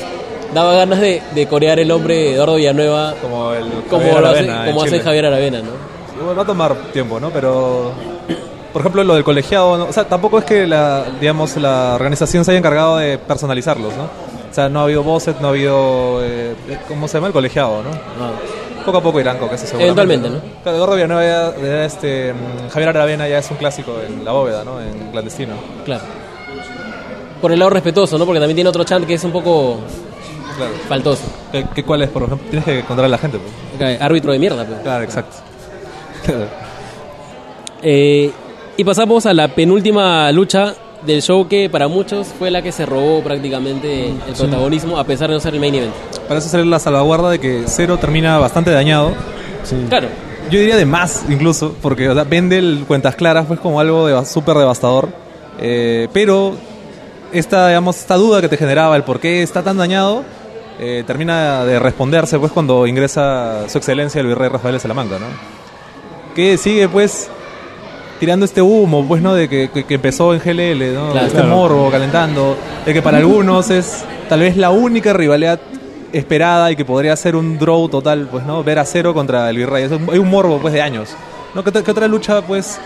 [0.53, 4.27] daba ganas de, de corear el nombre de Eduardo Villanueva Como el como, Javier lo
[4.27, 4.99] hace, Aravena en como hace.
[4.99, 5.71] Javier Aravena, ¿no?
[6.19, 7.29] Bueno, Va a tomar tiempo, ¿no?
[7.29, 7.91] Pero,
[8.73, 9.85] por ejemplo, lo del colegiado, ¿no?
[9.85, 14.03] o sea, tampoco es que la, digamos, la organización se haya encargado de personalizarlos, ¿no?
[14.03, 16.55] O sea, no ha habido voces, no ha habido, eh,
[16.87, 17.27] ¿cómo se llama?
[17.27, 17.89] El colegiado, ¿no?
[18.85, 19.77] Poco a poco irán con eso.
[19.79, 20.39] Eventualmente, ¿no?
[20.63, 24.31] Claro, Eduardo Villanueva ya, ya, este, mm, Javier Aravena ya es un clásico en la
[24.31, 24.81] bóveda, ¿no?
[24.81, 25.53] En clandestino.
[25.85, 26.03] Claro.
[27.41, 28.25] Por el lado respetuoso, ¿no?
[28.25, 29.77] Porque también tiene otro chant que es un poco
[30.57, 30.71] Claro.
[30.87, 31.23] faltoso.
[31.51, 32.47] ¿Qué, qué- cuál es, por ejemplo?
[32.49, 34.01] Tienes que encontrar a la gente, pues.
[34.01, 34.79] Árbitro de mierda, pues.
[34.81, 35.37] Claro, exacto.
[37.81, 38.33] Eh,
[38.75, 42.85] y pasamos a la penúltima lucha del show que para muchos fue la que se
[42.85, 45.93] robó prácticamente el protagonismo a pesar de no ser el main event.
[46.27, 49.13] Parece ser la salvaguarda de que Cero termina bastante dañado.
[49.87, 50.07] Claro,
[50.49, 54.07] Yo diría de más incluso, porque o sea, vende el cuentas claras pues como algo
[54.07, 55.09] de, súper devastador.
[55.59, 56.53] Eh, pero
[57.31, 60.23] esta, digamos, esta duda que te generaba, el por qué está tan dañado,
[60.79, 65.58] eh, termina de responderse pues cuando ingresa su excelencia el virrey Rafael de Salamanca, ¿no?
[66.39, 67.29] Que sigue pues
[68.19, 69.33] tirando este humo, pues, ¿no?
[69.33, 71.11] De que, que- que empezó en GLL, ¿no?
[71.11, 71.27] Claro.
[71.27, 71.55] este Claro.
[71.55, 72.55] morbo, calentando.
[72.85, 75.59] De que para algunos es tal vez la única rivalidad
[76.13, 78.63] esperada y que podría ser un draw total, pues, ¿no?
[78.63, 79.83] Ver a cero contra el Virrey.
[79.83, 81.09] Es un- hay un morbo, pues, de años.
[81.53, 81.61] ¿No?
[81.63, 82.79] ¿Qué, otra- qué otra lucha, pues?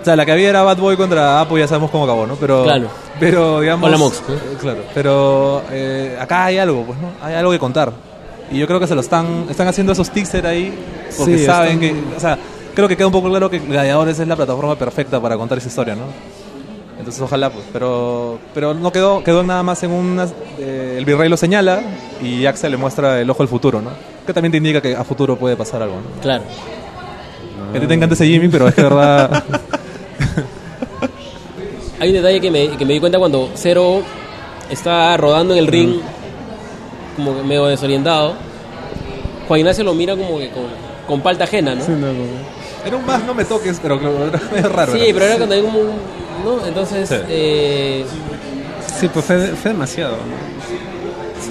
[0.00, 2.34] O sea, la que había era Bad Boy contra Apo, ya sabemos cómo acabó, ¿no?
[2.36, 2.88] Pero, Claro.
[3.20, 3.82] pero digamos...
[3.82, 7.08] Con la Mox, eh, Claro, pero eh, acá hay algo, pues, ¿no?
[7.22, 7.92] Hay algo que contar.
[8.50, 10.72] Y yo creo que se lo están, están haciendo esos teaser ahí
[11.18, 12.38] porque Sí, saben están- que, o sea,
[12.76, 15.68] creo que queda un poco claro que Gladiadores es la plataforma perfecta para contar esa
[15.68, 16.04] historia, ¿no?
[16.98, 21.28] Entonces ojalá, pues, pero, pero no quedó, quedó nada más en una, eh, el virrey
[21.30, 21.80] lo señala
[22.22, 23.90] y Axel le muestra el ojo al futuro, ¿no?
[24.26, 26.20] Que también te indica que a futuro puede pasar algo, ¿no?
[26.20, 26.44] claro.
[27.72, 29.42] Que te encanta ese Jimmy, pero es que de verdad...
[31.98, 34.02] Hay un detalle que me, que me di cuenta cuando Cero
[34.70, 35.94] está rodando en el ring,
[37.16, 38.34] como que medio desorientado.
[39.48, 40.64] Juan Ignacio lo mira como que con,
[41.06, 41.84] con palta ajena, ¿no?
[41.84, 42.55] Sí, no, no.
[42.86, 44.92] Era un más no me toques, pero claro, era medio raro.
[44.92, 45.04] Sí, ¿no?
[45.14, 45.90] pero era cuando hay como un...
[46.44, 46.66] ¿no?
[46.66, 47.14] Entonces, Sí.
[47.28, 48.04] eh,
[49.00, 50.12] Sí, pues fue, fue demasiado.
[50.16, 50.56] ¿no?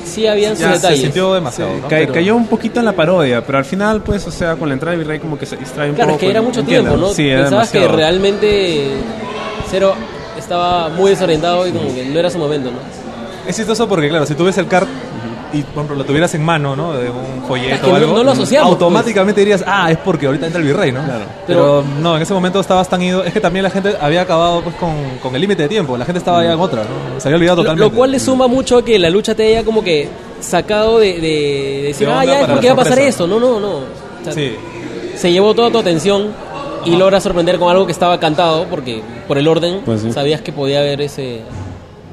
[0.05, 1.01] sí habían sus Ya se detalles.
[1.01, 1.81] sintió demasiado, ¿no?
[1.87, 4.69] Ca- Pero- Cayó un poquito en la parodia, pero al final, pues, o sea, con
[4.69, 6.25] la entrada de Virrey como que se distrae un Claro, es poco.
[6.25, 7.09] que era mucho tiempo, ¿no?
[7.13, 8.87] Sí, era Pensabas que realmente
[9.69, 9.93] Cero
[10.37, 12.77] estaba muy desorientado y como que no era su momento, ¿no?
[13.47, 14.87] Es chistoso porque, claro, si tú ves el cart
[15.59, 16.93] y, por ejemplo, lo tuvieras en mano, ¿no?
[16.93, 18.13] De un folleto Es que o no- algo.
[18.17, 21.03] no lo asociamos, Automáticamente dirías, ah, es porque ahorita entra el virrey, ¿no?
[21.03, 21.25] Claro.
[21.47, 23.23] Pero, no, en ese momento estabas tan ido.
[23.23, 25.97] Es que también la gente había acabado pues con, con el límite de tiempo.
[25.97, 27.19] La gente estaba ya en otra, ¿no?
[27.19, 27.89] Se había olvidado totalmente.
[27.89, 30.07] lo cual le suma mucho a que la lucha te haya como que
[30.41, 32.99] sacado de, de- de decir, De ah, ya, para ¿por qué la va a pasar
[32.99, 33.25] eso?
[33.27, 33.69] No, no, no.
[33.77, 33.83] O
[34.23, 34.55] sea, Sí.
[35.15, 36.27] Se llevó toda tu atención
[36.83, 40.11] y logra sorprender con algo que estaba cantado porque por el orden Pues sí.
[40.11, 41.41] sabías que podía haber ese...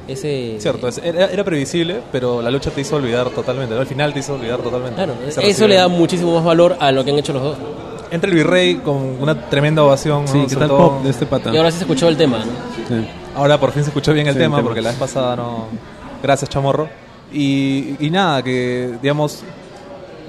[0.07, 3.81] ese Cierto, es- era, era previsible, pero la lucha te hizo olvidar totalmente, ¿no?
[3.81, 4.95] Al final te hizo olvidar totalmente.
[4.95, 5.67] Claro, eso recibe.
[5.69, 7.57] le da muchísimo más valor a lo que han hecho los dos.
[8.11, 10.27] Entra el virrey con una tremenda ovación.
[10.27, 10.43] Sí, ¿no?
[10.43, 11.51] ¿qué Sobre tal todo- pop de este pata?
[11.53, 12.45] Y ahora sí se escuchó el tema, ¿no?
[12.87, 13.07] Sí.
[13.35, 14.67] Ahora por fin se escuchó bien el Sí, tema, el tema.
[14.69, 15.67] porque la vez pasada no.
[16.21, 16.87] Gracias, chamorro.
[17.31, 19.41] Y, y nada, que digamos,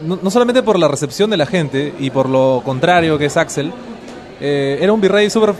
[0.03, 3.37] no, no solamente por la recepción de la gente y por lo contrario que es
[3.37, 3.71] Axel,
[4.41, 5.55] eh, era un virrey súper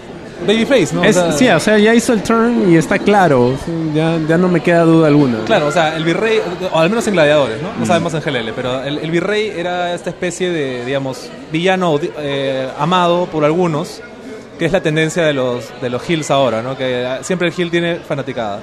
[0.47, 1.01] babyface, ¿no?
[1.01, 3.57] O Es- sea, sí, o sea, ya hizo el turn y está claro.
[3.65, 5.39] sí, ya, ya no me queda duda alguna.
[5.47, 6.41] Claro, o sea, el virrey,
[6.73, 7.69] o al menos en Gladiadores, ¿no?
[7.79, 12.69] No sabemos en GLL, pero el, el virrey era esta especie de, digamos, villano eh,
[12.79, 14.01] amado por algunos,
[14.59, 16.77] que es la tendencia de los, de los heels ahora, ¿no?
[16.77, 18.61] Que ah, siempre el heel tiene fanaticada.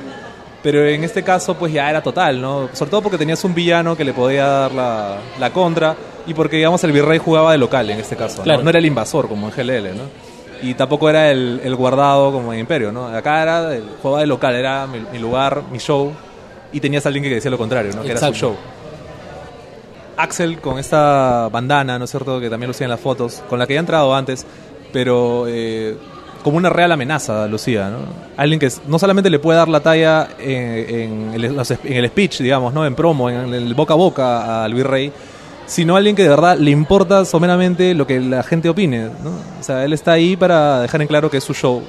[0.64, 2.70] Pero en este caso, pues ya era total, ¿no?
[2.74, 5.96] Sobre todo porque tenías un villano que le podía dar la, la contra
[6.28, 8.44] y porque, digamos, el virrey jugaba de local en este caso, ¿no?
[8.44, 8.62] Claro.
[8.64, 10.04] No era el invasor como en GLL, ¿no?
[10.62, 13.08] Y tampoco era el, el guardado como en Imperio, ¿no?
[13.08, 16.12] Acá era, el, jugaba de local, era mi, mi lugar, mi show,
[16.72, 18.04] y tenías a alguien que decía lo contrario, ¿no?
[18.04, 18.56] Que era su show.
[20.18, 22.40] Axel con esta bandana, ¿no es cierto?
[22.40, 24.46] Que también lucía en las fotos, con la que había entrado antes,
[24.94, 25.98] pero eh,
[26.44, 28.00] como una real amenaza lucía, ¿no?
[28.38, 32.40] Alguien que no solamente le puede dar la talla en, en el, en el speech,
[32.40, 32.86] digamos, ¿no?
[32.86, 35.12] En promo, en el boca a boca al virrey,
[35.72, 39.32] sino alguien que de verdad le importa someramente lo que la gente opine, ¿no?
[39.58, 41.82] O sea, él está ahí para dejar en claro que es su show.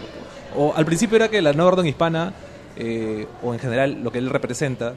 [0.56, 2.32] O al principio era que la nueva orden hispana,
[2.76, 4.94] eh, o en general lo que él representa,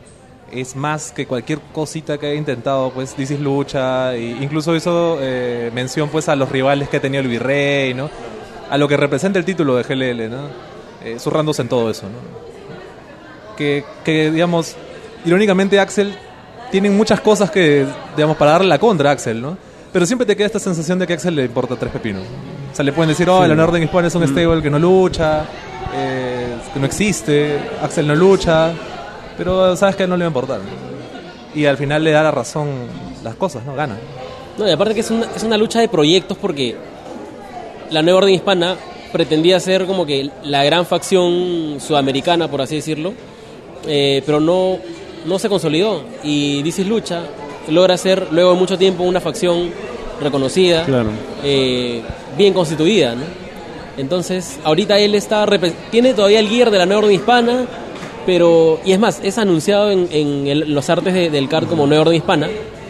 [0.51, 5.71] es más que cualquier cosita que haya intentado, pues is Lucha, e incluso hizo eh,
[5.73, 8.11] mención pues a los rivales que ha tenido el Virrey, ¿no?
[8.69, 10.49] A lo que representa el título de GLL, ¿no?
[11.03, 13.55] Eh, zurrándose en todo eso, ¿no?
[13.57, 14.75] Que, que, digamos,
[15.25, 16.15] irónicamente Axel
[16.71, 17.85] tiene muchas cosas que,
[18.15, 19.57] digamos, para darle la contra a Axel, ¿no?
[19.91, 22.23] Pero siempre te queda esta sensación de que a Axel le importa tres pepinos.
[22.71, 25.45] O sea, le pueden decir, oh, el Orden Hispana es un stable que no lucha,
[25.95, 28.73] eh, que no existe, Axel no lucha,
[29.37, 30.59] pero sabes que no le va a importar.
[31.53, 32.69] Y al final le da la razón
[33.23, 33.75] las cosas, ¿no?
[33.75, 33.95] Gana.
[34.57, 36.75] No, y aparte que es una, es una lucha de proyectos porque
[37.91, 38.75] la nueva orden hispana
[39.11, 43.13] pretendía ser como que la gran facción sudamericana, por así decirlo,
[43.87, 44.79] eh, pero no,
[45.25, 46.03] no se consolidó.
[46.23, 47.21] Y Dices Lucha
[47.69, 49.71] logra ser, luego de mucho tiempo, una facción
[50.21, 51.09] reconocida, Claro.
[51.43, 52.01] eh,
[52.37, 53.15] bien constituida.
[53.15, 53.23] ¿no?
[53.97, 55.45] Entonces, ahorita él está
[55.91, 57.65] tiene todavía el gear de la nueva orden hispana,
[58.25, 61.85] pero, y es más, es anunciado en, en el- los artes de- del CAR como
[61.87, 62.47] nueva orden hispana.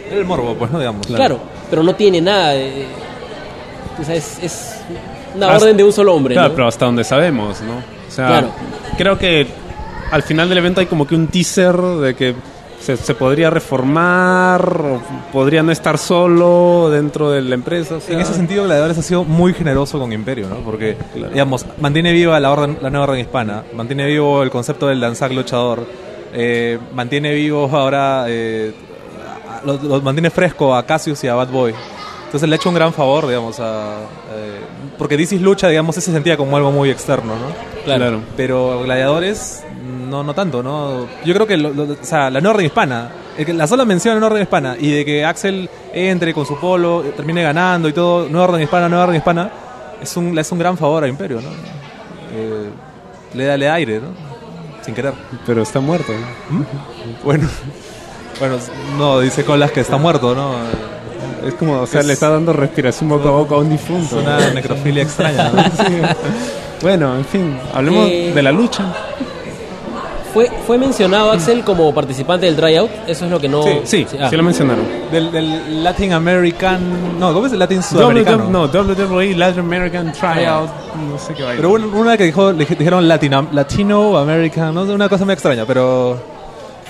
[0.08, 0.78] Era el morbo, pues, ¿no?
[0.78, 1.06] Digamos.
[1.06, 1.38] Claro,
[1.70, 2.86] pero no tiene nada de...
[4.00, 4.74] O sea, es, es
[5.34, 6.54] una Hasta- orden de un solo hombre, Claro, ¿no?
[6.54, 7.76] pero hasta donde sabemos, ¿no?
[7.76, 8.48] O sea, Claro.
[8.96, 9.46] creo que
[10.10, 12.34] al final del evento hay como que un teaser de que
[12.80, 15.00] se, se podría reformar, o
[15.32, 17.96] podría no estar solo dentro de la empresa.
[17.96, 20.56] o sea, En ese sentido, Gladiadores ha sido muy generoso con Imperio, ¿no?
[20.56, 20.96] Porque,
[21.32, 25.32] digamos, mantiene viva la, orden, la nueva orden hispana, mantiene vivo el concepto del danzar
[25.32, 25.86] luchador,
[26.32, 28.72] eh, mantiene vivo ahora, eh,
[29.64, 31.74] los, los mantiene fresco a Cassius y a Bad Boy.
[32.26, 34.00] Entonces le ha hecho un gran favor, digamos, a...
[34.34, 34.60] eh,
[34.98, 37.84] porque is Lucha, digamos, se sentía como algo muy externo, ¿no?
[37.84, 38.20] Claro.
[38.36, 39.64] Pero Gladiadores,
[40.06, 41.06] no, no tanto, ¿no?
[41.24, 43.10] Yo creo que lo- lo- o sea, la nueva orden hispana,
[43.48, 46.56] la sola mención a la nueva orden hispana y de que Axel entre con su
[46.58, 49.50] polo, termine ganando y todo, nueva orden hispana, nueva orden hispana,
[50.00, 51.48] es un, hace un gran favor a Imperio, ¿no?
[52.34, 52.68] Eh,
[53.34, 54.08] le, da, le da aire, ¿no?
[54.82, 55.12] Sin querer.
[55.46, 56.12] Pero está muerto.
[56.50, 56.64] ¿no?
[57.24, 57.48] Bueno,
[58.38, 58.56] bueno,
[58.98, 60.52] no, dice Colas que está muerto, ¿no?
[61.46, 63.72] Es como, o sea, Es- le está dando respiración boca a boca a un Es
[63.72, 64.18] difunto.
[64.18, 65.62] una necrofilia extraña, ¿no?
[66.82, 68.84] Bueno, en fin, hablemos Eh, de la lucha.
[70.36, 73.62] Fue, fue mencionado Axel como participante del tryout, eso es lo que no...
[73.84, 74.28] Sí, ah.
[74.28, 74.84] sí lo mencionaron.
[75.10, 77.18] Del, del Latin American...
[77.18, 78.50] No, ¿cómo es el Latin WWE, Sudamericano?
[78.50, 80.68] no, WWE Latin American Tryout,
[81.10, 84.82] no sé qué va Pero una, una que dijo, le dijeron Latino, Latino American, no
[84.82, 86.18] una cosa muy extraña, pero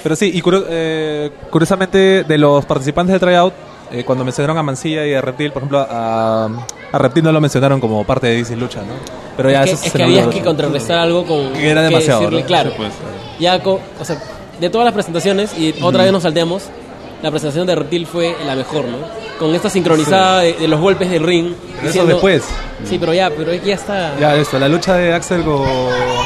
[0.02, 3.54] pero sí, y curio- eh, curiosamente de los participantes del tryout,
[3.92, 6.48] eh, cuando mencionaron a Mancilla y a Reptil, por ejemplo, a,
[6.92, 8.94] a Reptil no lo mencionaron como parte de DC Lucha, ¿no?
[9.36, 11.52] Pero ya es que, eso es se que había que contrarrestar algo con...
[11.52, 12.46] Que era que demasiado, decirle, ¿no?
[12.46, 12.92] Claro, Sí, pues.
[13.38, 14.16] Ya co- o sea,
[14.60, 16.64] de todas las presentaciones, y otra vez nos salteamos,
[17.22, 18.98] la presentación de Reptil fue la mejor, ¿no?
[19.38, 21.52] Con esta sincronizada de, de los golpes del ring.
[21.76, 22.42] Pero eso después.
[22.84, 24.18] Sí, pero ya, pero ya está...
[24.18, 25.62] Ya esto, la lucha de Axel con,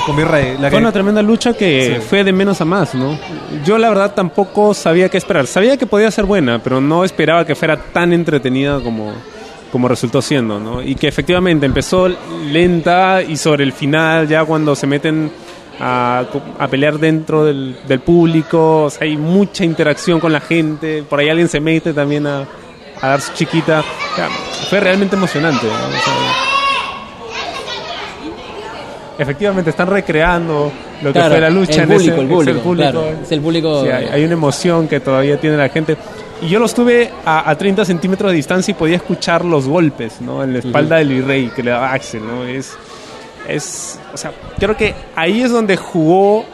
[0.07, 2.07] con Virrey, la que Fue una tremenda lucha que Sí.
[2.09, 3.19] fue de menos a más, ¿no?
[3.65, 5.47] Yo la verdad tampoco sabía qué esperar.
[5.49, 9.12] Sabía que podía ser buena, pero no esperaba que fuera tan entretenida como,
[9.73, 10.81] como resultó siendo, ¿no?
[10.82, 12.09] Y que efectivamente empezó
[12.53, 15.31] lenta y sobre el final, ya cuando se meten
[15.81, 16.24] a,
[16.59, 21.19] a pelear dentro del, del público, o sea, hay mucha interacción con la gente, por
[21.20, 22.44] ahí alguien se mete también a,
[23.01, 23.81] a dar su chiquita.
[23.81, 24.28] O sea,
[24.69, 25.73] fue realmente emocionante, ¿no?
[25.73, 26.15] O sea,
[29.19, 32.57] efectivamente están recreando lo que fue la lucha el en público, ese, el es el
[32.62, 32.90] público.
[32.90, 35.97] claro, es el público- Sí, hay, hay una emoción que todavía tiene la gente.
[36.43, 40.20] Y yo los tuve a, a 30 centímetros de distancia y podía escuchar los golpes,
[40.23, 40.43] ¿no?
[40.43, 42.44] En la espalda del virrey que le daba Axel, ¿no?
[42.44, 42.77] Es,
[43.51, 46.44] es, o sea, creo que ahí es donde jugó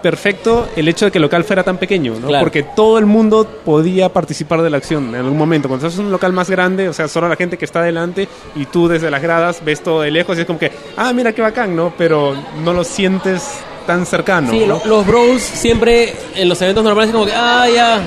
[0.00, 2.28] perfecto el hecho de que el local fuera tan pequeño, ¿no?
[2.28, 2.44] Claro.
[2.44, 5.68] Porque todo el mundo podía participar de la acción en algún momento.
[5.68, 8.28] Cuando estás en un local más grande, o sea, solo la gente que está adelante
[8.56, 11.32] y tú desde las gradas ves todo de lejos y es como que, ah, mira
[11.32, 11.92] qué bacán, ¿no?
[11.96, 14.50] Pero no lo sientes tan cercano.
[14.50, 18.02] Sí, los bros siempre en los eventos normales como que, ah, ya,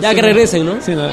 [0.00, 0.80] ya que regresen, ¿no?
[0.80, 1.08] Sí, no.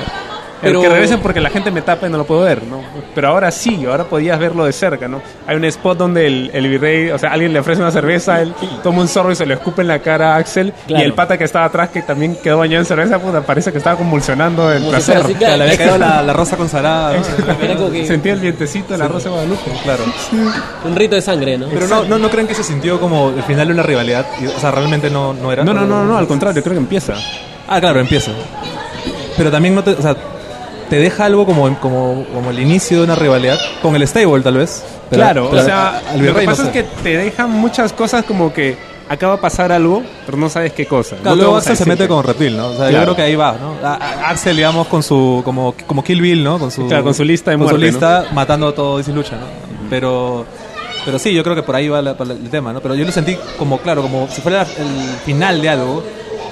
[0.63, 2.81] Pero- que regresen porque la gente me tapa y no lo puedo ver, ¿no?
[3.13, 5.21] Pero ahora sí, ahora podías verlo de cerca, ¿no?
[5.45, 8.53] Hay un spot donde el, el virrey, o sea, alguien le ofrece una cerveza, él
[8.81, 11.03] toma un zorro y se lo escupe en la cara a Axel, Claro.
[11.03, 13.77] y el pata que estaba atrás, que también quedó bañado en cerveza, puta, parece que
[13.77, 15.25] estaba convulsionando el Como si fuera placer.
[15.25, 15.57] así, claro.
[15.57, 17.23] le había caído la, la rosa consagrada, ¿no?
[17.93, 19.71] Que Sentía el vientecito de la Rosa de Guadalupe.
[19.83, 20.03] claro.
[20.85, 21.67] un rito de sangre, ¿no?
[21.67, 24.25] Pero no, no, no creen que se sintió como el final de una rivalidad,
[24.55, 25.63] o sea, realmente no, no era.
[25.63, 27.13] No, no, no, no, al contrario, creo que empieza.
[27.67, 28.31] Ah, claro, empieza.
[29.37, 30.15] Pero también no te, o sea,
[30.89, 34.57] te deja algo como, como, como el inicio de una rivalidad con el stable tal
[34.57, 34.83] vez.
[35.09, 36.69] Pero- claro, pero o sea, al lo que no pasa sé.
[36.69, 38.77] es que te dejan muchas cosas como que
[39.09, 41.15] acaba de pasar algo, pero no sabes qué cosa.
[41.17, 42.67] Claro, No te luego Axel se mete con Reptil, ¿no?
[42.67, 43.03] O sea, yo Claro.
[43.05, 43.85] creo que ahí va, ¿no?
[43.87, 46.57] A- a- Axel, digamos, con su, como, como Kill Bill, ¿no?
[46.57, 49.35] Con su, Claro, con su lista de con su lista, matando a todo DC Lucha,
[49.35, 49.45] ¿no?
[49.89, 50.45] Pero,
[51.05, 52.79] pero sí, yo creo que por ahí va la- el tema, ¿no?
[52.81, 56.03] Pero yo lo sentí como, claro, como si fuera el final de algo.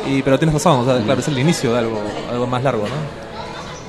[0.07, 2.01] Y, pero tienes razón, o sea, claro, es el inicio de algo,
[2.31, 3.21] algo más largo, ¿no?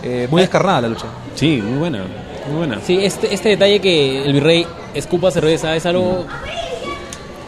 [0.02, 1.06] Eh, muy descarnada la lucha.
[1.34, 2.04] Sí, muy buena.
[2.48, 2.80] Muy buena.
[2.84, 6.26] Sí, este, este detalle que el virrey escupa cerveza es algo...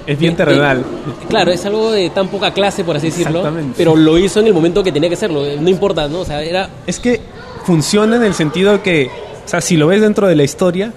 [0.06, 0.84] Es bien terrenal.
[1.28, 3.38] claro, es algo de tan poca clase, por así decirlo.
[3.38, 3.74] Exactamente.
[3.78, 5.44] Pero lo hizo en el momento que tenía que hacerlo.
[5.58, 6.20] No importa, ¿no?
[6.20, 6.68] O sea, era...
[6.86, 7.20] Es que
[7.64, 9.06] funciona en el sentido que,
[9.44, 10.92] o sea, si lo ves dentro de la historia,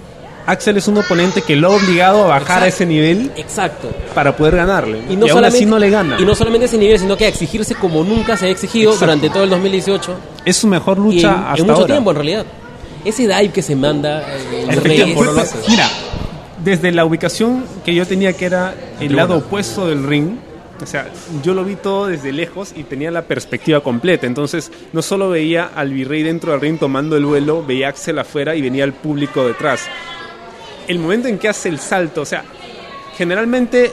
[0.50, 2.64] Axel es un oponente que lo ha obligado a bajar Exacto.
[2.64, 3.90] a ese nivel Exacto.
[4.14, 5.02] para poder ganarle.
[5.08, 6.16] Y, no aún solamente, así no le gana.
[6.18, 9.06] Y no solamente ese nivel, sino que a exigirse como nunca se ha exigido Exacto.
[9.06, 10.14] durante todo el 2018.
[10.44, 11.86] es su mejor Y lucha en, en hasta mucho ahora.
[11.86, 12.46] tiempo, en realidad.
[13.04, 15.20] Ese dive que se manda eh, el rey Efectivamente.
[15.20, 15.58] es- no lo hace.
[15.68, 15.88] Mira,
[16.64, 20.36] desde la ubicación que yo tenía que era el lado opuesto del ring,
[20.82, 21.08] o sea,
[21.42, 24.26] yo lo vi todo desde lejos y tenía la perspectiva completa.
[24.26, 28.18] Entonces, no solo veía al virrey dentro del ring tomando el vuelo, veía a Axel
[28.18, 29.80] afuera y venía el público detrás.
[30.88, 32.44] El momento en que hace el salto, o sea,
[33.16, 33.92] generalmente,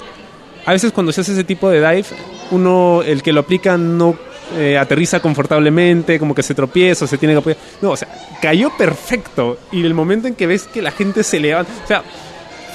[0.66, 2.08] a veces cuando se hace ese tipo de dive,
[2.52, 4.18] uno, el que lo aplica, no
[4.56, 7.58] eh, aterriza confortablemente, como que se tropieza, o se tiene que apoyar.
[7.82, 8.08] No, o sea,
[8.42, 9.58] cayó perfecto.
[9.72, 12.04] Y el momento en que ves que la gente se levanta, o sea,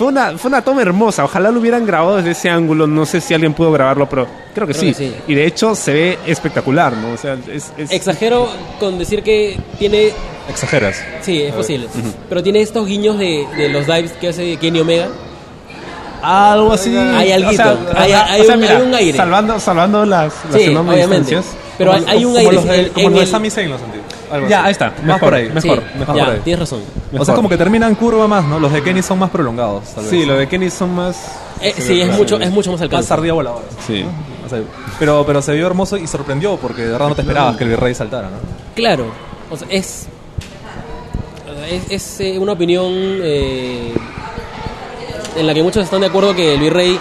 [0.00, 1.24] fue una, fue una toma hermosa.
[1.26, 2.86] Ojalá lo hubieran grabado desde ese ángulo.
[2.86, 4.88] No sé si alguien pudo grabarlo, pero creo que, Creo sí.
[4.88, 5.14] que sí.
[5.28, 7.12] Y de hecho se ve espectacular, ¿no?
[7.12, 8.48] O sea, es, es- Exagero
[8.78, 10.12] con decir que tiene...
[10.48, 11.04] Exageras.
[11.20, 11.86] Sí, es posible.
[12.30, 15.08] Pero tiene estos guiños de, de los dives que hace Kenny Omega.
[16.22, 16.96] algo así.
[16.96, 19.16] Hay alguito, O sea, hay- hay o sea, hay un aire.
[19.18, 21.34] Salvando, salvando las, las Sí, enormes obviamente.
[21.36, 21.56] distancias.
[21.78, 22.52] Pero hay, Como- hay un como aire.
[22.54, 23.98] los de, en- como en los de Sami Zayn lo sentí.
[24.30, 24.66] Algo Ya, así.
[24.66, 24.86] ahí está.
[24.90, 25.46] Más Mejor, por ahí.
[25.60, 26.16] Sí, Mejor, mejor.
[26.16, 26.40] ya, por ahí.
[26.44, 26.80] tienes razón.
[27.18, 28.60] O sea, como que terminan curva más, ¿no?
[28.60, 30.10] Los de Kenny son más prolongados, tal vez.
[30.10, 31.16] Sí, lo de Kenny son más.
[31.60, 33.12] Eh, sí, es mucho, es mucho más Más alcance.
[33.12, 33.64] ardilla voladora.
[33.86, 34.04] Sí.
[34.46, 34.60] O sea,
[34.98, 37.70] pero, pero se vio hermoso y sorprendió porque de verdad no te esperabas que el
[37.70, 38.36] virrey saltara, ¿no?
[38.74, 39.06] Claro,
[39.50, 40.06] o sea, es,
[41.70, 43.92] es, es, eh, una opinión eh,
[45.36, 46.98] en la que muchos están de acuerdo que el virrey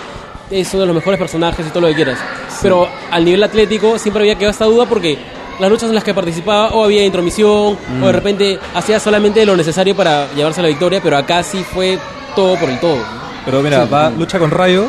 [0.51, 2.19] es uno de los mejores personajes y todo lo que quieras.
[2.61, 5.18] Pero al nivel atlético siempre había quedado esta duda porque
[5.60, 9.56] las luchas en las que participaba o había intromisión o de repente hacía solamente lo
[9.57, 11.98] necesario para llevarse la victoria, pero acá sí fue
[12.36, 12.98] todo por el todo.
[13.45, 14.86] Pero mira, va lucha con Rayo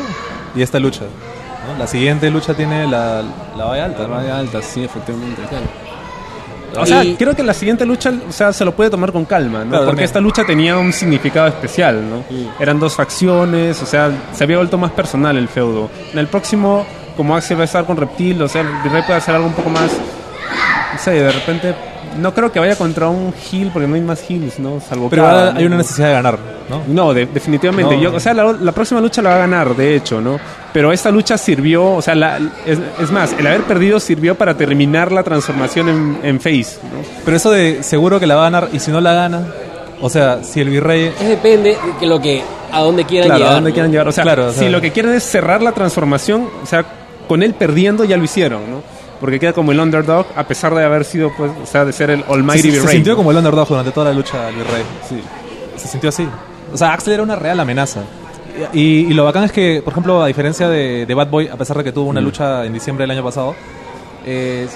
[0.55, 1.01] y esta lucha.
[1.01, 1.77] ¿no?
[1.77, 3.21] La siguiente lucha tiene la,
[3.57, 4.07] la valla alta.
[4.07, 4.15] ¿no?
[4.15, 5.41] alta, sí, efectivamente.
[5.49, 5.65] Claro.
[6.81, 9.25] O sea, Y- creo que la siguiente lucha, o sea, se lo puede tomar con
[9.25, 9.71] calma, ¿no?
[9.71, 10.05] Claro, Porque también.
[10.05, 12.23] esta lucha tenía un significado especial, ¿no?
[12.61, 15.89] Eran dos facciones, o sea, se había vuelto más personal el feudo.
[16.13, 16.85] En el próximo,
[17.17, 19.53] como Axel va a estar con Reptil, o sea, el Virrey puede hacer algo un
[19.53, 19.91] poco más,
[20.93, 21.73] no sé, de repente,
[22.19, 24.79] no creo que vaya contra un heel, porque no hay más heels, ¿no?
[24.81, 25.57] Salvo Pero ¿no?
[25.57, 26.37] hay una necesidad de ganar,
[26.69, 26.81] ¿no?
[26.87, 27.95] No, de- definitivamente.
[27.95, 28.01] No.
[28.01, 30.39] Yo, o sea, la, la próxima lucha la va a ganar, de hecho, ¿no?
[30.73, 34.55] Pero esta lucha sirvió, o sea, la- es, es más, el haber perdido sirvió para
[34.55, 37.01] terminar la transformación en, en face, ¿no?
[37.25, 39.45] Pero eso de seguro que la va a ganar y si no la gana,
[40.01, 41.13] o sea, si el virrey...
[41.19, 42.41] Es depende de lo que,
[42.71, 43.51] a dónde quieran Claro, llegar.
[43.51, 43.73] a dónde ¿no?
[43.73, 44.07] quieran llevar.
[44.07, 46.83] O sea, Claro, o sea- si lo que quieren es cerrar la transformación, o sea,
[47.27, 48.81] con él perdiendo ya lo hicieron, ¿no?
[49.21, 52.09] Porque queda como el underdog, a pesar de haber sido, pues, o sea, de ser
[52.09, 52.95] el Almighty se, se Virrey.
[52.95, 54.83] sintió como el underdog durante toda la lucha del virrey.
[55.07, 55.21] Sí.
[55.77, 56.27] Se sintió así.
[56.73, 58.01] O sea, Axel era una real amenaza.
[58.73, 61.55] Y, y lo bacán es que, por ejemplo, a diferencia de, de Bad Boy, a
[61.55, 63.55] pesar de que tuvo una lucha en diciembre del año pasado,
[64.25, 64.67] eh,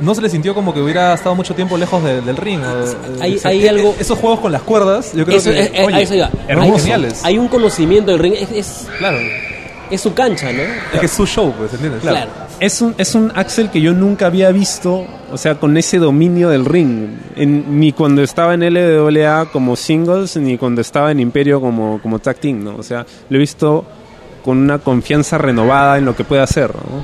[0.00, 2.60] no se le sintió como que hubiera estado mucho tiempo lejos de- del ring.
[2.60, 5.50] eh, Hay- o sea, hay e- algo- Esos juegos con las cuerdas, yo creo Eso,
[5.50, 5.60] que...
[5.60, 6.30] es- es- oye, a eso iba.
[6.48, 6.74] hermosos.
[6.74, 7.24] Hay- geniales.
[7.24, 9.18] Hay un conocimiento del ring, es, es, Claro.
[9.90, 10.62] es su cancha, ¿no?
[10.92, 12.02] Es que es su show, pues, ¿entiendes?
[12.02, 12.30] Claro.
[12.62, 16.48] Es un, es un Axel que yo nunca había visto, o sea, con ese dominio
[16.48, 17.08] del ring.
[17.34, 22.20] En- ni cuando estaba en LWA como singles, ni cuando estaba en Imperio como, como
[22.20, 22.76] tag team, ¿no?
[22.76, 23.84] O sea, lo he visto
[24.44, 27.02] con una confianza renovada en lo que puede hacer, ¿no?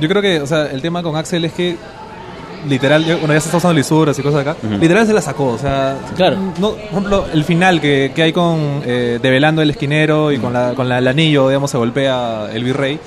[0.00, 1.76] Yo creo que, o sea, el tema con Axel es que
[2.68, 4.56] literal, bueno, ya se está usando lisuras y cosas acá.
[4.80, 6.36] Literal se la sacó, o sea, Claro.
[6.60, 10.52] no, por ejemplo, el final que, que hay con eh, develando el esquinero y con
[10.52, 12.98] la con la- el anillo, digamos, se golpea el virrey.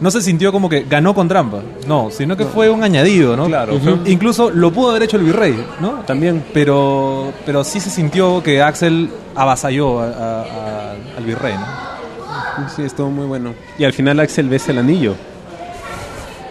[0.00, 3.46] No se sintió como que ganó con trampa, no, sino que fue un añadido, ¿no?
[3.46, 3.78] Claro.
[4.06, 6.02] Incluso lo pudo haber hecho el virrey, ¿no?
[6.06, 6.44] También.
[6.54, 12.68] Pero, pero sí se sintió que Axel avasalló a- a- a- al virrey, ¿no?
[12.74, 13.54] Sí, estuvo muy bueno.
[13.76, 15.14] Y al final Axel besa el anillo.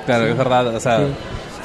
[0.06, 1.00] Claro, es verdad, o sea...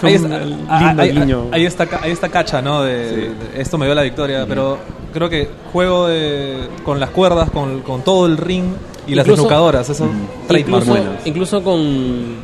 [0.05, 1.11] Ahí está, ah, ahí-
[1.53, 2.83] ahí está, ca- ahí está cacha, ¿no?
[2.83, 2.95] De,
[3.31, 4.79] de esto me dio la victoria, pero
[5.13, 8.73] creo que juego de, con las cuerdas, con, con todo el ring
[9.07, 10.09] y las Incluso- desnucadoras, eso.
[10.57, 12.37] Incluso, incluso con,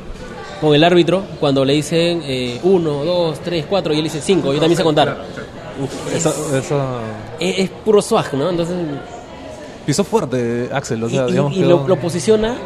[0.60, 4.52] con el árbitro, cuando le dicen eh, uno, dos, tres, cuatro, y él dice cinco,
[4.52, 5.24] yo también sé contar.
[5.82, 6.80] Uf, es, Eso, eso
[7.38, 8.50] es- es puro swag, ¿no?
[8.50, 8.76] Entonces,
[9.86, 12.56] pisó fuerte Axel, o y, sea, y- digamos y quedó- lo, lo posiciona.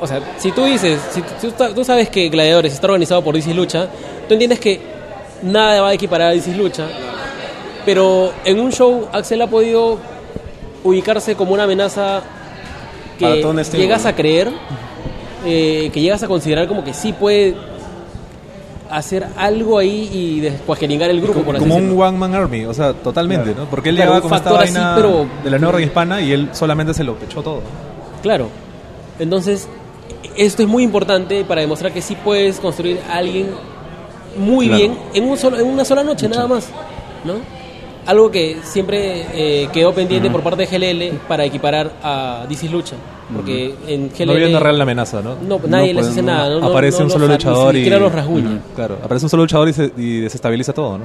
[0.00, 3.52] O sea, si tú dices, si tú, tú sabes que Gladiadores está organizado por DC
[3.52, 3.88] Lucha,
[4.28, 4.80] tú entiendes que
[5.42, 6.86] nada va a equiparar a DC Lucha,
[7.84, 9.98] pero en un show Axel ha podido
[10.84, 12.22] ubicarse como una amenaza
[13.18, 14.08] que estilo, llegas ¿no?
[14.08, 14.50] a creer
[15.44, 17.54] eh, que llegas a considerar como que sí puede
[18.90, 22.64] hacer algo ahí y después gelingar el grupo, por así como un one man army,
[22.64, 23.66] o sea, totalmente, ¿no?
[23.66, 26.32] Porque él Claro, llegaba con esta factor así, vaina pero- de la nueva hispana y
[26.32, 27.60] él solamente se lo pechó todo.
[28.22, 28.48] Claro.
[29.18, 29.68] Entonces,
[30.36, 33.48] esto es muy importante para demostrar que sí puedes construir a alguien
[34.38, 34.78] muy Claro.
[34.80, 36.68] bien en, un solo, en una sola noche, nada más.
[37.24, 37.34] ¿no?
[38.08, 40.78] Algo que siempre eh, quedó pendiente por parte de
[41.12, 42.96] GLL para equiparar a DC Lucha.
[43.34, 44.26] Porque en GLL.
[44.26, 45.34] No había una real amenaza, ¿no?
[45.46, 46.32] No, nadie les pues, hace no.
[46.32, 46.48] nada.
[46.48, 47.90] no- no- aparece no un solo ha- luchador ni y...
[47.90, 48.48] los rasguña.
[48.48, 51.04] Ujú, Claro, aparece un solo luchador y, se, y desestabiliza todo, ¿no?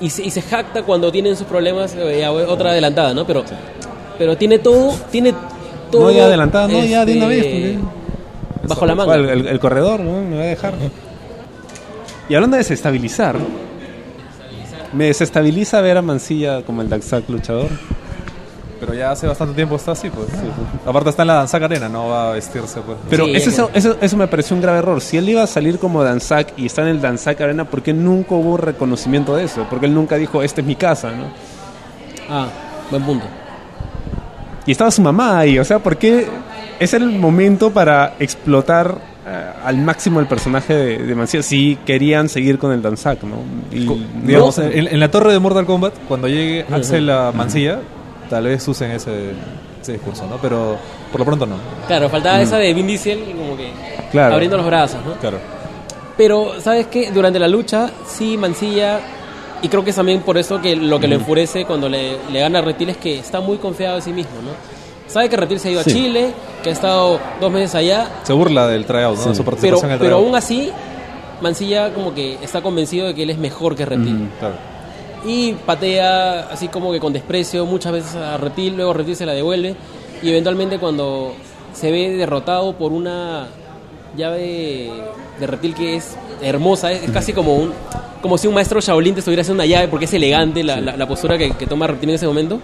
[0.00, 3.26] y, se, y se jacta cuando tienen sus problemas, eh, ya, otra adelantada, ¿no?
[3.26, 3.44] Pero,
[4.16, 5.34] pero tiene todo, tiene
[5.90, 6.02] todo.
[6.04, 9.14] No, ya adelantada, no, ya de una vez, este, porque- Bajo la manga.
[9.16, 10.22] El, el- el corredor, ¿no?
[10.22, 10.72] Me va a dejar.
[12.30, 13.36] Y hablando de desestabilizar,
[14.92, 17.68] me desestabiliza ver a Mancilla como el Daxac luchador.
[18.80, 20.28] Pero ya hace bastante tiempo está así, pues.
[20.86, 22.96] Aparte está en la Danzac Arena, no va a vestirse, pues.
[23.10, 25.00] Pero Sí, eso, eso, eso me pareció un grave error.
[25.00, 27.92] Si él iba a salir como Danzac y está en el Danzac Arena, ¿por qué
[27.92, 29.66] nunca hubo reconocimiento de eso?
[29.68, 31.24] Porque él nunca dijo, esta es mi casa, ¿no?
[32.30, 32.48] Ah,
[32.90, 33.26] buen punto.
[34.64, 36.28] Y estaba su mamá ahí, o sea, ¿por qué
[36.78, 38.98] es el momento para explotar
[39.64, 43.36] al máximo el personaje de, de Mancilla si querían seguir con el Danzac, ¿no?
[43.70, 43.86] Y,
[44.26, 47.80] Digamos, en, en la torre de Mortal Kombat, cuando llegue Axel a Mancilla,
[48.30, 49.32] tal vez usen ese,
[49.80, 50.36] ese discurso, ¿no?
[50.36, 50.76] Pero
[51.10, 51.56] por lo pronto no.
[51.86, 53.70] Claro, faltaba esa de Vin Diesel como que
[54.10, 54.34] Claro.
[54.34, 55.12] abriendo los brazos, ¿no?
[55.14, 55.38] Claro.
[56.16, 57.10] Pero, ¿sabes qué?
[57.12, 59.00] Durante la lucha, sí, Mancilla,
[59.62, 62.40] y creo que es también por eso que lo que lo enfurece cuando le, le
[62.40, 64.77] gana a Reptil es que está muy confiado de sí mismo, ¿no?
[65.08, 65.90] Sabe que Reptil se ha ido Sí.
[65.90, 66.30] a Chile,
[66.62, 69.22] que ha estado dos meses allá, Se burla del tryout, ¿no?
[69.24, 69.28] Sí.
[69.30, 70.70] Su pero, participación en el pero aún así,
[71.40, 74.28] Mancilla como que está convencido de que él es mejor que Reptil.
[74.38, 74.54] Claro.
[75.24, 79.32] Y patea así como que con desprecio muchas veces a Reptil, luego Reptil se la
[79.32, 79.74] devuelve
[80.22, 81.32] y eventualmente cuando
[81.72, 83.46] se ve derrotado por una
[84.16, 84.90] llave
[85.38, 87.72] de Reptil que es hermosa, es, es casi como un
[88.22, 90.96] como si un maestro Shaolin te estuviera haciendo una llave porque es elegante la, la-
[90.96, 92.58] la postura que, que toma Reptil en ese momento.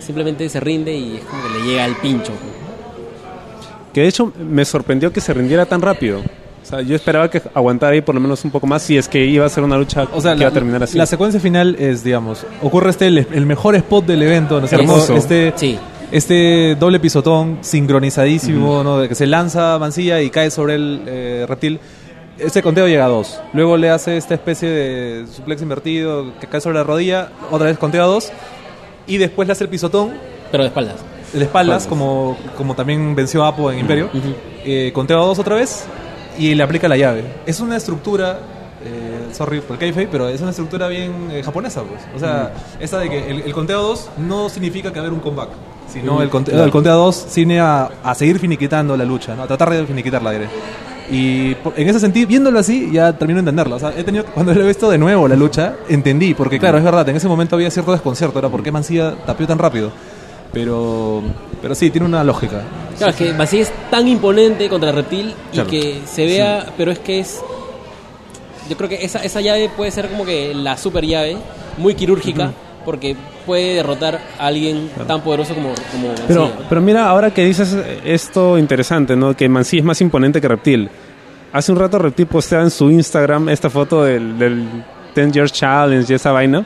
[0.00, 2.32] Simplemente se rinde y es como que le llega al pincho.
[3.92, 6.20] Que de hecho me sorprendió que se rindiera tan rápido.
[6.20, 9.08] O sea, yo esperaba que aguantara ahí por lo menos un poco más si es
[9.08, 10.98] que iba a ser una lucha O sea, que la, iba a terminar así.
[10.98, 14.72] la secuencia final es, digamos, ocurre este el, el mejor spot del evento, ¿no es
[14.72, 15.14] Hermoso.
[15.14, 15.78] Este, Sí.
[16.12, 18.98] este doble pisotón sincronizadísimo, ¿no?
[18.98, 21.80] De que se lanza Mancilla y cae sobre el eh, reptil.
[22.38, 23.40] Ese conteo llega a dos.
[23.54, 27.30] Luego le hace esta especie de suplex invertido que cae sobre la rodilla.
[27.50, 28.30] Otra vez conteo a dos.
[29.08, 30.12] Y después le hace el pisotón
[30.52, 30.96] Pero de espaldas.
[31.32, 34.08] de espaldas, como, como también venció Apo en Imperio.
[34.64, 35.84] Eh, conteo a dos otra vez
[36.38, 37.24] y le aplica la llave.
[37.46, 38.38] Es una estructura,
[38.84, 42.02] eh, sorry por el kayfabe, pero es una estructura bien eh, japonesa, pues.
[42.14, 45.20] O sea, esa de que el, el conteo a dos no significa que haber un
[45.20, 45.48] comeback,
[45.92, 49.42] sino el, conte- el conteo a dos viene a, a seguir finiquitando la lucha, ¿no?
[49.44, 50.48] a tratar de finiquitarla, diré.
[51.10, 53.76] Y en ese sentido, viéndolo así, ya termino de entenderlo.
[53.76, 56.76] O sea, he tenido, cuando lo he visto de nuevo la lucha, entendí, porque claro,
[56.78, 59.90] es verdad, en ese momento había cierto desconcierto, era por qué Mancilla tapió tan rápido.
[60.52, 61.22] Pero,
[61.60, 62.62] pero sí, tiene una lógica.
[62.96, 65.70] Claro, es que Mancilla es tan imponente contra Reptil y Claro.
[65.70, 67.40] que se vea, pero es que es.
[68.68, 71.36] Yo creo que esa, esa llave puede ser como que la super llave,
[71.78, 72.52] muy quirúrgica,
[72.88, 76.14] porque puede derrotar a alguien tan poderoso como, como.
[76.26, 79.36] Pero, pero mira, ahora que dices esto interesante, ¿no?
[79.36, 80.88] Que Mancilla es más imponente que Reptil.
[81.52, 84.64] Hace un rato Reptil postea en su Instagram esta foto del, del
[85.14, 86.64] 10 Years Challenge y esa vaina,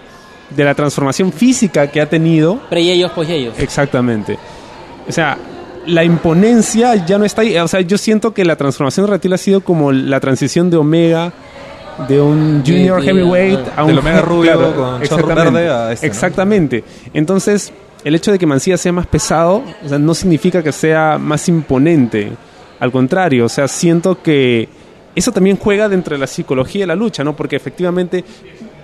[0.48, 3.58] de la transformación física que ha tenido Pre ellos, pues ellos.
[3.58, 4.38] Exactamente.
[5.08, 5.36] O sea,
[5.86, 7.58] la imponencia ya no está ahí.
[7.58, 10.76] O sea, yo siento que la transformación de Reptil ha sido como la transición de
[10.76, 11.32] Omega
[12.08, 15.50] de un De- junior de- heavyweight a un Omega rubio con exactamente.
[15.52, 16.12] verde a este, ¿no?
[16.12, 16.84] Exactamente.
[17.14, 17.72] Entonces,
[18.04, 21.48] el hecho de que Mancilla sea más pesado, o sea, no significa que sea más
[21.48, 22.32] imponente.
[22.80, 24.68] Al contrario, o sea, siento que
[25.14, 27.36] eso también juega dentro de la psicología de la lucha, ¿no?
[27.36, 28.24] Porque efectivamente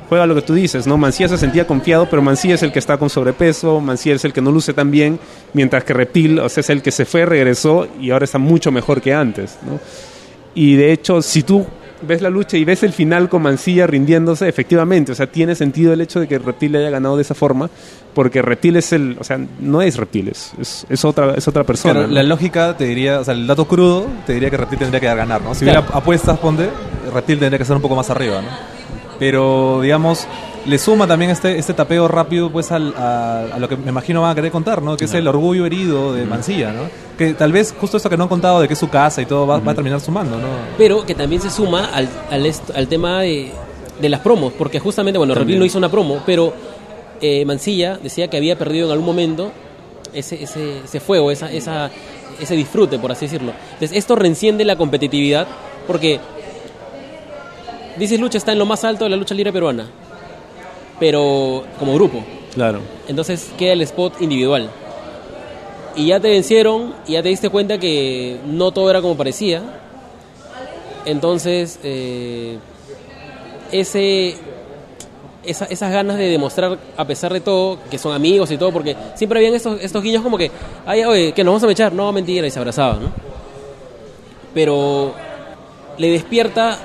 [0.08, 0.96] juega lo que tú dices, ¿no?
[0.96, 4.32] Mancilla se sentía confiado, pero Mancilla es el que está con sobrepeso, Mancilla es el
[4.32, 5.18] que no luce tan bien,
[5.52, 8.70] mientras que Reptil, o sea, es el que se fue, regresó y ahora está mucho
[8.70, 9.78] mejor que antes, ¿no?
[10.54, 11.66] Y de hecho, si tú
[12.02, 15.92] ves la lucha y ves el final con Mancilla rindiéndose, efectivamente, o sea, tiene sentido
[15.92, 17.68] el hecho de que Reptil haya ganado de esa forma,
[18.14, 21.64] porque Reptil es el, o sea, no es Reptil, es, es, es otra, es otra
[21.64, 21.94] persona.
[21.94, 22.14] Claro, ¿no?
[22.14, 25.06] la lógica te diría, o sea, el dato crudo te diría que Reptil tendría que
[25.06, 25.54] ganar, ¿no?
[25.54, 25.80] Si Claro.
[25.80, 26.68] hubiera apuestas, ponte,
[27.12, 28.48] Reptil tendría que estar un poco más arriba, ¿no?
[29.18, 30.26] Pero, digamos,
[30.66, 34.22] le suma también este, este tapeo rápido, pues, al- a, a lo que me imagino
[34.22, 34.96] van a querer contar, ¿no?
[34.96, 36.82] Que es el orgullo herido de Mancilla, ¿no?
[37.16, 39.26] Que tal vez justo eso que no han contado de que es su casa y
[39.26, 40.46] todo va, va a terminar sumando, ¿no?
[40.76, 43.50] Pero que también se suma al, al, al tema de,
[44.00, 46.52] de las promos, porque justamente, bueno, Reptil no hizo una promo, pero
[47.20, 49.50] eh, Mancilla decía que había perdido en algún momento
[50.12, 51.90] ese, ese, ese fuego, esa, esa,
[52.40, 53.52] ese disfrute, por así decirlo.
[53.72, 55.46] Entonces, esto reenciende la competitividad
[55.86, 56.20] porque
[57.98, 59.86] Dices Lucha está en lo más alto de la lucha libre peruana,
[61.00, 62.24] pero como grupo.
[62.54, 62.80] Claro.
[63.08, 64.68] Entonces queda el spot individual.
[65.96, 69.62] Y ya te vencieron y ya te diste cuenta que no todo era como parecía.
[71.04, 72.58] Entonces, eh,
[73.72, 74.34] ese,
[75.44, 78.94] esa- esas ganas de demostrar, a pesar de todo, que son amigos y todo, porque
[79.14, 80.50] siempre habían estos, estos guiños como que,
[80.86, 83.08] ay, oye, que nos vamos a mechar, no, mentira, y se abrazaban, ¿no?
[84.54, 85.12] Pero
[85.96, 86.78] le despierta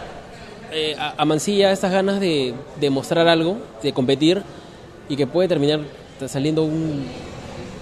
[0.74, 4.42] eh, a, a Mancilla esas ganas de, de mostrar algo, de competir,
[5.10, 5.82] y que puede terminar
[6.28, 7.06] saliendo un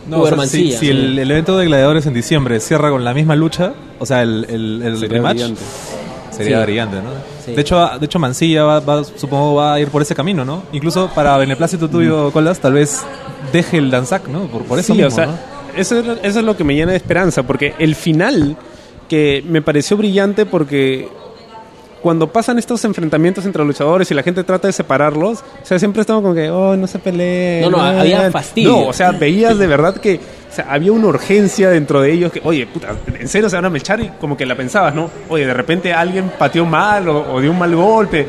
[0.09, 3.35] No, o sea, si, el, el evento de gladiadores en diciembre cierra con la misma
[3.35, 5.61] lucha, o sea, el, el, el Sería rematch, brillante.
[6.31, 6.63] sería Sí.
[6.63, 7.09] brillante, ¿no?
[7.45, 7.53] Sí.
[7.53, 10.63] De hecho, de hecho Mancilla va, va- supongo va a ir por ese camino, ¿no?
[10.73, 13.01] Incluso para beneplácito tuyo, Colas, tal vez
[13.53, 14.47] deje el Danzac, ¿no?
[14.47, 15.38] Por, por eso Sí, mismo, o sea, ¿no?
[15.77, 18.57] eso, es, eso es lo que me llena de esperanza, porque el final
[19.07, 21.07] que me pareció brillante porque
[22.02, 26.02] cuando pasan estos enfrentamientos entre luchadores y la gente trata de separarlos, o sea, siempre
[26.02, 27.61] estamos como que, oh, no se peleen.
[27.64, 28.32] No, no, había hagan".
[28.32, 28.72] fastidio.
[28.72, 30.19] No, o sea, veías de verdad que
[30.52, 33.65] o sea, había una urgencia dentro de ellos que, oye, puta, en serio se van
[33.65, 35.10] a mechar y como que la pensabas, ¿no?
[35.30, 38.28] Oye, de repente alguien pateó mal o, o dio un mal golpe.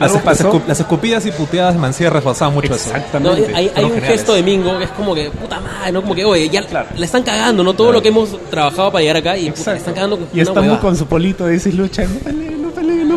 [0.00, 0.52] Las, las pasó.
[0.52, 2.90] escu- las escupidas y puteadas de Mancilla reforzaban mucho eso.
[2.90, 3.54] No, Exactamente.
[3.54, 6.02] hay, un gesto de Mingo que es como que, puta madre, ¿no?
[6.02, 6.88] Como que, oye, ya Claro.
[6.96, 7.72] le están cagando, ¿no?
[7.72, 10.40] Todo lo que hemos trabajado para llegar acá y puta, le están cagando con Y
[10.40, 12.65] una estamos con su polito de dices lucha, no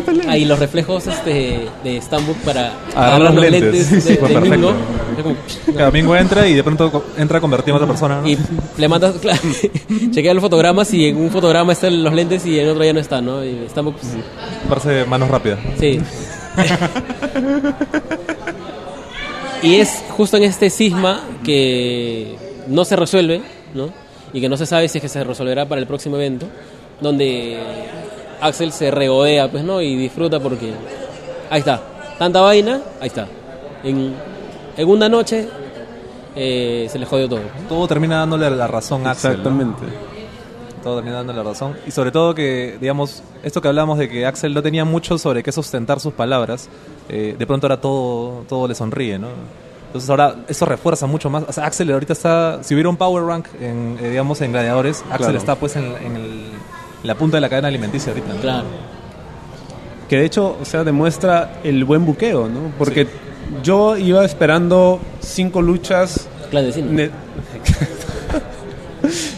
[0.00, 0.30] no peleen.
[0.30, 3.90] Ahí los reflejos este, de Stambuk para Agarrar los lentes.
[3.90, 4.56] de, Sí, fue de perfecto.
[4.56, 4.72] Mingo.
[5.16, 5.36] Es como,
[5.76, 8.28] Cada domingo entra y de pronto entra convertido en otra persona, ¿no?
[8.28, 8.38] y
[8.76, 9.38] le mandas, claro,
[10.10, 13.00] chequea los fotogramas y en un fotograma están los lentes y en otro ya no
[13.00, 13.44] están, ¿no?
[13.44, 14.12] Y Stambuk, pues,
[14.68, 15.58] Parece manos rápidas.
[15.78, 16.00] sí.
[19.62, 22.34] y es justo en este cisma que
[22.66, 23.42] no se resuelve,
[23.74, 23.90] ¿no?
[24.32, 26.46] Y que no se sabe si es que se resolverá para el próximo evento,
[27.00, 27.58] donde
[28.40, 29.80] Axel se regodea, pues, ¿no?
[29.80, 30.72] Y disfruta porque
[31.50, 31.80] ahí está,
[32.18, 33.26] tanta vaina, ahí está.
[33.84, 34.14] En,
[34.76, 35.48] en una noche
[36.36, 37.40] eh, se le jodió todo.
[37.68, 39.30] Todo termina dándole la razón a Axel.
[39.32, 39.36] ¿no?
[39.38, 39.82] Exactamente.
[40.82, 41.76] Todo termina dándole la razón.
[41.86, 45.42] Y sobre todo que, digamos, esto que hablamos de que Axel no tenía mucho sobre
[45.42, 46.68] qué sustentar sus palabras,
[47.08, 49.28] eh, de pronto ahora todo, todo le sonríe, ¿no?
[49.88, 51.44] Entonces ahora eso refuerza mucho más.
[51.48, 55.00] O sea, Axel ahorita está, si hubiera un power rank, en, eh, digamos, en gladiadores,
[55.10, 55.38] Axel Claro.
[55.38, 56.44] está pues en, en el-
[57.04, 58.34] la punta de la cadena alimenticia ahorita.
[58.34, 58.40] ¿no?
[58.40, 58.64] Claro.
[60.08, 62.72] Que de hecho, o sea, demuestra el buen buqueo, ¿no?
[62.78, 63.06] Porque
[63.62, 66.28] yo iba esperando cinco luchas.
[66.52, 67.10] Ne-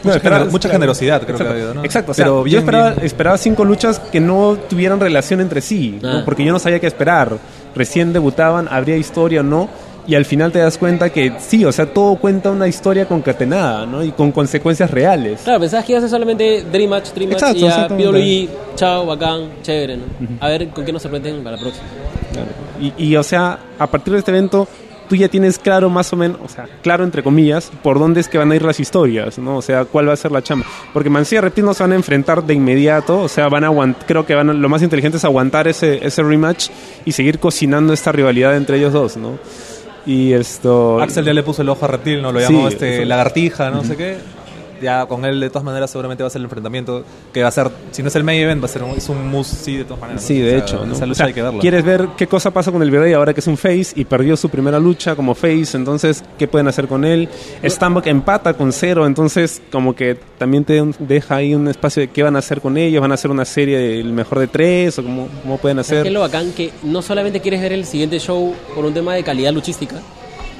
[0.02, 0.72] Mucha, esperaba- gener- mucha claro.
[0.80, 1.44] generosidad, creo Exacto.
[1.44, 1.84] que ha habido, ¿no?
[1.84, 3.06] Exacto, o sea, Pero yo esperaba, bien.
[3.06, 6.08] esperaba cinco luchas que no tuvieran relación entre sí, ¿no?
[6.18, 6.22] Ah.
[6.24, 7.38] porque yo no sabía qué esperar.
[7.74, 9.68] Recién debutaban, habría historia o no,
[10.06, 13.86] y al final te das cuenta que sí, o sea, todo cuenta una historia concatenada,
[13.86, 14.02] ¿no?
[14.02, 15.40] Y con consecuencias reales.
[15.44, 17.88] Claro, pensabas que iba a ser solamente Dream Match, Dream Match Exacto, y ya.
[18.10, 20.04] PWE, chao, bacán, chévere, ¿no?
[20.40, 21.86] A ver con qué nos sorprenden para la próxima.
[22.32, 22.48] Claro.
[22.80, 24.66] Y, y, o sea, a partir de este evento,
[25.08, 28.28] tú ya tienes claro más o menos, o sea, claro entre comillas, por dónde es
[28.28, 29.58] que van a ir las historias, ¿no?
[29.58, 30.64] O sea, cuál va a ser la chamba.
[30.92, 33.66] Porque Mancilla y Reptil no se van a enfrentar de inmediato, o sea, van a
[33.68, 36.70] aguantar, creo que van a- lo más inteligente es aguantar ese, ese rematch
[37.04, 39.38] y seguir cocinando esta rivalidad entre ellos dos, ¿no?
[40.06, 41.00] Y esto...
[41.00, 43.04] Axel ya le puso el ojo a Reptil, no lo Sí, llamó este eso.
[43.06, 44.16] lagartija, no sé qué.
[44.82, 47.52] Ya con él de todas maneras seguramente va a ser el enfrentamiento que va a
[47.52, 49.76] ser, si no es el main event, va a ser un, es un must sí
[49.76, 50.22] de todas maneras.
[50.22, 50.26] ¿no?
[50.28, 50.92] Sí, O de sea, hecho, ¿no?
[50.92, 51.60] Esa O lucha sea, hay que verla.
[51.60, 54.36] Quieres ver qué cosa pasa con el Virrey ahora que es un face y perdió
[54.36, 57.28] su primera lucha como face, entonces, ¿qué pueden hacer con él?
[57.64, 62.22] Stambuk empata con cero, entonces, como que también te deja ahí un espacio de qué
[62.22, 65.02] van a hacer con ellos, van a hacer una serie del mejor de tres o
[65.02, 66.06] cómo, cómo pueden ¿Sabes qué hacer.
[66.08, 66.52] es lo bacán?
[66.52, 69.96] Que no solamente quieres ver el siguiente show por un tema de calidad luchística,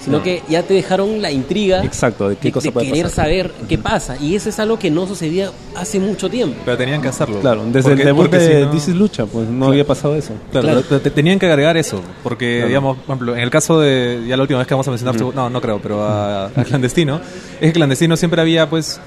[0.05, 0.23] sino No.
[0.24, 3.24] que ya te dejaron la intriga Exacto, de qué de, cosa de puede querer pasar.
[3.27, 4.16] saber qué pasa.
[4.20, 6.57] Y eso es algo que no sucedía hace mucho tiempo.
[6.65, 7.41] Pero tenían que hacerlo.
[7.41, 9.87] Claro, desde Porque- el debut porque de si no- This is Lucha, pues no había
[9.87, 10.33] pasado eso.
[10.51, 10.83] Claro, Claro.
[10.89, 12.69] pero te- tenían que agregar eso, porque Claro.
[12.69, 15.15] digamos, por ejemplo, en el caso de, ya la última vez que vamos a mencionar,
[15.35, 17.20] no, no creo, pero a, a Clandestino,
[17.61, 19.01] es que Clandestino siempre había, pues,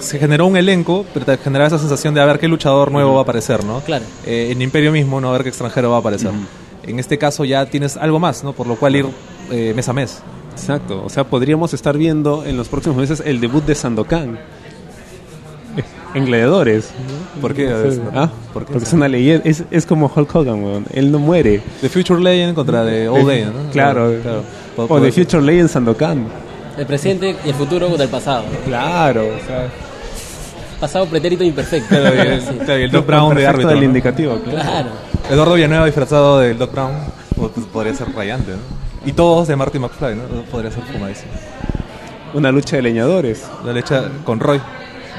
[0.00, 3.14] se generó un elenco, pero te generaba esa sensación de a ver qué luchador nuevo
[3.14, 3.80] va a aparecer, ¿no?
[3.80, 4.04] Claro.
[4.26, 6.30] Eh, en Imperio mismo, no a ver qué extranjero va a aparecer.
[6.84, 8.52] En este caso ya tienes algo más, ¿no?
[8.52, 9.06] Por lo cual ir
[9.52, 10.22] eh, mes a mes.
[10.52, 14.38] Exacto, o sea, podríamos estar viendo en los próximos meses el debut de Sandokan.
[16.14, 16.90] En Gladiadores.
[17.40, 17.68] ¿Por qué?
[18.14, 18.28] ¿Ah?
[18.52, 18.72] ¿Por qué?
[18.74, 20.84] Porque es una leyenda, es, es como Hulk Hogan, weón.
[20.92, 21.62] Él no muere.
[21.80, 23.70] The Future Legend contra The Old Day, ¿no?
[23.72, 24.12] Claro,
[24.76, 26.26] O The Future Legend Sandokan.
[26.76, 28.44] El presente y el futuro contra el pasado.
[28.66, 29.70] Claro, o sea,
[30.80, 31.88] Pasado pretérito imperfecto.
[31.88, 32.54] Claro, y el, Sí.
[32.64, 33.70] claro, y el Doc Brown de árbitro.
[33.70, 33.84] del ¿no?
[33.84, 34.38] indicativo.
[34.40, 34.60] claro.
[34.62, 34.88] Claro.
[35.30, 36.90] Eduardo Villanueva disfrazado del Doc Brown
[37.36, 38.81] pues, podría ser rayante, ¿no?
[39.04, 40.22] Y todos de Marty McFly, ¿no?
[40.50, 41.32] Podría ser fumadísimo.
[42.34, 43.44] Una lucha de leñadores.
[43.64, 44.60] La leche con Roy.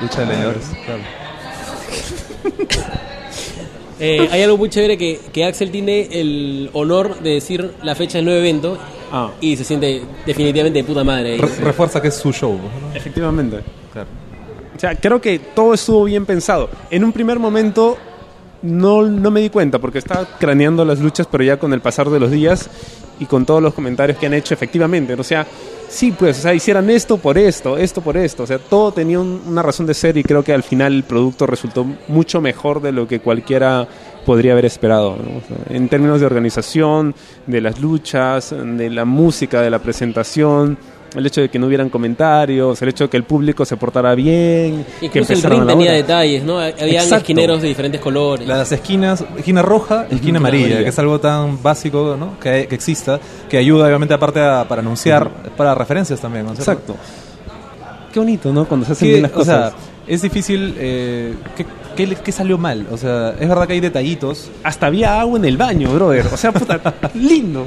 [0.02, 1.02] Lucha de leñadores, claro.
[4.00, 8.18] Eh, hay algo muy chévere que, que Axel tiene el honor de decir la fecha
[8.18, 8.78] del nuevo evento
[9.16, 9.30] Ah.
[9.40, 11.34] y se siente definitivamente de puta madre.
[11.34, 11.38] ahí.
[11.38, 12.54] Re- refuerza que es su show.
[12.54, 12.96] ¿no?
[12.98, 13.60] Efectivamente.
[13.94, 14.08] Claro.
[14.76, 16.70] O sea, creo que todo estuvo bien pensado.
[16.90, 17.96] En un primer momento
[18.64, 22.10] no, no me di cuenta porque estaba craneando las luchas, pero ya con el pasar
[22.10, 22.70] de los días
[23.20, 25.14] y con todos los comentarios que han hecho, efectivamente.
[25.14, 25.46] O sea,
[25.90, 28.44] sí, pues, o sea, hicieran esto por esto, esto por esto.
[28.44, 31.04] O sea, todo tenía un- una razón de ser y creo que al final el
[31.04, 33.88] producto resultó mucho mejor de lo que cualquiera
[34.26, 35.18] podría haber esperado.
[35.70, 37.14] en términos de organización,
[37.46, 40.78] de las luchas, de la música, de la presentación.
[41.16, 44.16] El hecho de que no hubieran comentarios, el hecho de que el público se portara
[44.16, 45.98] bien, que Incluso el empezaran ring tenía hora.
[45.98, 46.58] detalles, ¿no?
[46.60, 47.16] Habían Exacto.
[47.18, 48.48] esquineros de diferentes colores.
[48.48, 50.84] Las esquinas, esquina roja, esquina amarilla, amarilla.
[50.84, 52.40] que es algo tan básico ¿no?
[52.40, 53.20] que, que exista,
[53.50, 56.46] que ayuda obviamente aparte a- para anunciar, para referencias también.
[56.46, 56.54] ¿no?
[56.54, 56.96] Exacto.
[58.12, 58.66] Qué bonito, ¿no?
[58.66, 59.74] Cuando se hacen ¿Qué- bien las o sea, cosas.
[60.08, 60.76] es difícil.
[60.78, 61.34] Eh,
[61.96, 62.86] ¿qué, qué salió mal?
[62.92, 64.50] O sea, es verdad que hay detallitos.
[64.64, 66.28] Hasta había agua en el baño, brother.
[66.32, 66.80] O sea, puta,
[67.16, 67.66] lindo.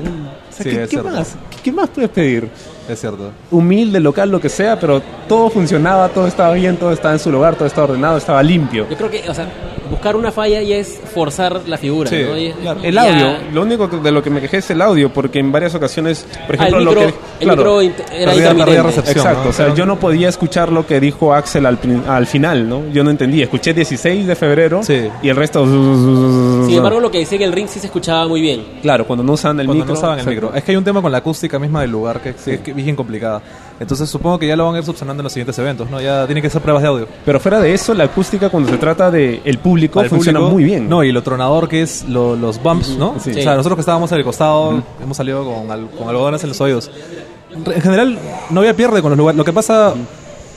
[0.58, 1.36] O sea, Sí, ¿qué, es qué más?
[1.50, 2.48] ¿Qué, qué más puedes pedir?
[2.88, 3.32] Es cierto.
[3.50, 7.32] Humilde, local, lo que sea, pero todo funcionaba, todo estaba bien, todo estaba en su
[7.32, 8.86] lugar, todo estaba ordenado, estaba limpio.
[8.88, 9.48] Yo creo que, o sea,
[9.90, 12.38] buscar una falla ya es forzar la figura, Sí, ¿no?
[12.38, 12.80] Y- claro.
[12.84, 15.40] El ya- audio, lo único que- de lo que me quejé es el audio, porque
[15.40, 17.06] en varias ocasiones, por Ah, el ejemplo, micro, lo que.
[17.40, 19.16] el claro, micro era recepción.
[19.16, 19.50] Exacto, ¿no?
[19.50, 22.82] o sea, yo no podía escuchar lo que dijo Axel al, al final, ¿no?
[22.92, 23.44] Yo no entendía.
[23.44, 25.08] Escuché 16 de febrero Sí.
[25.24, 25.64] y el resto.
[25.66, 28.64] Sin embargo, lo que decía en el ring sí se escuchaba muy bien.
[28.80, 29.94] claro, cuando no usaban el Cuando micro.
[29.94, 30.40] no usaban el exacto.
[30.54, 32.94] Es que hay un tema con la acústica misma del lugar que, que es bien
[32.96, 33.40] complicada.
[33.80, 36.00] Entonces supongo que ya lo van a ir subsanando en los siguientes eventos, ¿no?
[36.00, 37.08] Ya tienen que hacer pruebas de audio.
[37.24, 40.54] Pero fuera de eso, la acústica cuando se trata de el público Al funciona público,
[40.54, 40.88] muy bien.
[40.88, 43.14] No, y lo tronador que es lo- los bumps, ¿no?
[43.20, 43.30] Sí.
[43.30, 46.60] O sea, nosotros que estábamos al costado hemos salido con, al- con algodones en los
[46.60, 46.90] oídos.
[47.54, 48.18] En general,
[48.50, 49.36] no había pierde con los lugares.
[49.38, 49.94] Lo que pasa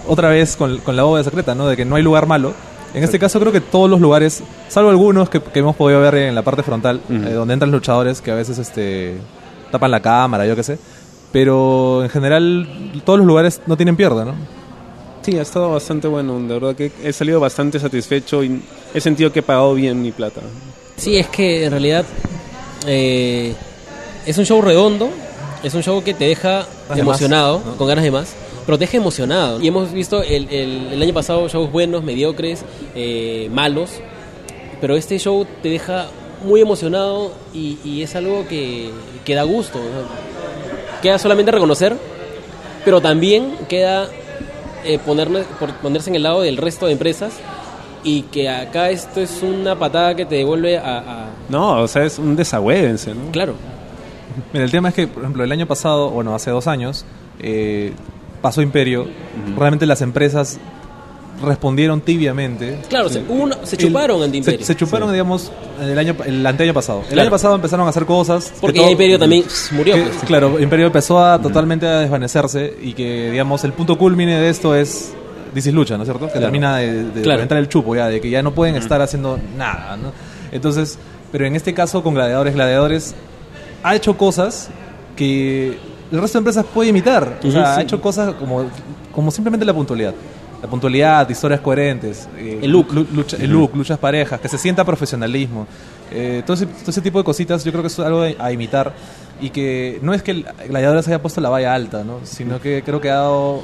[0.08, 1.68] otra vez con, con la bóveda secreta, ¿no?
[1.68, 2.54] De que no hay lugar malo.
[2.94, 6.16] En este caso creo que todos los lugares, salvo algunos que, que hemos podido ver
[6.16, 7.14] en la parte frontal, Ujú.
[7.28, 9.16] eh, donde entran luchadores que a veces este
[9.72, 10.78] tapan la cámara, yo qué sé.
[11.32, 14.34] Pero en general todos los lugares no tienen pierda, ¿no?
[15.22, 16.40] Sí, ha estado bastante bueno.
[16.40, 18.62] De verdad que he salido bastante satisfecho y
[18.94, 20.42] he sentido que he pagado bien mi plata.
[20.98, 22.06] Sí, es que en realidad
[22.88, 23.54] eh,
[24.26, 25.10] es un show redondo,
[25.64, 28.34] es un show que te deja de emocionado, con ganas de más,
[28.66, 29.62] pero te deja emocionado.
[29.62, 32.64] Y hemos visto el, el- el año pasado shows buenos, mediocres,
[32.96, 33.92] eh, malos,
[34.82, 36.08] pero este show te deja
[36.44, 38.90] muy emocionado y, y es algo que,
[39.26, 39.80] que da gusto.
[39.80, 41.02] ¿no?
[41.02, 41.96] Queda solamente reconocer,
[42.86, 44.08] pero también queda
[44.86, 47.34] eh, por- ponerse en el lado del resto de empresas
[48.04, 50.98] y que acá esto es una patada que te devuelve a...
[51.00, 53.32] a- No, o sea, es un desagüévense, ¿no?
[53.32, 53.56] claro,
[54.54, 57.04] Mira, el tema es que, por ejemplo, el año pasado, bueno, hace dos años,
[57.40, 57.92] eh,
[58.42, 59.08] pasó Imperio.
[59.58, 60.60] Realmente las empresas
[61.44, 62.80] respondieron tibiamente.
[62.90, 64.66] claro, una- se El- chuparon ante se- Imperio.
[64.66, 65.52] Se, chuparon, digamos,
[65.82, 67.00] el año el anteaño pasado.
[67.02, 67.22] El Claro.
[67.22, 68.52] año pasado empezaron a hacer cosas.
[68.52, 69.96] que Porque todo- ya Imperio también pss, murió.
[69.96, 70.18] que- pues.
[70.26, 74.76] Claro, Imperio empezó a totalmente a desvanecerse y que, digamos, el punto culmine de esto
[74.76, 75.14] es
[75.56, 76.32] is Lucha, ¿no es cierto?
[76.32, 77.38] Que termina de, de Claro.
[77.38, 80.12] reventar el chupo ya, de que ya no pueden estar haciendo nada, ¿no?
[80.52, 80.98] Entonces,
[81.32, 83.16] pero en este caso con Gladiadores, Gladiadores
[83.84, 84.70] ha hecho cosas
[85.16, 85.78] que
[86.12, 87.40] el resto de empresas puede imitar.
[87.44, 88.66] O sea, Ujú, ha hecho cosas como,
[89.14, 90.14] como simplemente la puntualidad.
[90.62, 92.92] La puntualidad, historias coherentes, eh, El look.
[92.94, 95.66] lu- lucha- el look, luchas parejas, que se sienta profesionalismo.
[96.12, 98.94] Eh, todo, ese, todo ese tipo de cositas yo creo que es algo a, imitar
[99.40, 102.20] y que no es que el Gladiadores haya puesto la valla alta, ¿no?
[102.24, 103.64] sino que creo que ha dado,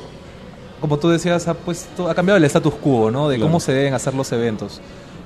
[0.80, 3.28] como tú decías, ha puesto, ha cambiado el status quo, ¿no?
[3.28, 3.50] De Claro.
[3.50, 4.80] cómo se deben hacer los eventos.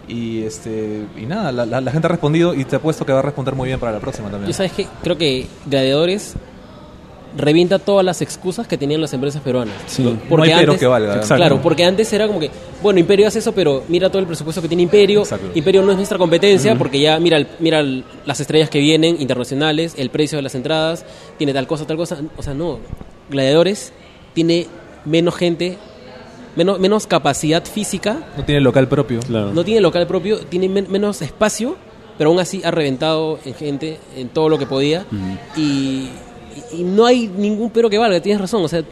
[0.08, 3.20] Y este y nada, la, la- la gente ha respondido y te apuesto que va
[3.20, 4.48] a responder muy bien para la próxima también.
[4.48, 6.34] Yo sabes que creo que Gladiadores
[7.38, 9.74] revienta todas las excusas que tenían las empresas peruanas.
[9.88, 10.04] Sí.
[10.04, 11.16] no hay pero que valga.
[11.16, 11.36] Exacto.
[11.36, 12.50] Claro, porque antes era como que,
[12.82, 15.20] bueno, Imperio hace eso, pero mira todo el presupuesto que tiene Imperio.
[15.22, 15.48] Exacto.
[15.54, 17.84] Imperio no es nuestra competencia porque ya mira, el- mira
[18.26, 21.06] las estrellas que vienen internacionales, el precio de las entradas,
[21.38, 22.18] tiene tal cosa, tal cosa.
[22.38, 22.80] O sea, no.
[23.30, 23.94] Gladiadores
[24.34, 24.66] tiene
[25.06, 25.78] menos gente,
[26.56, 29.20] menos, menos capacidad física, No tiene local propio.
[29.20, 29.54] Claro.
[29.54, 31.76] no tiene local propio, tiene men- menos espacio,
[32.18, 35.06] pero aún así ha reventado en gente, en todo lo que podía.
[35.56, 36.10] y,
[36.78, 38.64] y no hay ningún pero que valga, tienes razón.
[38.64, 38.84] O sea,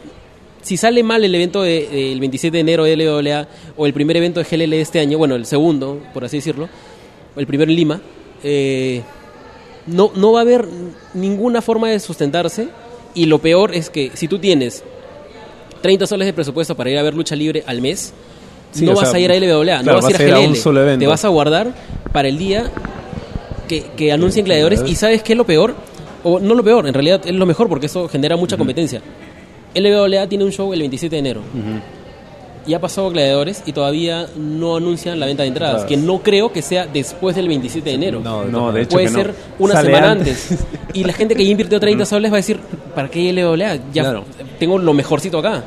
[0.62, 3.46] si sale mal el evento de- del 27 de enero de LWA
[3.76, 6.68] o el primer evento de GLL de este año, bueno, el segundo, por así decirlo,
[7.36, 8.00] o el primero en Lima,
[8.42, 9.02] eh,
[9.86, 10.66] no, no va a haber
[11.14, 12.68] ninguna forma de sustentarse.
[13.14, 14.84] Y lo peor es que si tú tienes
[15.80, 18.12] 30 soles de presupuesto para ir a ver lucha libre al mes,
[18.70, 20.24] Sí, no vas sea, a ir a LWA, no vas a ir a vas a
[20.24, 20.46] ir a GLL.
[20.98, 21.74] Te vas a guardar
[22.12, 22.70] para el día
[23.66, 24.82] que, que anuncien gladiadores.
[24.86, 25.74] Y sabes qué es lo peor,
[26.24, 29.00] o no lo peor, en realidad es lo mejor porque eso genera mucha competencia.
[29.74, 31.40] LWA tiene un show el 27 de enero.
[32.66, 36.60] ya pasó Gladiadores y todavía no anuncian la venta de entradas, que no creo que
[36.62, 38.20] sea después del 27 de enero.
[38.20, 39.18] No, No, de hecho Puede que no.
[39.18, 40.50] ser una Sale semana antes.
[40.52, 40.66] antes.
[40.94, 42.58] Y la gente que ya invirtió 30 soles va a decir,
[42.94, 43.76] ¿para qué LWA?
[43.92, 44.24] Ya Claro.
[44.58, 45.64] tengo lo mejorcito acá.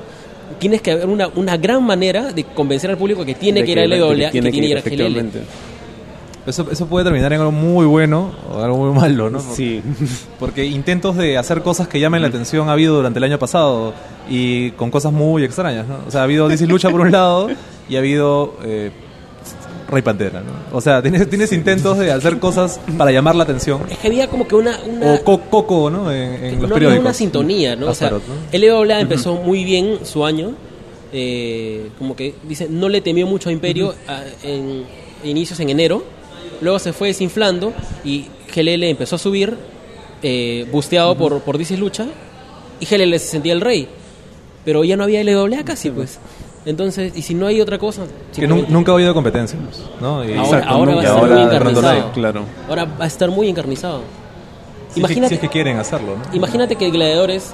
[0.60, 3.72] Tienes que haber una, una gran manera de convencer al público que tiene De que
[3.72, 5.30] ir a LWA y que tiene tiene que ir a GLL.
[6.46, 9.40] Eso, eso puede terminar en algo muy bueno o algo muy malo, ¿no?
[9.40, 9.82] Sí.
[10.40, 13.94] Porque intentos de hacer cosas que llamen la atención ha habido durante el año pasado
[14.30, 15.98] y con cosas muy extrañas, ¿no?
[16.08, 17.50] O sea, ha habido DC Lucha por un lado
[17.88, 18.90] y ha habido eh,
[19.88, 20.76] Rey Pantera, ¿no?
[20.76, 23.82] O sea, tienes, tienes intentos de hacer cosas para llamar la atención.
[23.90, 24.80] Es que había como que una...
[24.88, 26.12] una O co- Coco, ¿no?
[26.12, 27.02] En, en los había periódicos.
[27.06, 27.88] una sintonía, ¿no?
[27.90, 28.58] O sea, Astaroth, ¿no?
[28.84, 30.54] LWA empezó muy bien su año.
[31.14, 34.86] eh, como que dice, no le temió mucho a Imperio a- en
[35.24, 36.04] inicios en enero.
[36.62, 37.74] Luego se fue desinflando
[38.04, 39.58] y GLL empezó a subir,
[40.24, 42.06] eh, busteado por, por DC Lucha.
[42.80, 43.88] Y GLL se sentía el rey.
[44.66, 46.20] Pero ya no había LWA casi, pues.
[46.66, 48.04] Entonces, y si no hay otra cosa.
[48.36, 50.24] Que nunca ha habido competencia, pues, ¿no?
[50.24, 52.12] Y- Ahora, Exacto, ahora va a estar ahora muy encarnizado.
[52.12, 52.44] claro.
[52.70, 54.02] Ahora va a estar muy encarnizado.
[54.02, 56.36] Si es que- Imagínate, si es que quieren hacerlo, ¿no?
[56.36, 57.54] Imagínate que Gladiadores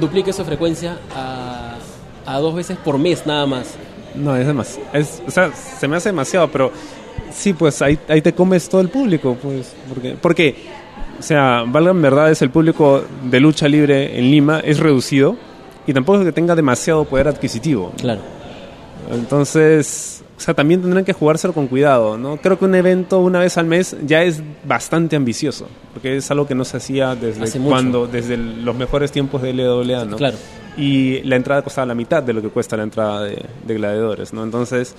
[0.00, 1.76] duplique su frecuencia a,
[2.24, 3.74] a dos veces por mes nada más.
[4.14, 4.88] No, es demasiado.
[4.94, 6.72] Es, o sea, se me hace demasiado, pero
[7.32, 9.74] sí, pues ahí, ahí te comes todo el público, pues.
[9.88, 10.54] Porque, porque,
[11.18, 15.36] o sea, valga en verdad, es el público de lucha libre en Lima, es reducido
[15.86, 17.92] y tampoco es que tenga demasiado poder adquisitivo.
[17.98, 18.20] Claro.
[19.10, 22.36] Entonces, o sea, también tendrán que jugárselo con cuidado, ¿no?
[22.36, 26.46] Creo que un evento una vez al mes ya es bastante ambicioso, porque es algo
[26.46, 27.70] que no se hacía desde Hace mucho.
[27.70, 30.16] cuando, desde los mejores tiempos de LWA, ¿no?
[30.16, 30.36] Claro.
[30.76, 34.32] Y la entrada costaba la mitad de lo que cuesta la entrada de, de gladiadores,
[34.32, 34.44] ¿no?
[34.44, 34.94] Entonces,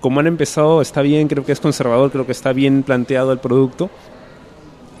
[0.00, 3.38] como han empezado, está bien, creo que es conservador, creo que está bien planteado el
[3.38, 3.90] producto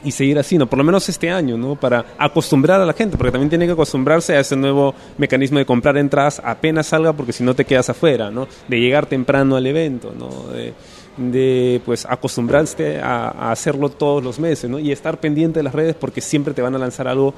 [0.04, 0.66] y seguir así, ¿no?
[0.66, 1.76] Por lo menos este año, ¿no?
[1.76, 5.66] Para acostumbrar a la gente, porque también tiene que acostumbrarse a ese nuevo mecanismo de
[5.66, 8.46] comprar entradas apenas salga, porque si no te quedas afuera, ¿no?
[8.68, 10.28] De llegar temprano al evento, ¿no?
[10.52, 14.78] De, pues acostumbrarse a, a hacerlo todos los meses, ¿no?
[14.78, 17.34] Y estar pendiente de las redes porque siempre te van a lanzar algo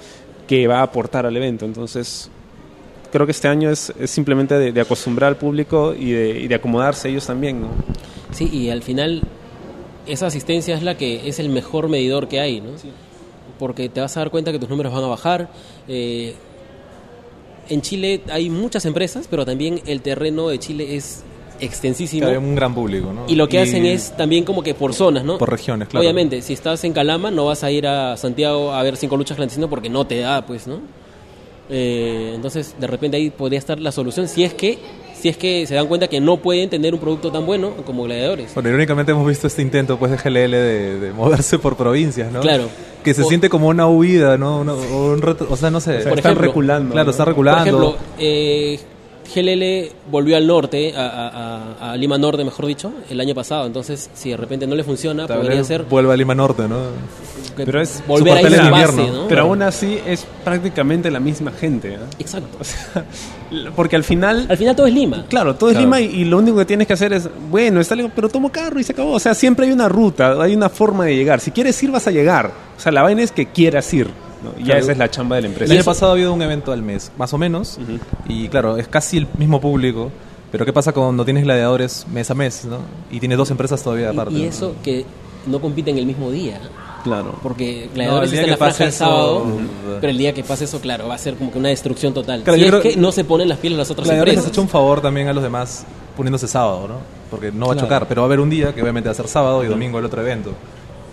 [0.46, 1.64] que va a aportar al evento.
[1.64, 2.30] Entonces,
[3.12, 6.48] creo que este año es, es simplemente de, de acostumbrar al público y de, y
[6.48, 7.68] de acomodarse ellos también, ¿no?
[8.32, 9.22] Sí, y al final
[10.06, 12.70] esa asistencia es la que es el mejor medidor que hay, ¿no?
[13.58, 15.50] Porque te vas a dar cuenta que tus números van a bajar.
[15.86, 16.34] eh,
[17.68, 21.22] en Chile hay muchas empresas, pero también el terreno de Chile es
[21.60, 22.26] extensísimo.
[22.26, 23.24] Hay un gran público, ¿no?
[23.28, 25.38] Y lo que hacen es también como que por zonas, ¿no?
[25.38, 26.02] Por regiones, claro.
[26.02, 29.36] Obviamente, si estás en Calama no vas a ir a Santiago a ver cinco luchas
[29.36, 30.80] clandestinas porque no te da, pues, ¿no?
[31.74, 34.78] Eh, entonces, de repente ahí podría estar la solución si es que
[35.18, 38.02] si es que se dan cuenta que no pueden tener un producto tan bueno como
[38.04, 38.52] Gladiadores.
[38.54, 42.40] Bueno, irónicamente hemos visto este intento pues de GLL de, de moverse por provincias, ¿no?
[42.40, 42.68] Claro.
[43.04, 44.60] Que se O- siente como una huida, ¿no?
[44.60, 45.98] Una- o, un retro- o sea, no sé.
[45.98, 46.92] O sea, Por están ejemplo, reculando.
[46.92, 47.10] claro, ¿no?
[47.12, 47.62] está Por reculando.
[47.62, 48.80] ejemplo, eh,
[49.32, 53.66] GLL volvió al norte, a, a- Lima Norte, mejor dicho, el año pasado.
[53.66, 56.66] Entonces, si de repente no le funciona, Tal vez podría ser Vuelve a Lima Norte,
[56.68, 56.76] ¿no?
[57.54, 59.22] Que Pero es volver a ir a base, invierno.
[59.22, 59.28] ¿no?
[59.28, 61.98] Pero aún así es prácticamente la misma gente, ¿eh?
[62.18, 62.58] Exacto.
[62.60, 63.04] O sea,
[63.76, 64.46] porque al final...
[64.48, 65.24] Al final todo es Lima.
[65.28, 65.86] Claro, todo es Claro.
[65.86, 68.80] Lima y, y lo único que tienes que hacer es, bueno, está pero tomo carro
[68.80, 69.12] y se acabó.
[69.12, 71.40] O sea, siempre hay una ruta, hay una forma de llegar.
[71.40, 72.50] Si quieres ir, vas a llegar.
[72.76, 74.08] O sea, la vaina es que quieras ir.
[74.42, 74.50] ¿no?
[74.58, 74.80] Y ya Claro.
[74.80, 75.72] esa es la chamba de la El empresa.
[75.72, 77.78] año pasado ha habido un evento al mes, más o menos.
[78.28, 80.10] Y claro, es casi el mismo público.
[80.50, 82.78] Pero ¿qué pasa cuando tienes gladiadores mes a mes, ¿no?
[83.10, 84.34] Y tienes dos empresas todavía aparte.
[84.34, 84.48] Y, y ¿no?
[84.50, 85.04] eso que
[85.46, 86.60] no compiten el mismo día.
[87.04, 87.34] Claro.
[87.42, 89.46] Porque Gladiadores No, el día está en la que pase franja el eso, sábado,
[90.00, 92.42] pero el día que pase eso, claro, va a ser como que una destrucción total.
[92.42, 94.40] Claro, si es creo- que no se ponen las pieles las otras Gladiadores les ha
[94.42, 94.52] empresas.
[94.54, 95.84] hecho un favor también a los demás
[96.16, 96.94] poniéndose sábado, ¿no?
[97.30, 99.16] Porque no va a chocar, pero va a haber un día que obviamente va a
[99.16, 100.52] ser sábado y domingo el otro evento.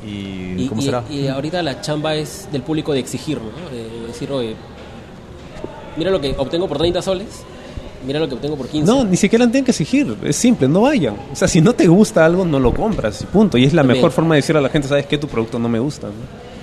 [0.05, 1.03] ¿Y, Y, cómo y- será?
[1.09, 3.69] y ahorita la chamba es del público de exigir, ¿no?
[3.75, 4.55] De decir, oye,
[5.97, 7.27] mira lo que obtengo por 30 soles,
[8.05, 8.85] mira lo que obtengo por 15.
[8.91, 10.15] No, ni siquiera tienen que exigir.
[10.23, 11.15] Es simple, no vayan.
[11.31, 13.21] O sea, si no te gusta algo, no lo compras.
[13.21, 13.57] y Punto.
[13.57, 13.97] Y es la También.
[13.97, 15.17] mejor forma de decir a la gente, ¿sabes qué?
[15.17, 16.07] Tu producto no me gusta.
[16.07, 16.13] ¿no?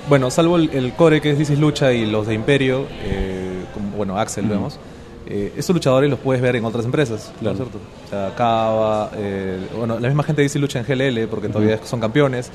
[0.09, 3.91] Bueno, salvo el, el core que es Dices Lucha y los de Imperio, eh, como,
[3.97, 4.79] bueno, Axel, vemos.
[5.27, 7.79] eh, estos luchadores los puedes ver en otras empresas, ¿no es cierto?
[8.07, 11.99] O sea, Cava, eh, bueno, la misma gente dice lucha en GLL porque todavía son
[11.99, 12.51] campeones,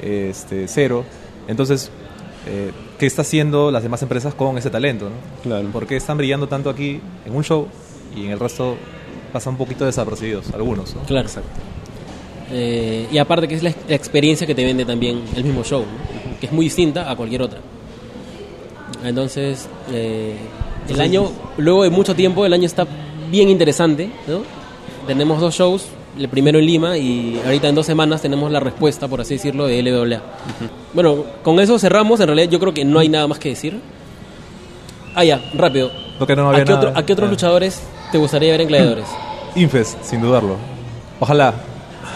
[0.00, 1.04] este, Cero.
[1.48, 1.90] Entonces,
[2.46, 5.06] eh, ¿qué está haciendo las demás empresas con ese talento?
[5.06, 5.42] ¿no?
[5.42, 5.68] Claro.
[5.68, 7.68] ¿Por qué están brillando tanto aquí en un show
[8.16, 8.76] y en el resto
[9.32, 10.94] pasan un poquito desapercibidos, algunos?
[10.94, 11.02] ¿no?
[11.02, 11.28] Claro.
[12.52, 15.64] Eh, y aparte que es la, ex- la experiencia que te vende también el mismo
[15.64, 16.38] show, ¿no?
[16.40, 17.58] que es muy distinta a cualquier otra.
[19.02, 20.36] Entonces, eh,
[20.88, 22.86] el año, luego de mucho tiempo, el año está
[23.30, 24.42] bien interesante, ¿no?
[25.06, 25.86] Tenemos dos shows,
[26.18, 29.66] el primero en Lima y ahorita en dos semanas tenemos la respuesta, por así decirlo,
[29.66, 30.22] de LWA.
[30.94, 33.80] Bueno, con eso cerramos, en realidad yo creo que no hay nada más que decir.
[35.14, 35.90] Ah, ya, rápido.
[36.18, 36.88] No había ¿A qué, nada.
[36.88, 37.30] otro- a qué otros Ah.
[37.30, 37.80] luchadores
[38.12, 39.06] te gustaría ver en Gladiadores?
[39.56, 40.56] Infest, sin dudarlo.
[41.20, 41.54] Ojalá.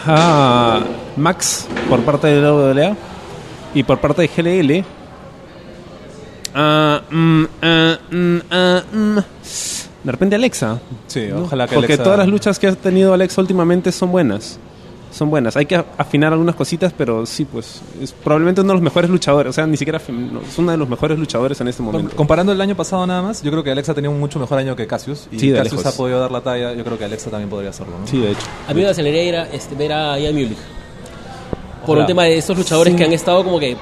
[0.07, 0.81] Ah,
[1.16, 2.97] Max por parte de la WA
[3.75, 4.85] y por parte de GLL.
[6.55, 9.16] Ah, mm, ah, mm, ah, mm.
[10.05, 10.79] De repente Alexa.
[11.07, 11.43] Sí, ¿no?
[11.43, 14.59] ojalá que Porque Alexa- todas las luchas que ha tenido Alexa últimamente son buenas.
[15.11, 15.57] Son buenas.
[15.57, 19.51] Hay que afinar algunas cositas, pero sí, pues es probablemente uno de los mejores luchadores.
[19.51, 22.15] O sea, ni siquiera no, es uno de los mejores luchadores en este momento.
[22.15, 24.77] Comparando el año pasado nada más, yo creo que Alexa tenía un mucho mejor año
[24.77, 25.27] que Cassius.
[25.33, 25.95] Y Sí, de Cassius lejos.
[25.95, 27.99] ha podido dar la talla, yo creo que Alexa también podría hacerlo.
[27.99, 28.07] ¿no?
[28.07, 28.47] Sí, de hecho.
[28.69, 30.59] A mí me aceleraría ir a, este, ver a Ian Mulich.
[31.81, 32.01] Por Ojalá.
[32.03, 33.77] un tema de estos luchadores que han estado como que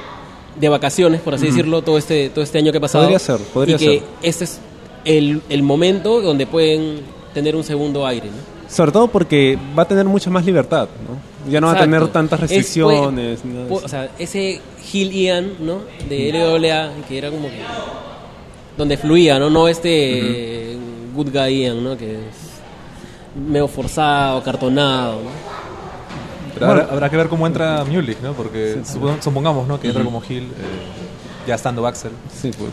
[0.61, 3.05] de vacaciones, por así decirlo, todo este, todo este año que ha pasado.
[3.05, 4.03] Podría ser, podría y que ser.
[4.23, 4.61] este es
[5.05, 7.01] el, el momento donde pueden
[7.35, 8.29] tener un segundo aire.
[8.29, 8.56] ¿no?
[8.69, 11.51] Sobre todo porque va a tener mucha más libertad, ¿no?
[11.51, 13.41] Ya no va a tener tantas Es, restricciones.
[13.41, 13.87] pues, ni nada de pues, eso.
[13.87, 15.81] o sea, ese Gil Ian, ¿no?
[16.09, 17.61] De LWA, que era como que.
[18.77, 19.49] donde fluía, ¿no?
[19.51, 20.77] No este
[21.15, 21.97] Good Guy Ian, ¿no?
[21.97, 25.31] Que es medio forzado, cartonado, ¿no?
[26.55, 28.33] Pero habrá, habrá que ver cómo entra Mulich, ¿no?
[28.33, 29.79] Porque supo- supongamos, ¿no?
[29.79, 32.13] Que entra como Hill, eh, ya estando Axel.
[32.35, 32.71] Sí, pues.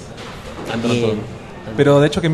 [0.72, 1.20] También.
[1.78, 2.30] Pero de hecho que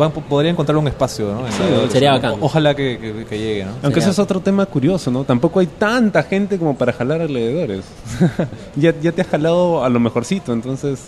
[0.00, 1.40] va- podría encontrar un espacio, ¿no?
[1.46, 2.34] En la- sería bacán.
[2.40, 3.70] Ojalá que, que- que llegue, ¿no?
[3.82, 5.24] Aunque Sería- ese es otro tema curioso, ¿no?
[5.24, 7.84] Tampoco hay tanta gente como para jalar alrededores.
[8.76, 11.04] ya, ya te has jalado a lo mejorcito, entonces,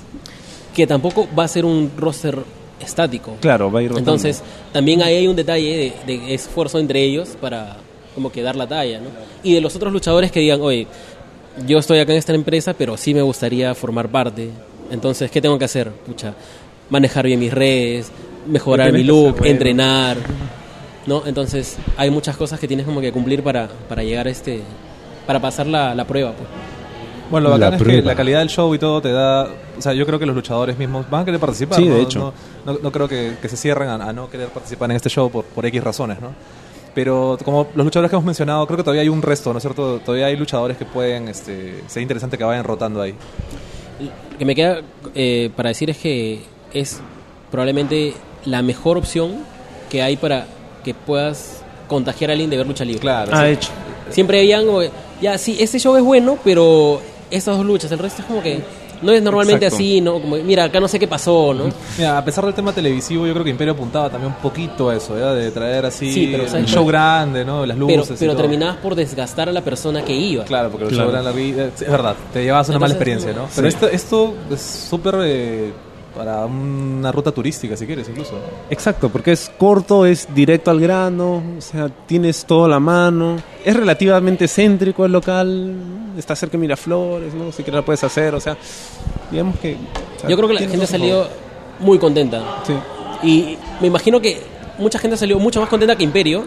[0.74, 2.39] Que tampoco va a ser un roster
[2.80, 3.36] estático.
[3.40, 4.12] claro, va a ir rotando.
[4.12, 7.76] Entonces, también ahí hay un detalle de, de esfuerzo entre ellos para
[8.14, 9.06] como que dar la talla, ¿no?
[9.43, 10.86] Y de los otros luchadores que digan, oye,
[11.66, 14.51] yo estoy acá en esta empresa, pero sí me gustaría formar parte.
[14.90, 15.90] Entonces, ¿qué tengo que hacer?
[15.90, 16.35] Pucha,
[16.90, 18.10] manejar bien mis redes,
[18.47, 20.16] mejorar mi look, entrenar,
[21.06, 21.23] ¿no?
[21.27, 24.62] Entonces, hay muchas cosas que tienes como que cumplir para, para llegar a este,
[25.27, 26.48] para pasar la, la prueba, pues.
[27.31, 29.47] Bueno, lo La bacán es que la calidad del show y todo te da...
[29.77, 31.77] O sea, yo creo que los luchadores mismos van a querer participar.
[31.78, 31.97] Sí, de ¿no?
[31.98, 32.32] hecho.
[32.65, 35.10] No, no- no creo que, que se cierren a, a no querer participar en este
[35.10, 36.28] show por, por X razones, ¿no?
[36.94, 39.62] Pero como los luchadores que hemos mencionado, creo que todavía hay un resto, ¿no es
[39.62, 39.98] cierto?
[40.01, 41.28] Todavía hay luchadores que pueden...
[41.28, 43.15] Este, ser interesante que vayan rotando ahí.
[44.32, 44.81] Lo que me queda
[45.15, 46.40] eh, para decir es que
[46.73, 47.01] es
[47.51, 48.15] probablemente
[48.45, 49.36] la mejor opción
[49.90, 50.47] que hay para
[50.85, 53.01] que puedas contagiar a alguien de ver lucha libre.
[53.01, 53.31] Claro.
[53.35, 53.53] Ah, sí.
[53.53, 53.70] hecho.
[54.11, 54.66] Siempre habían,
[55.20, 57.01] ya, sí, este show es bueno, pero
[57.31, 58.61] estas dos luchas, el resto es como que
[59.01, 59.77] no es normalmente Exacto.
[59.85, 60.20] así, ¿no?
[60.20, 61.65] Como, mira, acá no sé qué pasó, ¿no?
[61.99, 64.97] Mira, a pesar del tema televisivo, yo creo que Imperio apuntaba también un poquito a
[64.97, 65.32] eso, ¿ya?
[65.35, 67.65] De traer así Sí, pero un ¿sabes show grande, ¿no?
[67.65, 68.43] Las Pero, luces y pero todo.
[68.43, 70.45] terminabas por desgastar a la persona que iba.
[70.45, 71.11] Claro, porque los Claro.
[71.12, 73.45] shows eran largui- Es verdad, te llevabas una mala experiencia, ¿no?
[73.47, 73.53] sí.
[73.57, 75.73] Pero esto, esto es súper eh,
[76.14, 78.35] para una ruta turística, si quieres, incluso.
[78.70, 83.36] Exacto, porque es corto, es directo al grano, o sea, tienes todo a la mano,
[83.64, 85.74] es relativamente céntrico el local,
[86.16, 87.52] está cerca de Miraflores, ¿no?
[87.52, 88.56] Si quieres lo puedes hacer, o sea,
[89.30, 89.74] digamos que...
[89.74, 91.28] o sea, Yo creo que la gente ha salido
[91.80, 92.43] muy contenta.
[92.64, 92.82] favor.
[93.22, 94.43] Y me imagino que
[94.78, 96.44] mucha gente salió mucho más contenta que Imperio,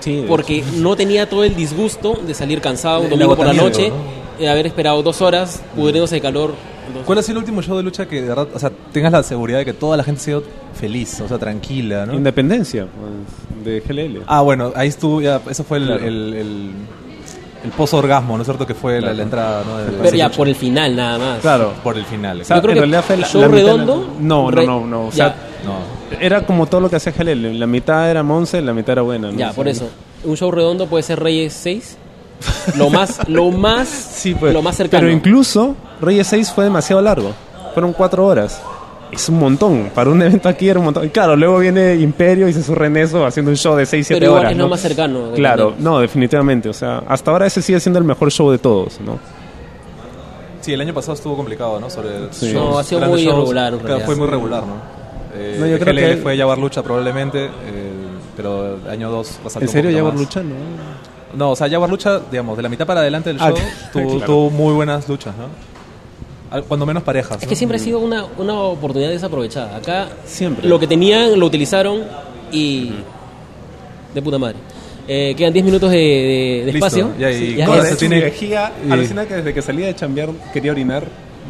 [0.00, 3.52] Sí, sí, porque no tenía todo el disgusto de salir cansado un domingo por la
[3.52, 3.96] noche, ¿no?
[4.38, 6.54] de haber esperado dos horas, pudriéndose de calor.
[6.88, 9.12] Entonces, ¿Cuál ha sido el último show de lucha que de verdad, o sea, tengas
[9.12, 10.42] la seguridad de que toda la gente se ha ido
[10.74, 12.14] feliz, o sea, tranquila, ¿no?
[12.14, 14.22] Independencia pues, de GLL.
[14.26, 16.04] Ah, bueno, ahí estuvo, ya, eso fue el, Claro.
[16.04, 16.70] el, el,
[17.64, 18.66] el post-orgasmo, ¿no es cierto?
[18.66, 19.78] Que fue la, la entrada, ¿no?
[19.78, 21.40] De- pero ya por el final nada más.
[21.40, 21.72] claro.
[21.82, 22.40] Por el final.
[22.40, 24.50] O sea, Yo creo en que realidad fue la, show la de la- redondo, no,
[24.50, 25.34] re- no, no, no, o sea,
[25.64, 26.18] no.
[26.20, 29.30] era como todo lo que hacía GLL, la mitad era Monse, la mitad era buena,
[29.32, 29.36] ¿no?
[29.38, 29.88] Ya, O por eso.
[30.24, 31.96] Un show redondo puede ser Reyes 6.
[32.76, 35.00] Lo más, lo más, Sí, pues, lo más cercano.
[35.02, 37.32] Pero incluso Reyes 6 fue demasiado largo.
[37.74, 38.60] Fueron cuatro horas.
[39.10, 39.90] Es un montón.
[39.94, 41.04] Para un evento aquí era un montón.
[41.06, 44.06] Y claro, luego viene Imperio y se surre en eso haciendo un show de 6,
[44.06, 44.52] 7 Pero igual horas.
[44.52, 44.64] es ¿no?
[44.64, 45.30] lo más cercano.
[45.34, 46.68] Claro, no, definitivamente.
[46.68, 49.18] O sea, hasta ahora ese sigue siendo el mejor show de todos, ¿no?
[50.60, 51.88] Sí, el año pasado estuvo complicado, ¿no?
[51.88, 52.52] Sobre Sí.
[52.52, 54.06] No, ha sido muy irregular, en Claro, realidad.
[54.06, 54.74] fue muy regular, ¿no?
[55.34, 57.50] Eh, No, yo creo GLL que- fue Jaguar Lucha probablemente, eh,
[58.36, 61.07] pero el año 2 resaltó ¿En un serio poquito Jaguar más.
[61.34, 63.58] No, o sea, Jaguar Lucha, digamos, de la mitad para adelante del Ah, show,
[63.92, 64.26] tuvo, claro.
[64.26, 65.48] tuvo muy buenas luchas, ¿no?
[66.62, 67.36] Cuando menos parejas.
[67.36, 67.48] Es ¿no?
[67.50, 69.76] que siempre ha sido una, una oportunidad desaprovechada.
[69.76, 70.66] Acá Siempre.
[70.66, 72.02] lo que tenían lo utilizaron
[72.50, 72.92] y...
[74.14, 74.56] De puta madre.
[75.06, 77.10] Eh, quedan 10 minutos de, de- de Listo, espacio.
[77.18, 77.82] ya, y Sí, ya, con ya.
[77.82, 81.04] eso tiene- Vejiga, y- alucina que desde que salía de chambear quería orinar.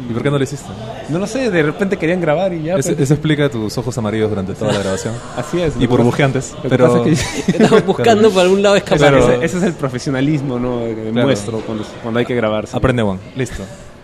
[0.07, 0.67] ¿Y por qué no lo hiciste?
[1.09, 2.75] No lo sé, de repente querían grabar y ya.
[2.75, 5.13] Eso, pues, eso explica tus ojos amarillos durante toda la grabación.
[5.37, 5.73] así es.
[5.79, 6.55] y burbujeantes.
[6.69, 8.97] Pero pasa es que- Estamos buscando por algún lado escapar.
[8.97, 9.31] Claro.
[9.33, 10.79] ese, ese es el profesionalismo, ¿no?
[10.85, 11.27] Que Claro.
[11.27, 12.67] muestro cuando, cuando hay que grabar.
[12.67, 12.75] sí.
[12.77, 13.19] Aprende Juan.
[13.35, 13.63] Listo.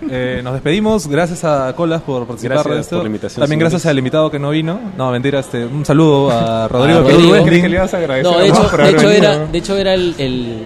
[0.09, 1.07] Eh, nos despedimos.
[1.07, 2.95] Gracias a Colas por participar Gracias de esto.
[2.97, 4.80] por la invitación, También gracias al invitado que no vino.
[4.97, 5.39] No, mentira.
[5.39, 6.99] Este, un saludo a Rodrigo.
[6.99, 7.35] A que Rodrigo.
[7.38, 7.63] no ¿Crees vino.
[7.63, 8.31] que le ibas a agradecer?
[8.31, 10.63] No, de hecho, de hecho era, de hecho era el, el-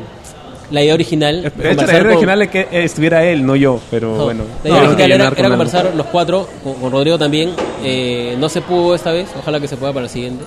[0.71, 1.41] la idea original.
[1.55, 4.43] De hecho, la idea con- original es que estuviera él, no yo, pero No, bueno.
[4.63, 5.49] la idea no, original era, era algo.
[5.49, 7.51] conversar los cuatro, con, con Rodrigo también.
[7.83, 10.43] Eh, no se pudo esta vez, ojalá que se pueda para el siguiente.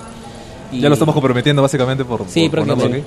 [0.71, 3.03] Y- Ya lo estamos comprometiendo básicamente por, Sí, por aquí.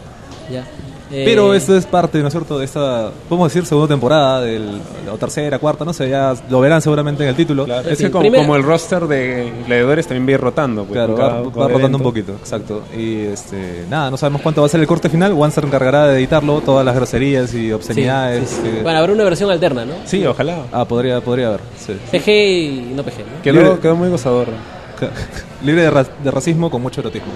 [0.52, 0.64] Ya.
[1.10, 4.80] Eh, Pero esto es parte, ¿no es cierto?, de esta, podemos decir, segunda temporada, del,
[5.12, 7.64] o tercera, cuarta, no sé, ya lo verán seguramente en el título.
[7.64, 10.40] Claro, es Sí, que como, primera- como el roster de gladiadores también va a ir
[10.40, 10.82] rotando.
[10.84, 12.82] Pues, Claro, va, cada- va cada rotando un poquito, exacto.
[12.96, 15.32] Y este, nada, no sabemos cuánto va a ser el corte final.
[15.38, 18.48] One se encargará de editarlo, todas las groserías y obscenidades.
[18.50, 18.62] sí, sí.
[18.70, 19.94] que- Bueno, habrá una versión alterna, ¿no?
[20.06, 20.64] Sí, ojalá.
[20.72, 21.92] Ah, podría, podría haber, sí.
[22.10, 23.42] PG y no PG, ¿no?
[23.42, 24.48] Quedó, quedó muy gozador.
[25.64, 27.28] Libre de, ra- de racismo con mucho erotismo.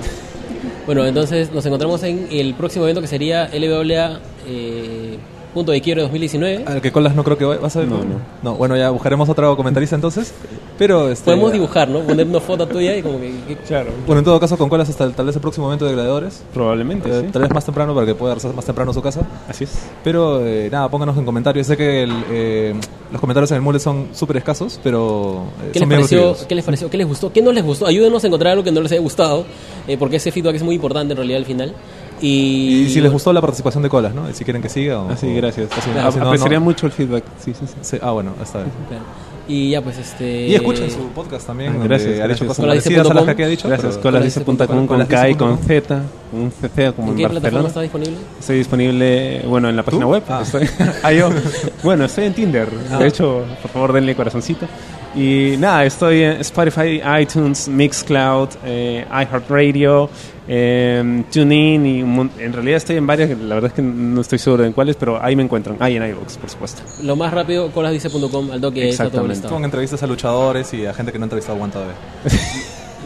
[0.87, 5.19] Bueno, entonces nos encontramos en el próximo evento que sería LWA eh,
[5.55, 6.65] Punto de Quiebre 2019.
[6.67, 7.89] Al que colas no creo que va- vas a ver.
[7.89, 7.99] No,
[8.43, 8.55] no.
[8.55, 10.33] bueno, ya buscaremos otro comentarista entonces.
[10.79, 12.01] Pero este, Podemos dibujar, ¿no?
[12.01, 13.33] Poner una foto tuya y como que...
[13.49, 13.91] que- Claro.
[14.07, 16.43] Bueno, en todo caso, con colas hasta tal vez el próximo evento de gladiadores.
[16.55, 17.33] Probablemente, Eh, sí.
[17.33, 19.21] Tal vez más temprano para que pueda regresar más temprano a su casa.
[19.49, 19.79] Así es.
[20.03, 21.67] Pero eh, nada, pónganos en comentarios.
[21.67, 22.75] Sé que el, eh,
[23.13, 26.37] los comentarios en el mule son súper escasos, pero eh, ¿Qué les, son bien pareció.
[26.49, 26.89] ¿Qué les pareció?
[26.91, 27.33] ¿Qué les gustó?
[27.33, 27.87] ¿Qué no les gustó?
[27.87, 29.45] Ayúdenos a encontrar algo que no les haya gustado,
[29.87, 31.75] eh, porque ese feedback es muy importante en realidad al final.
[32.21, 34.31] Y, Y si les gustó la participación de colas, ¿no?
[34.35, 35.01] Si quieren que siga.
[35.01, 35.69] O, Así, o- gracias.
[35.71, 36.65] o si- Claro, no, Apreciaría no.
[36.67, 37.25] mucho el feedback.
[37.43, 37.75] Sí, sí, sí.
[37.81, 38.71] Sí, ah, bueno, está bien.
[38.89, 39.05] Claro.
[39.49, 40.47] Y ya, pues este.
[40.47, 41.75] Y escuchen su podcast también.
[41.81, 42.49] Ah, gracias, ha dicho gracias.
[42.49, 43.69] cosas parecidas a las que aquí ha dicho.
[43.69, 43.99] Gracias.
[43.99, 45.59] Coladice.com con K y con.
[45.59, 46.03] Z.
[46.33, 47.69] Un CC como ¿En en qué plataforma Barcelona.
[47.69, 48.17] está disponible?
[48.39, 50.11] Estoy disponible, bueno, en la página ¿Tú?
[50.13, 50.23] web.
[50.29, 50.41] Ah.
[50.45, 50.69] Estoy,
[51.03, 51.31] ah, yo.
[51.83, 52.71] Bueno, estoy en Tinder.
[52.71, 54.67] De hecho, por favor, denle corazoncito.
[55.15, 60.09] Y nada, estoy en Spotify, iTunes, Mixcloud, eh, iHeartRadio,
[60.47, 63.83] eh, TuneIn y un mon- en realidad estoy en varias, que la verdad es que
[63.83, 65.77] no estoy seguro en cuáles, pero ahí me encuentran.
[65.81, 66.83] Ahí en iVoox, por supuesto.
[67.03, 69.49] Lo más rápido, colasdice.com, al toque Exactamente.
[69.49, 71.95] Con entrevistas a luchadores y a gente que no ha entrevistado a Juan todavía.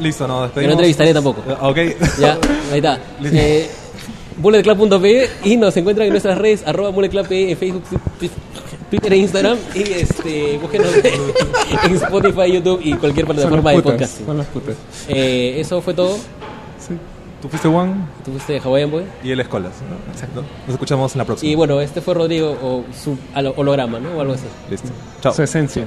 [0.02, 0.66] Listo, Que despedimos.
[0.66, 1.42] no entrevistaré tampoco.
[1.48, 1.78] Ah, Ok.
[2.20, 2.38] Ya,
[2.70, 2.98] ahí está.
[3.32, 3.66] Eh,
[4.36, 7.82] bulletclub.pe y nos encuentran en nuestras redes arroba bulletclub.pe en Facebook,
[8.94, 10.88] Twitter e Instagram y este, búsquenos
[11.84, 14.24] en Spotify, YouTube y cualquier plataforma de podcast.
[14.24, 14.76] Son las putas.
[15.08, 16.16] Eh, eso fue todo.
[17.42, 19.04] Tú fuiste Juan Tú fuiste Hawaiian Boy.
[19.22, 19.72] y él es Colas.
[19.90, 20.12] ¿no?
[20.12, 20.42] Exacto.
[20.66, 21.50] Nos escuchamos en la próxima.
[21.52, 24.16] Y bueno, este fue Rodrigo o su holo- holograma, ¿no?
[24.16, 24.44] O algo así.
[24.70, 24.88] Listo.
[25.20, 25.34] Chao.
[25.34, 25.84] Su esencia.